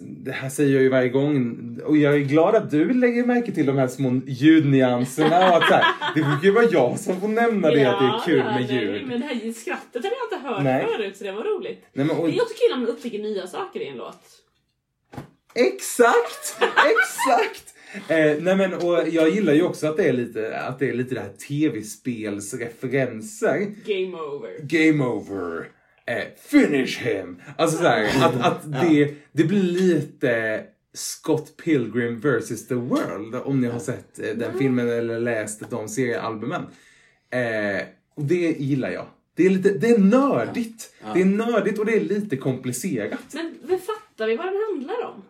det 0.00 0.32
här 0.32 0.48
säger 0.48 0.74
jag 0.74 0.82
ju 0.82 0.88
varje 0.88 1.08
gång. 1.08 1.58
Och 1.84 1.96
jag 1.96 2.14
är 2.14 2.18
glad 2.18 2.54
att 2.54 2.70
du 2.70 2.92
lägger 2.92 3.24
märke 3.24 3.52
till 3.52 3.66
de 3.66 3.78
här 3.78 3.88
små 3.88 4.20
ljudnyanserna. 4.26 5.50
Och 5.50 5.56
att 5.56 5.68
så 5.68 5.74
här, 5.74 5.84
det 6.14 6.22
brukar 6.22 6.44
ju 6.44 6.50
vara 6.50 6.64
jag 6.64 6.98
som 6.98 7.20
får 7.20 7.28
nämna 7.28 7.70
det, 7.70 7.84
att 7.84 8.00
det 8.00 8.06
är 8.06 8.20
kul 8.24 8.38
ja, 8.38 8.44
med 8.44 8.66
nej, 8.68 8.84
ljud. 8.84 9.06
Men 9.06 9.20
det 9.20 9.26
här 9.26 9.52
skrattet 9.52 10.04
hade 10.04 10.08
jag 10.08 10.38
inte 10.38 10.48
hört 10.48 10.62
Nej. 10.62 10.86
förut 10.86 11.16
så 11.16 11.24
det 11.24 11.32
var 11.32 11.44
roligt. 11.44 11.84
Nej, 11.92 12.06
men, 12.06 12.16
och, 12.16 12.24
också 12.24 12.34
kul 12.34 12.70
när 12.70 12.76
man 12.76 12.88
upptäcker 12.88 13.18
nya 13.18 13.46
saker 13.46 13.80
i 13.80 13.88
en 13.88 13.96
låt. 13.96 14.22
exakt! 15.54 16.56
Exakt! 16.62 17.62
Eh, 18.08 18.36
nej 18.40 18.56
men 18.56 18.74
och 18.74 19.08
jag 19.08 19.30
gillar 19.30 19.52
ju 19.52 19.62
också 19.62 19.86
att 19.86 19.96
det 19.96 20.08
är 20.08 20.12
lite, 20.12 20.60
att 20.60 20.78
det 20.78 20.88
är 20.88 20.94
lite 20.94 21.14
det 21.14 21.20
här 21.20 21.32
tv-spelsreferenser. 21.48 23.58
Game 23.86 24.16
over. 24.16 24.58
Game 24.62 25.04
over. 25.04 25.68
Eh, 26.06 26.24
finish 26.36 26.98
him. 26.98 27.42
Alltså 27.56 27.76
såhär, 27.76 28.24
att, 28.24 28.40
att 28.40 28.72
det, 28.82 29.14
det 29.32 29.44
blir 29.44 29.62
lite 29.62 30.62
Scott 30.94 31.56
Pilgrim 31.64 32.20
vs. 32.20 32.68
The 32.68 32.74
World. 32.74 33.34
Om 33.34 33.60
ni 33.60 33.68
har 33.68 33.78
sett 33.78 34.18
eh, 34.18 34.36
den 34.36 34.58
filmen 34.58 34.88
eller 34.88 35.20
läst 35.20 35.70
de 35.70 35.88
seriealbumen. 35.88 36.62
Eh, 37.30 37.86
och 38.14 38.24
det 38.24 38.56
gillar 38.58 38.90
jag. 38.90 39.06
Det 39.34 39.46
är, 39.46 39.50
lite, 39.50 39.70
det 39.70 39.88
är 39.88 39.98
nördigt. 39.98 40.94
Ja. 41.02 41.06
Det 41.14 41.20
är 41.20 41.24
nördigt 41.24 41.78
och 41.78 41.86
det 41.86 41.96
är 41.96 42.00
lite 42.00 42.36
komplicerat. 42.36 43.34
Men, 43.34 43.54
men 43.62 43.78
fattar 43.78 44.26
vi 44.26 44.36
vad 44.36 44.46
den 44.46 44.60
handlar 44.70 45.04
om? 45.04 45.22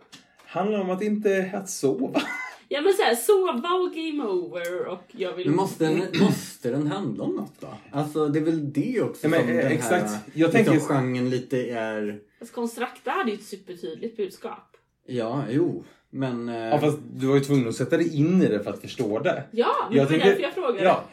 Handlar 0.47 0.81
om 0.81 0.91
att 0.91 1.03
inte 1.03 1.51
att 1.55 1.71
sova. 1.71 2.23
Ja 2.69 2.81
men 2.81 2.93
såhär, 2.93 3.15
sova 3.15 3.69
och 3.75 3.93
game 3.95 4.23
over 4.25 4.87
och 4.87 5.03
jag 5.13 5.33
vill... 5.33 5.47
Men 5.47 5.57
måste 5.57 5.85
den, 5.85 6.03
måste 6.21 6.71
den 6.71 6.87
handla 6.87 7.25
om 7.25 7.37
något 7.37 7.61
då? 7.61 7.69
Alltså 7.93 8.29
det 8.29 8.39
är 8.39 8.45
väl 8.45 8.73
det 8.73 9.03
också 9.03 9.27
Ja, 9.27 9.29
men, 9.31 9.41
som 9.41 9.49
eh, 9.49 9.57
den 9.57 9.73
exakt. 9.73 10.11
här 10.11 10.19
Jag 10.35 10.55
liksom, 10.55 10.73
tänker- 10.75 10.87
genren 10.95 11.31
lite 11.31 11.71
är... 11.71 12.21
Alltså, 12.41 12.55
Konstrakta 12.55 13.11
hade 13.11 13.31
ju 13.31 13.37
ett 13.37 13.45
supertydligt 13.45 14.17
budskap. 14.17 14.77
Ja, 15.07 15.45
jo. 15.51 15.85
Men... 16.11 16.49
eh, 16.49 16.55
Ja, 16.57 16.79
fast 16.79 16.99
du 17.15 17.27
var 17.27 17.35
ju 17.35 17.41
tvungen 17.41 17.69
att 17.69 17.75
sätta 17.75 17.97
dig 17.97 18.17
in 18.17 18.43
i 18.43 18.47
det 18.49 18.63
för 18.63 18.71
att 18.71 18.81
förstå 18.81 19.19
det. 19.19 19.43
Ja, 19.51 19.73
men 19.89 19.99
Jag 19.99 20.07
det 20.09 20.13
var 20.13 20.21
tänker- 20.21 20.27
därför 20.29 20.43
jag 20.43 20.53
frågade. 20.55 20.85
Ja, 20.85 21.05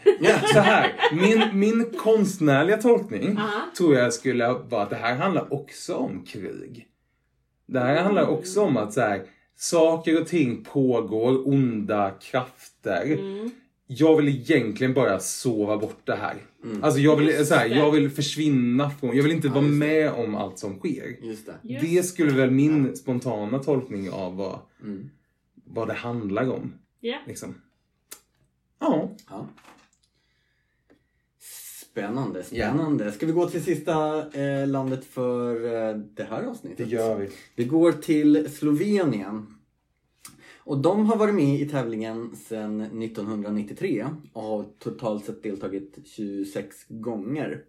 så 0.53 0.59
här. 0.59 0.93
Min, 1.13 1.59
min 1.59 1.85
konstnärliga 1.97 2.77
tolkning 2.77 3.37
Aha. 3.37 3.61
tror 3.77 3.95
jag 3.95 4.13
skulle 4.13 4.47
vara 4.53 4.81
att 4.83 4.89
det 4.89 4.95
här 4.95 5.15
handlar 5.15 5.53
också 5.53 5.95
om 5.95 6.25
krig. 6.25 6.87
Det 7.65 7.79
här 7.79 8.03
handlar 8.03 8.27
också 8.27 8.61
om 8.61 8.77
att 8.77 8.93
så 8.93 9.01
här, 9.01 9.21
saker 9.55 10.21
och 10.21 10.27
ting 10.27 10.63
pågår, 10.63 11.47
onda 11.47 12.11
krafter. 12.11 13.05
Mm. 13.05 13.51
Jag 13.87 14.15
vill 14.17 14.27
egentligen 14.27 14.93
bara 14.93 15.19
sova 15.19 15.77
bort 15.77 16.01
det 16.03 16.15
här. 16.15 16.35
Mm. 16.63 16.83
Alltså 16.83 16.99
jag 16.99 17.15
vill, 17.15 17.45
så 17.47 17.55
här, 17.55 17.65
jag 17.67 17.91
vill 17.91 18.09
försvinna 18.09 18.89
från, 18.89 19.15
jag 19.15 19.23
vill 19.23 19.31
inte 19.31 19.47
Ja, 19.47 19.53
vara 19.53 19.63
det. 19.65 19.69
med 19.71 20.11
om 20.11 20.35
allt 20.35 20.59
som 20.59 20.79
sker. 20.79 21.25
Just 21.27 21.45
det. 21.45 21.53
Just. 21.63 21.85
Det 21.85 22.03
skulle 22.03 22.31
väl 22.31 22.51
min 22.51 22.95
spontana 22.97 23.59
tolkning 23.59 24.09
av 24.09 24.35
vad, 24.35 24.59
Mm. 24.81 25.09
vad 25.65 25.87
det 25.87 25.93
handlar 25.93 26.49
om. 26.51 26.73
Ja. 26.99 27.17
Liksom. 27.27 27.55
Ja. 28.79 29.15
Ja. 29.29 29.47
Spännande, 31.93 32.43
spännande. 32.43 33.11
Ska 33.11 33.25
vi 33.25 33.31
gå 33.31 33.49
till 33.49 33.63
sista 33.63 34.25
eh, 34.31 34.67
landet 34.67 35.05
för 35.05 35.55
eh, 35.65 35.95
det 35.97 36.23
här 36.23 36.43
avsnittet? 36.43 36.77
Det 36.77 36.95
gör 36.95 37.17
vi. 37.17 37.29
Vi 37.55 37.63
går 37.65 37.91
till 37.91 38.51
Slovenien. 38.51 39.45
Och 40.57 40.77
de 40.77 41.05
har 41.05 41.15
varit 41.17 41.35
med 41.35 41.61
i 41.61 41.69
tävlingen 41.69 42.35
sedan 42.35 42.81
1993 42.81 44.05
och 44.33 44.41
har 44.43 44.65
totalt 44.79 45.25
sett 45.25 45.43
deltagit 45.43 45.97
26 46.05 46.75
gånger. 46.89 47.61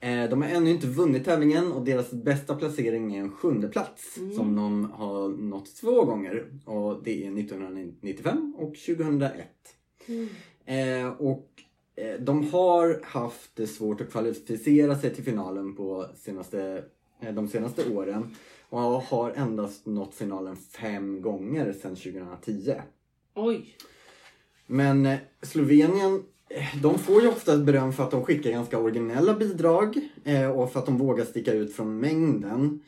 Eh, 0.00 0.30
De 0.30 0.42
har 0.42 0.48
ännu 0.48 0.70
inte 0.70 0.86
vunnit 0.86 1.24
tävlingen 1.24 1.72
och 1.72 1.84
deras 1.84 2.10
bästa 2.10 2.54
placering 2.54 3.14
är 3.14 3.20
en 3.20 3.32
sjunde 3.32 3.68
plats 3.68 4.18
som 4.36 4.56
de 4.56 4.90
har 4.92 5.28
nått 5.28 5.76
två 5.76 6.04
gånger. 6.04 6.46
Och 6.64 7.00
det 7.04 7.26
är 7.26 7.38
1995 7.38 8.54
och 8.58 8.74
2001. 8.76 9.46
Eh, 10.64 11.08
och 11.18 11.48
de 12.20 12.50
har 12.52 13.00
haft 13.04 13.50
det 13.56 13.66
svårt 13.66 14.00
att 14.00 14.10
kvalificera 14.10 14.98
sig 14.98 15.14
till 15.14 15.24
finalen 15.24 15.76
på 15.76 16.06
senaste 16.16 16.84
eh, 17.20 17.34
de 17.34 17.48
senaste 17.48 17.90
åren 17.90 18.36
och 18.68 18.80
har 18.80 19.30
endast 19.30 19.86
nått 19.86 20.14
finalen 20.14 20.56
fem 20.56 21.22
gånger 21.22 21.72
sedan 21.72 21.96
2010. 21.96 22.74
Oj. 23.34 23.76
Men 24.66 25.06
eh, 25.06 25.18
Slovenien, 25.42 26.22
eh, 26.48 26.82
de 26.82 26.98
får 26.98 27.22
ju 27.22 27.28
ofta 27.28 27.56
beröm 27.56 27.92
för 27.92 28.04
att 28.04 28.10
de 28.10 28.24
skickar 28.24 28.50
ganska 28.50 28.78
originella 28.78 29.34
bidrag 29.34 30.08
eh, 30.24 30.50
och 30.50 30.72
för 30.72 30.80
att 30.80 30.86
de 30.86 30.98
vågar 30.98 31.24
sticka 31.24 31.52
ut 31.52 31.76
från 31.76 32.00
mängden. 32.00 32.80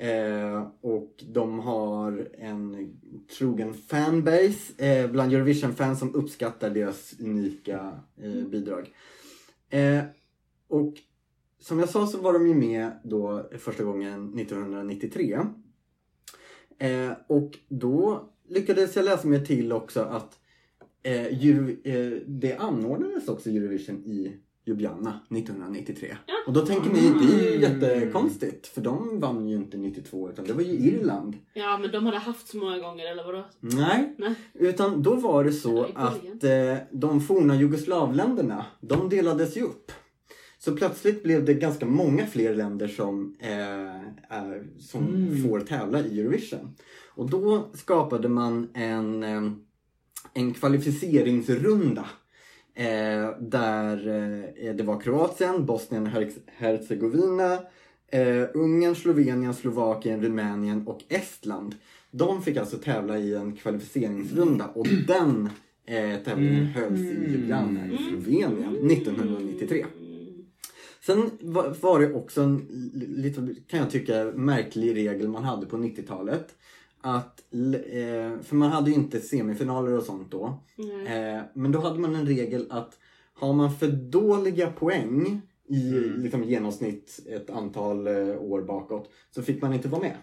Eh, 0.00 0.68
och 0.80 1.24
de 1.28 1.58
har 1.58 2.28
en 2.38 2.96
trogen 3.38 3.74
fanbase 3.74 4.84
eh, 4.86 5.10
bland 5.10 5.32
Eurovision-fans 5.32 5.98
som 5.98 6.14
uppskattar 6.14 6.70
deras 6.70 7.20
unika 7.20 8.00
eh, 8.16 8.48
bidrag. 8.48 8.92
Eh, 9.70 10.00
och 10.68 10.94
som 11.60 11.78
jag 11.78 11.88
sa 11.88 12.06
så 12.06 12.18
var 12.18 12.32
de 12.32 12.48
ju 12.48 12.54
med 12.54 12.90
då 13.04 13.50
första 13.58 13.84
gången 13.84 14.38
1993. 14.38 15.38
Eh, 16.78 17.12
och 17.26 17.58
då 17.68 18.28
lyckades 18.48 18.96
jag 18.96 19.04
läsa 19.04 19.28
mig 19.28 19.46
till 19.46 19.72
också 19.72 20.00
att 20.00 20.38
det 22.26 22.56
anordnades 22.58 23.28
också 23.28 23.50
Eurovision 23.50 24.04
i 24.04 24.36
Ljubljana 24.68 25.20
1993. 25.30 26.16
Ja. 26.26 26.34
Och 26.46 26.52
då 26.52 26.66
tänker 26.66 26.90
ni, 26.90 27.00
det 27.00 27.46
är 27.48 27.52
ju 27.52 27.60
jättekonstigt 27.60 28.66
för 28.66 28.80
de 28.80 29.20
vann 29.20 29.48
ju 29.48 29.56
inte 29.56 29.76
92 29.76 30.30
utan 30.30 30.44
det 30.44 30.52
var 30.52 30.62
ju 30.62 30.72
Irland. 30.72 31.36
Ja 31.54 31.78
men 31.78 31.90
de 31.90 32.06
hade 32.06 32.18
haft 32.18 32.48
så 32.48 32.56
många 32.56 32.78
gånger 32.78 33.10
eller 33.12 33.24
vadå? 33.24 33.44
Nej, 33.60 34.14
Nej. 34.18 34.34
utan 34.54 35.02
då 35.02 35.14
var 35.14 35.44
det 35.44 35.52
så 35.52 35.86
att 35.94 36.44
eh, 36.44 36.76
de 36.92 37.20
forna 37.20 37.56
Jugoslavländerna, 37.56 38.66
de 38.80 39.08
delades 39.08 39.56
ju 39.56 39.62
upp. 39.62 39.92
Så 40.58 40.76
plötsligt 40.76 41.22
blev 41.22 41.44
det 41.44 41.54
ganska 41.54 41.86
många 41.86 42.26
fler 42.26 42.54
länder 42.54 42.88
som, 42.88 43.36
eh, 43.40 43.50
är, 44.36 44.66
som 44.78 45.06
Mm. 45.06 45.42
får 45.48 45.60
tävla 45.60 46.00
i 46.00 46.20
Eurovision. 46.20 46.74
Och 47.14 47.30
då 47.30 47.70
skapade 47.74 48.28
man 48.28 48.68
en, 48.74 49.22
eh, 49.22 49.42
en 50.34 50.54
kvalificeringsrunda. 50.54 52.06
Eh, 52.78 53.30
där 53.40 54.08
eh, 54.68 54.74
det 54.74 54.82
var 54.82 55.00
Kroatien, 55.00 55.66
Bosnien 55.66 56.02
och 56.06 56.12
Herz- 56.12 56.40
Herzegovina, 56.46 57.52
eh, 58.12 58.44
Ungern, 58.54 58.94
Slovenien, 58.94 59.54
Slovakien, 59.54 60.22
Rumänien 60.22 60.86
och 60.86 61.00
Estland. 61.08 61.74
De 62.10 62.42
fick 62.42 62.56
alltså 62.56 62.76
tävla 62.76 63.18
i 63.18 63.34
en 63.34 63.52
kvalificeringsrunda 63.56 64.66
och 64.74 64.86
den 65.06 65.50
eh, 65.86 66.18
tävlingen 66.24 66.64
hölls 66.66 67.00
i 67.00 67.32
Ljubljana 67.32 67.86
i 67.86 67.96
Slovenien 68.08 68.90
1993. 68.90 69.84
Sen 71.06 71.30
var, 71.40 72.00
det 72.00 72.12
också 72.14 72.40
en 72.42 72.56
li- 72.94 73.06
lite, 73.22 73.54
kan 73.70 73.78
jag 73.80 73.90
tycka, 73.90 74.24
märklig 74.34 74.96
regel 74.96 75.28
man 75.28 75.44
hade 75.44 75.66
på 75.66 75.76
90-talet. 75.76 76.54
Att, 77.16 77.40
eh, 77.52 78.40
för 78.42 78.54
man 78.54 78.70
hade 78.70 78.90
ju 78.90 78.96
inte 78.96 79.20
semifinaler 79.20 79.96
och 79.96 80.02
sånt 80.02 80.30
då. 80.30 80.44
Eh, 81.06 81.42
men 81.54 81.72
då 81.72 81.80
hade 81.80 81.98
man 81.98 82.14
en 82.14 82.26
regel 82.26 82.66
att 82.70 82.98
har 83.34 83.52
man 83.52 83.74
för 83.74 83.88
dåliga 83.88 84.70
poäng 84.70 85.40
i 85.68 85.88
Mm. 85.88 86.22
liksom, 86.22 86.44
genomsnitt 86.44 87.20
ett 87.28 87.50
antal 87.50 88.06
eh, 88.06 88.38
år 88.38 88.62
bakåt 88.62 89.10
så 89.34 89.42
fick 89.42 89.62
man 89.62 89.74
inte 89.74 89.88
vara 89.88 90.02
med. 90.02 90.16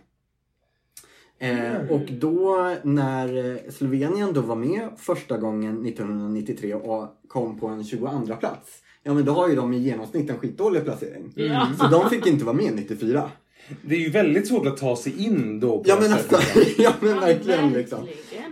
Eh, 1.37 1.91
och 1.91 2.11
då 2.11 2.75
när 2.83 3.59
Slovenien 3.71 4.33
då 4.33 4.41
var 4.41 4.55
med 4.55 4.89
första 4.97 5.37
gången 5.37 5.85
1993 5.85 6.73
och 6.73 7.07
kom 7.27 7.59
på 7.59 7.67
en 7.67 7.83
22 7.83 8.35
plats. 8.39 8.81
Ja 9.03 9.13
men 9.13 9.25
då 9.25 9.31
har 9.31 9.49
ju 9.49 9.55
de 9.55 9.73
i 9.73 9.77
genomsnitt 9.77 10.29
en 10.29 10.37
skitdålig 10.37 10.83
placering. 10.83 11.33
Ja. 11.35 11.67
Så 11.79 11.87
de 11.87 12.09
fick 12.09 12.27
inte 12.27 12.45
vara 12.45 12.55
med 12.55 12.75
94. 12.75 13.31
Det 13.81 13.95
är 13.95 13.99
ju 13.99 14.09
väldigt 14.09 14.47
svårt 14.47 14.67
att 14.67 14.77
ta 14.77 14.95
sig 14.95 15.23
in 15.25 15.59
då. 15.59 15.77
På 15.83 15.89
Ja 15.89 15.97
men 16.01 16.13
alltså, 16.13 16.37
ja 16.77 16.93
men 17.01 17.19
verkligen 17.19 17.73
liksom. 17.73 17.99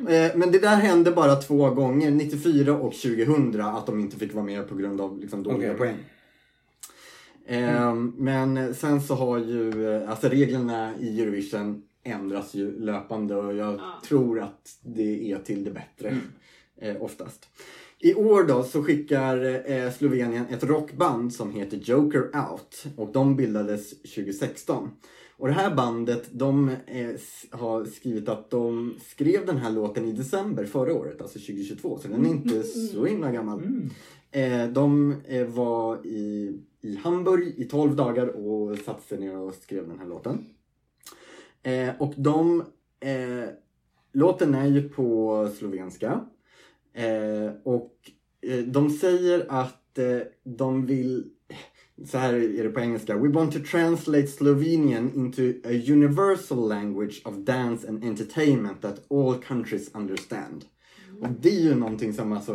Eh, 0.10 0.32
Men 0.36 0.52
det 0.52 0.60
där 0.60 0.76
hände 0.76 1.12
bara 1.12 1.36
två 1.36 1.70
gånger, 1.70 2.12
94 2.12 2.74
och 2.78 2.94
2000, 2.94 3.62
att 3.62 3.86
de 3.86 4.00
inte 4.00 4.18
fick 4.20 4.34
vara 4.34 4.46
med 4.46 4.70
på 4.70 4.76
grund 4.76 5.02
av 5.02 5.20
liksom, 5.20 5.44
dåliga 5.44 5.72
Okej. 5.74 5.78
poäng. 5.78 5.96
Eh, 7.46 7.94
Men 8.18 8.76
sen 8.76 9.02
så 9.02 9.16
har 9.16 9.38
ju, 9.38 9.96
eh, 9.96 10.10
alltså 10.10 10.28
reglerna 10.30 10.94
i 11.00 11.22
Eurovision 11.22 11.84
ändras 12.04 12.54
ju 12.54 12.80
löpande 12.80 13.36
och 13.36 13.56
jag 13.56 13.74
Ja. 13.74 14.02
tror 14.08 14.40
att 14.40 14.78
det 14.82 15.32
är 15.32 15.38
till 15.38 15.64
det 15.64 15.72
bättre 15.72 16.18
eh, 16.82 17.02
oftast. 17.02 17.48
I 18.04 18.14
år 18.14 18.44
då 18.44 18.64
så 18.64 18.84
skickar 18.84 19.64
eh, 19.72 19.92
Slovenien 19.92 20.46
ett 20.50 20.64
rockband 20.64 21.34
som 21.34 21.52
heter 21.52 21.78
Joker 21.78 22.22
Out 22.22 22.86
och 22.98 23.12
de 23.12 23.36
bildades 23.36 23.90
2016. 23.90 24.90
Och 25.38 25.48
det 25.48 25.54
här 25.54 25.76
bandet, 25.76 26.30
de 26.32 26.70
eh, 26.70 27.10
har 27.52 27.86
skrivit 27.86 28.30
att 28.30 28.50
de 28.50 28.96
skrev 29.06 29.46
den 29.46 29.58
här 29.58 29.72
låten 29.72 30.06
i 30.06 30.12
december 30.12 30.66
förra 30.66 30.94
året, 30.94 31.22
alltså 31.22 31.40
2022, 31.40 32.00
så 32.02 32.08
den 32.08 32.26
är 32.26 32.30
inte 32.30 32.64
så 32.64 33.06
himla 33.06 33.32
gammal. 33.32 33.64
Eh, 34.32 34.68
de 34.68 35.16
eh, 35.28 35.48
var 35.48 36.06
i, 36.06 36.60
i 36.82 36.96
Hamburg 36.96 37.54
i 37.58 37.64
12 37.64 37.96
dagar 37.96 38.28
och 38.28 38.78
satte 38.78 39.08
sig 39.08 39.20
ner 39.20 39.38
och 39.38 39.54
skrev 39.54 39.88
den 39.88 40.00
här 40.00 40.08
låten. 40.08 40.46
Eh, 41.64 41.90
och 42.00 42.14
de, 42.18 42.64
eh, 43.00 43.50
låten 44.14 44.56
är 44.56 44.68
ju 44.68 44.90
på 44.90 45.50
slovenska. 45.58 46.22
Eh, 46.94 47.52
och 47.64 47.94
eh, 48.42 48.60
de 48.60 48.90
säger 48.90 49.46
att 49.50 49.98
eh, 49.98 50.20
de 50.44 50.86
vill, 50.86 51.26
så 52.06 52.18
här 52.18 52.34
är 52.34 52.64
det 52.64 52.70
på 52.70 52.80
engelska. 52.80 53.18
We 53.18 53.30
want 53.30 53.54
to 53.54 53.60
translate 53.60 54.28
Slovenian 54.28 55.14
into 55.16 55.42
a 55.42 55.72
universal 55.90 56.70
language 56.70 57.22
of 57.26 57.36
dance 57.36 57.88
and 57.88 58.04
entertainment 58.04 58.82
that 58.82 59.12
all 59.12 59.36
countries 59.36 59.92
understand. 59.94 60.66
Och 61.22 61.28
det 61.42 61.50
är 61.50 61.62
ju 61.62 61.76
någonting 61.76 62.14
som 62.14 62.32
alltså 62.32 62.54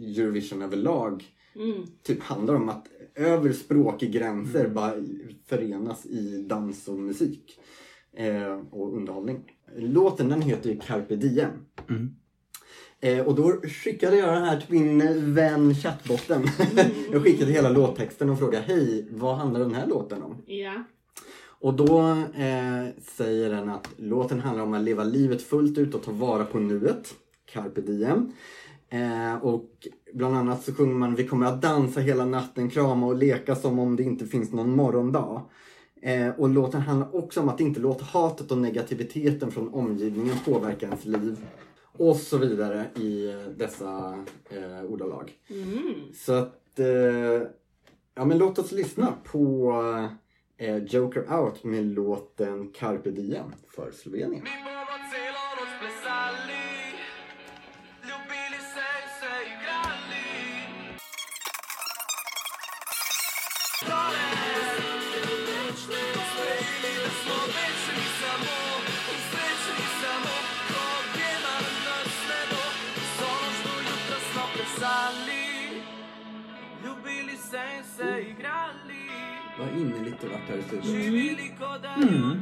Eurovision 0.00 0.62
överlag 0.62 1.24
Mm. 1.54 1.86
typ 2.02 2.22
handlar 2.22 2.54
om 2.54 2.68
att 2.68 2.86
över 3.14 3.52
språkgränser 3.52 4.68
bara 4.68 4.94
förenas 5.46 6.06
i 6.06 6.42
dans 6.48 6.88
och 6.88 6.98
musik. 6.98 7.58
Eh, 8.16 8.60
och 8.70 8.96
underhållning. 8.96 9.44
Låten 9.76 10.28
den 10.28 10.42
heter 10.42 10.70
ju 10.70 10.80
Carpe 10.80 11.16
Diem. 11.16 11.50
Mm. 11.88 12.16
Eh, 13.00 13.26
och 13.26 13.34
då 13.34 13.52
skickade 13.52 14.16
jag 14.16 14.34
den 14.34 14.44
här 14.44 14.60
till 14.60 14.74
min 14.74 15.34
vän 15.34 15.74
chattbotten. 15.74 16.42
jag 17.12 17.22
skickade 17.22 17.52
hela 17.52 17.68
låttexten 17.68 18.30
och 18.30 18.38
frågade 18.38 18.64
Hej, 18.66 19.06
vad 19.10 19.36
handlar 19.36 19.60
den 19.60 19.74
här 19.74 19.86
låten 19.86 20.22
om? 20.22 20.36
Ja. 20.46 20.84
Och 21.60 21.74
då 21.74 22.00
eh, 22.34 22.86
säger 23.02 23.50
den 23.50 23.68
att 23.68 23.88
låten 23.96 24.40
handlar 24.40 24.64
om 24.64 24.74
att 24.74 24.82
leva 24.82 25.04
livet 25.04 25.42
fullt 25.42 25.78
ut 25.78 25.94
och 25.94 26.02
ta 26.02 26.12
vara 26.12 26.44
på 26.44 26.58
nuet. 26.58 27.14
Carpe 27.52 27.80
diem. 27.80 28.32
Eh, 28.88 29.44
och 29.44 29.88
bland 30.12 30.36
annat 30.36 30.64
så 30.64 30.74
sjunger 30.74 30.94
man 30.94 31.14
Vi 31.14 31.28
kommer 31.28 31.46
att 31.46 31.62
dansa 31.62 32.00
hela 32.00 32.24
natten, 32.24 32.70
krama 32.70 33.06
och 33.06 33.16
leka 33.16 33.56
som 33.56 33.78
om 33.78 33.96
det 33.96 34.02
inte 34.02 34.26
finns 34.26 34.52
någon 34.52 34.76
morgondag. 34.76 35.42
Eh, 36.02 36.28
och 36.28 36.48
låten 36.48 36.80
handlar 36.80 37.16
också 37.16 37.40
om 37.40 37.48
att 37.48 37.60
inte 37.60 37.80
låta 37.80 38.04
hatet 38.04 38.50
och 38.50 38.58
negativiteten 38.58 39.50
från 39.50 39.74
omgivningen 39.74 40.36
påverka 40.44 40.86
ens 40.86 41.04
liv. 41.04 41.36
Och 42.00 42.16
så 42.16 42.38
vidare 42.38 42.86
i 42.94 43.30
eh, 43.30 43.36
dessa 43.56 44.24
eh, 44.50 44.84
ordalag. 44.84 45.32
Mm. 45.50 45.94
Så 46.14 46.32
att, 46.32 46.78
eh, 46.78 47.48
ja 48.14 48.24
men 48.24 48.38
låt 48.38 48.58
oss 48.58 48.72
lyssna 48.72 49.14
på 49.24 49.72
eh, 50.56 50.76
Joker 50.76 51.40
Out 51.40 51.64
med 51.64 51.84
låten 51.84 52.70
Carpe 52.74 53.10
Diem 53.10 53.52
för 53.68 53.90
Slovenien. 53.90 54.42
Det 80.20 80.26
vart 80.28 80.48
här 80.48 80.56
i 80.56 80.62
studion. 80.62 81.38
Mm. 82.02 82.40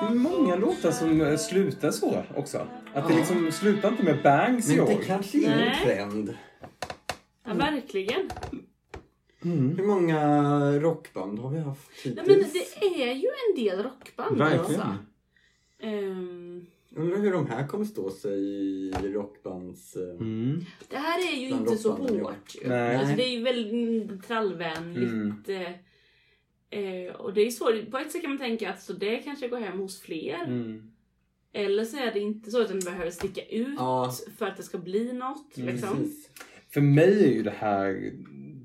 Det 0.00 0.06
är 0.06 0.14
många 0.14 0.56
låtar 0.56 0.90
som 0.90 1.20
eh, 1.20 1.36
slutar 1.36 1.90
så 1.90 2.22
också. 2.36 2.58
Att 2.94 3.08
det 3.08 3.12
Ja. 3.14 3.18
liksom 3.18 3.52
slutar 3.52 3.88
inte 3.88 4.02
med 4.02 4.22
bangs 4.22 4.70
i 4.70 4.76
Men 4.76 4.86
det 4.86 4.94
år. 4.94 5.02
kanske 5.06 5.38
är 5.38 5.50
en 5.52 5.58
Nej. 5.58 5.78
trend. 5.84 6.34
ja, 7.44 7.54
verkligen. 7.54 8.30
Mm. 9.44 9.76
Hur 9.76 9.84
många 9.86 10.20
rockband 10.78 11.38
har 11.38 11.50
vi 11.50 11.58
haft 11.58 11.90
Nej, 12.04 12.14
hittills? 12.14 12.28
men 12.28 12.86
det 12.90 13.02
är 13.10 13.14
ju 13.14 13.28
en 13.48 13.64
del 13.64 13.82
rockband 13.82 14.38
Verkligen. 14.38 14.80
alltså. 14.80 14.96
Ehm, 15.80 16.66
Undrar 16.96 17.16
hur 17.18 17.32
de 17.32 17.46
här 17.46 17.66
kommer 17.66 17.84
stå 17.84 18.10
sig 18.10 18.38
i 18.38 18.92
rockbands... 19.14 19.96
eh, 19.96 20.02
Mm. 20.20 20.64
det 20.88 20.96
här 20.96 21.32
är 21.32 21.36
ju 21.40 21.48
Bland 21.48 21.62
inte 21.68 21.82
så 21.82 21.88
rockbanden, 21.90 22.16
ja. 22.18 22.24
hårt 22.24 22.54
ju. 22.62 22.68
Nej. 22.68 22.96
Alltså, 22.96 23.16
det 23.16 23.24
är 23.24 23.30
ju 23.38 23.42
väldigt 23.42 24.26
trallvänligt. 24.26 25.12
Mm. 25.48 25.62
eh, 25.66 25.72
Eh, 26.72 27.14
och 27.14 27.34
det 27.34 27.40
är 27.40 27.50
svårt. 27.50 27.90
På 27.90 27.98
ett 27.98 28.12
sätt 28.12 28.20
kan 28.22 28.30
man 28.30 28.38
tänka 28.38 28.70
att 28.70 28.82
så 28.82 28.92
det 28.92 29.18
kanske 29.18 29.48
går 29.48 29.58
hem 29.58 29.78
hos 29.78 30.00
fler. 30.00 30.44
Mm. 30.44 30.90
Eller 31.52 31.84
så 31.84 31.96
är 31.96 32.12
det 32.12 32.20
inte 32.20 32.50
så 32.50 32.62
utan 32.62 32.78
det 32.78 32.84
behöver 32.84 33.10
sticka 33.10 33.42
ut 33.44 33.74
Ja. 33.78 34.12
för 34.38 34.46
att 34.46 34.56
det 34.56 34.62
ska 34.62 34.78
bli 34.78 35.12
något. 35.12 35.56
Liksom. 35.56 35.96
Precis. 35.96 36.28
För 36.74 36.80
mig 36.80 37.24
är 37.24 37.28
ju 37.32 37.42
det 37.42 37.54
här 37.56 38.12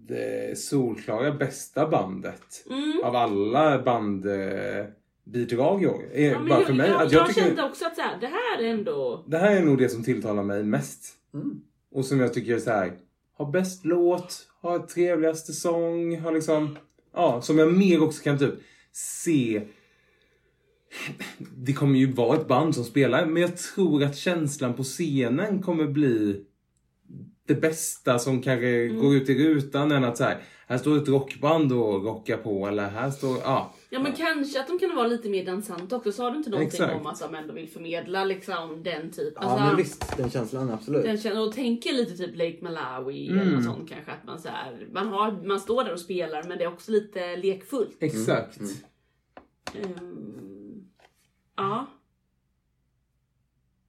det 0.07 0.59
solklara 0.59 1.31
bästa 1.31 1.87
bandet 1.87 2.65
Mm. 2.69 3.01
av 3.03 3.15
alla 3.15 3.83
bandbidrag 3.83 5.83
i 5.83 5.87
år. 5.87 6.03
Ja, 6.15 6.39
bara 6.39 6.49
jag, 6.59 6.67
för 6.67 6.73
mig. 6.73 6.89
jag, 6.89 7.01
att 7.01 7.11
jag, 7.11 7.21
jag 7.21 7.27
tycker, 7.27 7.41
kände 7.41 7.63
också 7.63 7.85
att 7.85 7.95
så 7.95 8.01
här, 8.01 8.17
det 8.21 8.27
här 8.27 8.63
är 8.63 8.67
ändå... 8.69 9.23
Det 9.27 9.37
här 9.37 9.55
är 9.55 9.61
nog 9.65 9.77
det 9.77 9.89
som 9.89 10.03
tilltalar 10.03 10.43
mig 10.43 10.63
mest. 10.63 11.13
Mm. 11.33 11.61
Och 11.91 12.05
som 12.05 12.19
jag 12.19 12.33
tycker 12.33 12.55
är 12.55 12.59
så 12.59 12.69
här. 12.69 12.97
Har 13.37 13.51
bäst 13.51 13.85
låt, 13.85 14.47
har 14.61 14.79
trevligaste 14.79 15.53
sång, 15.53 16.19
har 16.19 16.31
liksom... 16.31 16.77
Ja, 17.17 17.41
som 17.41 17.57
jag 17.57 17.73
mer 17.73 18.03
också 18.03 18.23
kan 18.23 18.39
typ 18.39 18.53
se... 18.91 19.61
Det 21.55 21.73
kommer 21.73 21.99
ju 21.99 22.11
vara 22.11 22.37
ett 22.37 22.47
band 22.47 22.75
som 22.75 22.83
spelar, 22.83 23.25
men 23.25 23.41
jag 23.41 23.57
tror 23.57 24.03
att 24.03 24.17
känslan 24.17 24.73
på 24.73 24.83
scenen 24.83 25.61
kommer 25.61 25.87
bli 25.87 26.43
det 27.47 27.55
bästa 27.55 28.19
som 28.19 28.41
kanske 28.41 28.67
Mm. 28.67 28.99
går 29.01 29.15
ut 29.15 29.29
i 29.29 29.47
rutan 29.47 29.91
än 29.91 30.03
att 30.03 30.17
så 30.17 30.23
här, 30.23 30.41
här 30.67 30.77
står 30.77 30.97
ett 30.97 31.07
rockband 31.07 31.71
och 31.71 32.03
rockar 32.03 32.37
på 32.37 32.67
eller 32.67 32.89
här 32.89 33.11
står, 33.11 33.37
ja. 33.43 33.73
Ja 33.89 33.99
men 33.99 34.13
kanske 34.13 34.59
att 34.59 34.67
de 34.67 34.79
kan 34.79 34.95
vara 34.95 35.07
lite 35.07 35.29
mer 35.29 35.45
dansanta 35.45 35.95
också. 35.95 36.11
Sa 36.11 36.29
du 36.31 36.37
inte 36.37 36.49
någonting 36.49 36.67
Exakt. 36.67 36.95
om 37.01 37.07
att 37.07 37.19
de 37.19 37.35
ändå 37.35 37.53
vill 37.53 37.69
förmedla 37.69 38.25
liksom 38.25 38.83
den 38.83 39.11
typ? 39.11 39.33
Ja 39.35 39.65
men 39.67 39.75
visst, 39.75 40.17
den 40.17 40.29
känslan 40.29 40.69
absolut. 40.69 41.03
Den 41.03 41.17
känner, 41.17 41.41
och 41.47 41.53
tänker 41.53 41.93
lite 41.93 42.17
typ 42.17 42.35
Lake 42.35 42.57
Malawi 42.61 43.27
eller 43.29 43.41
Mm. 43.41 43.53
något 43.55 43.63
sånt 43.63 43.89
kanske. 43.89 44.11
Att 44.11 44.23
man, 44.25 44.39
så 44.39 44.49
här, 44.49 44.87
man, 44.91 45.07
har, 45.07 45.31
man 45.31 45.59
står 45.59 45.83
där 45.83 45.93
och 45.93 45.99
spelar 45.99 46.43
men 46.43 46.57
det 46.57 46.63
är 46.63 46.67
också 46.73 46.91
lite 46.91 47.35
lekfullt. 47.35 47.97
Exakt. 47.99 48.59
Mm. 48.59 48.73
Ehm, 49.97 50.83
ja, 51.55 51.85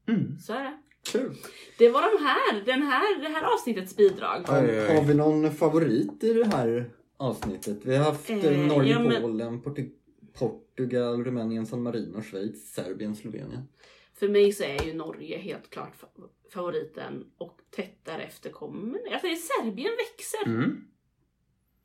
Mm. 0.09 0.39
så 0.39 0.53
är 0.53 0.63
det. 0.65 0.79
Kul. 1.13 1.35
Det 1.79 1.89
var 1.91 2.03
de 2.19 2.25
här, 2.25 2.65
den 2.65 2.83
här, 2.83 3.21
det 3.23 3.29
här 3.29 3.43
avsnittets 3.55 3.97
bidrag. 3.97 4.45
Oj. 4.49 4.87
Har 4.97 5.05
vi 5.05 5.15
någon 5.15 5.51
favorit 5.55 6.25
i 6.25 6.33
det 6.33 6.45
här 6.47 6.91
avsnittet? 7.19 7.79
Vi 7.85 7.97
har 7.97 8.05
haft 8.05 8.31
eh, 8.31 8.45
Eh, 8.45 8.67
Norge, 8.67 8.91
ja, 8.93 8.99
men- 9.03 9.23
Polen, 9.23 9.63
Portu- 9.63 9.91
Portugal, 10.33 11.25
Rumänien, 11.25 11.67
San 11.67 11.83
Marino, 11.83 12.23
Schweiz, 12.23 12.73
Serbien, 12.75 13.17
Slovenien. 13.17 13.69
För 14.15 14.29
mig 14.29 14.53
så 14.53 14.65
är 14.65 14.85
ju 14.87 14.95
Norge 14.95 15.39
helt 15.39 15.71
klart 15.71 15.93
fa- 16.01 16.29
favoriten 16.53 17.31
och 17.39 17.61
tätt 17.71 18.05
därefter 18.05 18.51
kommer, 18.51 19.01
jag 19.11 19.21
säger 19.21 19.37
Serbien 19.37 19.93
växer. 19.97 20.47
Mm. 20.47 20.85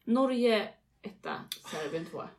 Norge 0.05 0.69
etta, 1.01 1.35
Serbien 1.71 2.05
tvåa. 2.05 2.29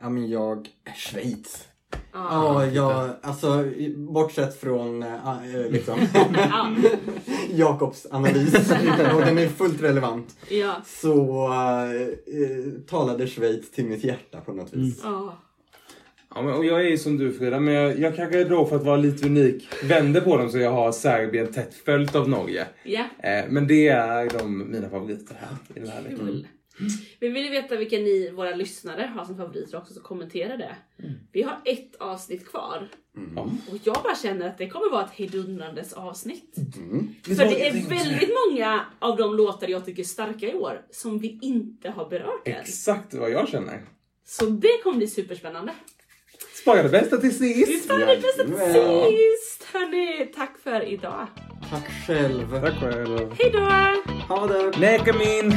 Ja 0.00 0.08
men 0.10 0.28
jag, 0.28 0.68
Schweiz. 0.96 1.68
Ja. 2.14 2.28
Ja, 2.30 2.66
jag, 2.66 3.10
alltså 3.22 3.64
i- 3.66 3.94
bortsett 3.96 4.60
från 4.60 5.02
äh, 5.02 5.08
liksom 5.70 5.98
Ja. 6.34 6.74
Jakobs 7.50 8.06
analys, 8.10 8.54
och 9.14 9.20
den 9.20 9.38
är 9.38 9.48
fullt 9.48 9.82
relevant, 9.82 10.36
ja. 10.48 10.74
så 10.86 11.46
äh, 11.48 12.82
talade 12.90 13.26
Schweiz 13.26 13.70
till 13.70 13.84
mitt 13.84 14.04
hjärta 14.04 14.40
på 14.40 14.52
något 14.52 14.72
vis. 14.74 15.00
ja. 15.04 15.38
Ja, 16.34 16.42
men, 16.42 16.54
och 16.54 16.64
jag 16.64 16.80
är 16.80 16.88
ju 16.88 16.98
som 16.98 17.18
du 17.18 17.32
Frida, 17.32 17.60
men 17.60 17.74
jag, 17.74 17.98
jag 17.98 18.16
kanske 18.16 18.44
då 18.44 18.66
för 18.66 18.76
att 18.76 18.84
vara 18.84 18.96
lite 18.96 19.26
unik 19.26 19.68
vänder 19.84 20.20
på 20.20 20.36
dem 20.36 20.50
så 20.50 20.58
jag 20.58 20.70
har 20.72 20.92
Serbien 20.92 21.52
tätt 21.52 21.74
följt 21.74 22.14
av 22.14 22.28
Norge. 22.28 22.66
Ja, 22.84 23.04
Eh, 23.22 23.44
men 23.48 23.66
det 23.66 23.88
är 23.88 24.38
de 24.38 24.70
mina 24.72 24.88
favoriter 24.88 25.36
här 25.40 25.56
i 25.76 25.80
den 25.80 25.88
här 25.88 26.02
veckan. 26.02 26.46
Vi 27.20 27.28
vill 27.28 27.44
ju 27.44 27.50
veta 27.50 27.76
vilka 27.76 27.96
ni, 27.96 28.30
våra 28.30 28.54
lyssnare, 28.54 29.12
har 29.16 29.24
som 29.24 29.36
favoriter 29.36 29.78
också, 29.78 29.94
så 29.94 30.00
kommentera 30.00 30.56
det. 30.56 30.76
Vi 31.32 31.42
har 31.42 31.60
ett 31.64 31.96
avsnitt 31.98 32.48
kvar. 32.48 32.88
Ja. 33.36 33.42
Och 33.42 33.78
jag 33.84 33.96
bara 34.02 34.16
känner 34.16 34.48
att 34.48 34.58
det 34.58 34.68
kommer 34.68 34.90
vara 34.90 35.04
ett 35.04 35.10
hejdundrandes 35.12 35.92
avsnitt. 35.92 36.56
Mm. 36.76 37.14
För 37.24 37.34
det 37.34 37.68
är 37.68 37.88
väldigt 37.88 38.30
många 38.50 38.84
av 38.98 39.16
de 39.16 39.34
låtar 39.36 39.68
jag 39.68 39.84
tycker 39.84 40.02
är 40.02 40.06
starka 40.06 40.46
i 40.46 40.54
år 40.54 40.82
som 40.90 41.18
vi 41.18 41.38
inte 41.42 41.90
har 41.90 42.08
berört 42.08 42.48
än. 42.48 42.60
Exakt 42.60 43.14
vad 43.14 43.30
jag 43.30 43.48
känner. 43.48 43.80
Så 44.26 44.46
det 44.46 44.82
kommer 44.82 44.96
bli 44.96 45.06
superspännande. 45.06 45.72
Spara 46.54 46.82
det 46.82 46.88
bästa 46.88 47.16
till 47.16 47.30
Vi 47.40 47.66
sist. 47.66 47.88
tar 47.88 47.98
det 47.98 48.06
bästa 48.06 48.44
till 48.44 48.54
sist! 48.54 49.64
Hörni, 49.72 50.26
tack 50.34 50.58
för 50.58 50.84
idag. 50.84 51.26
Tack 51.70 52.06
själv. 52.06 52.60
Tack 52.60 52.80
själv. 52.80 53.32
Hejdå! 53.38 53.60
Ha 54.28 54.46
det! 54.46 54.78
Nekamin! 54.80 55.52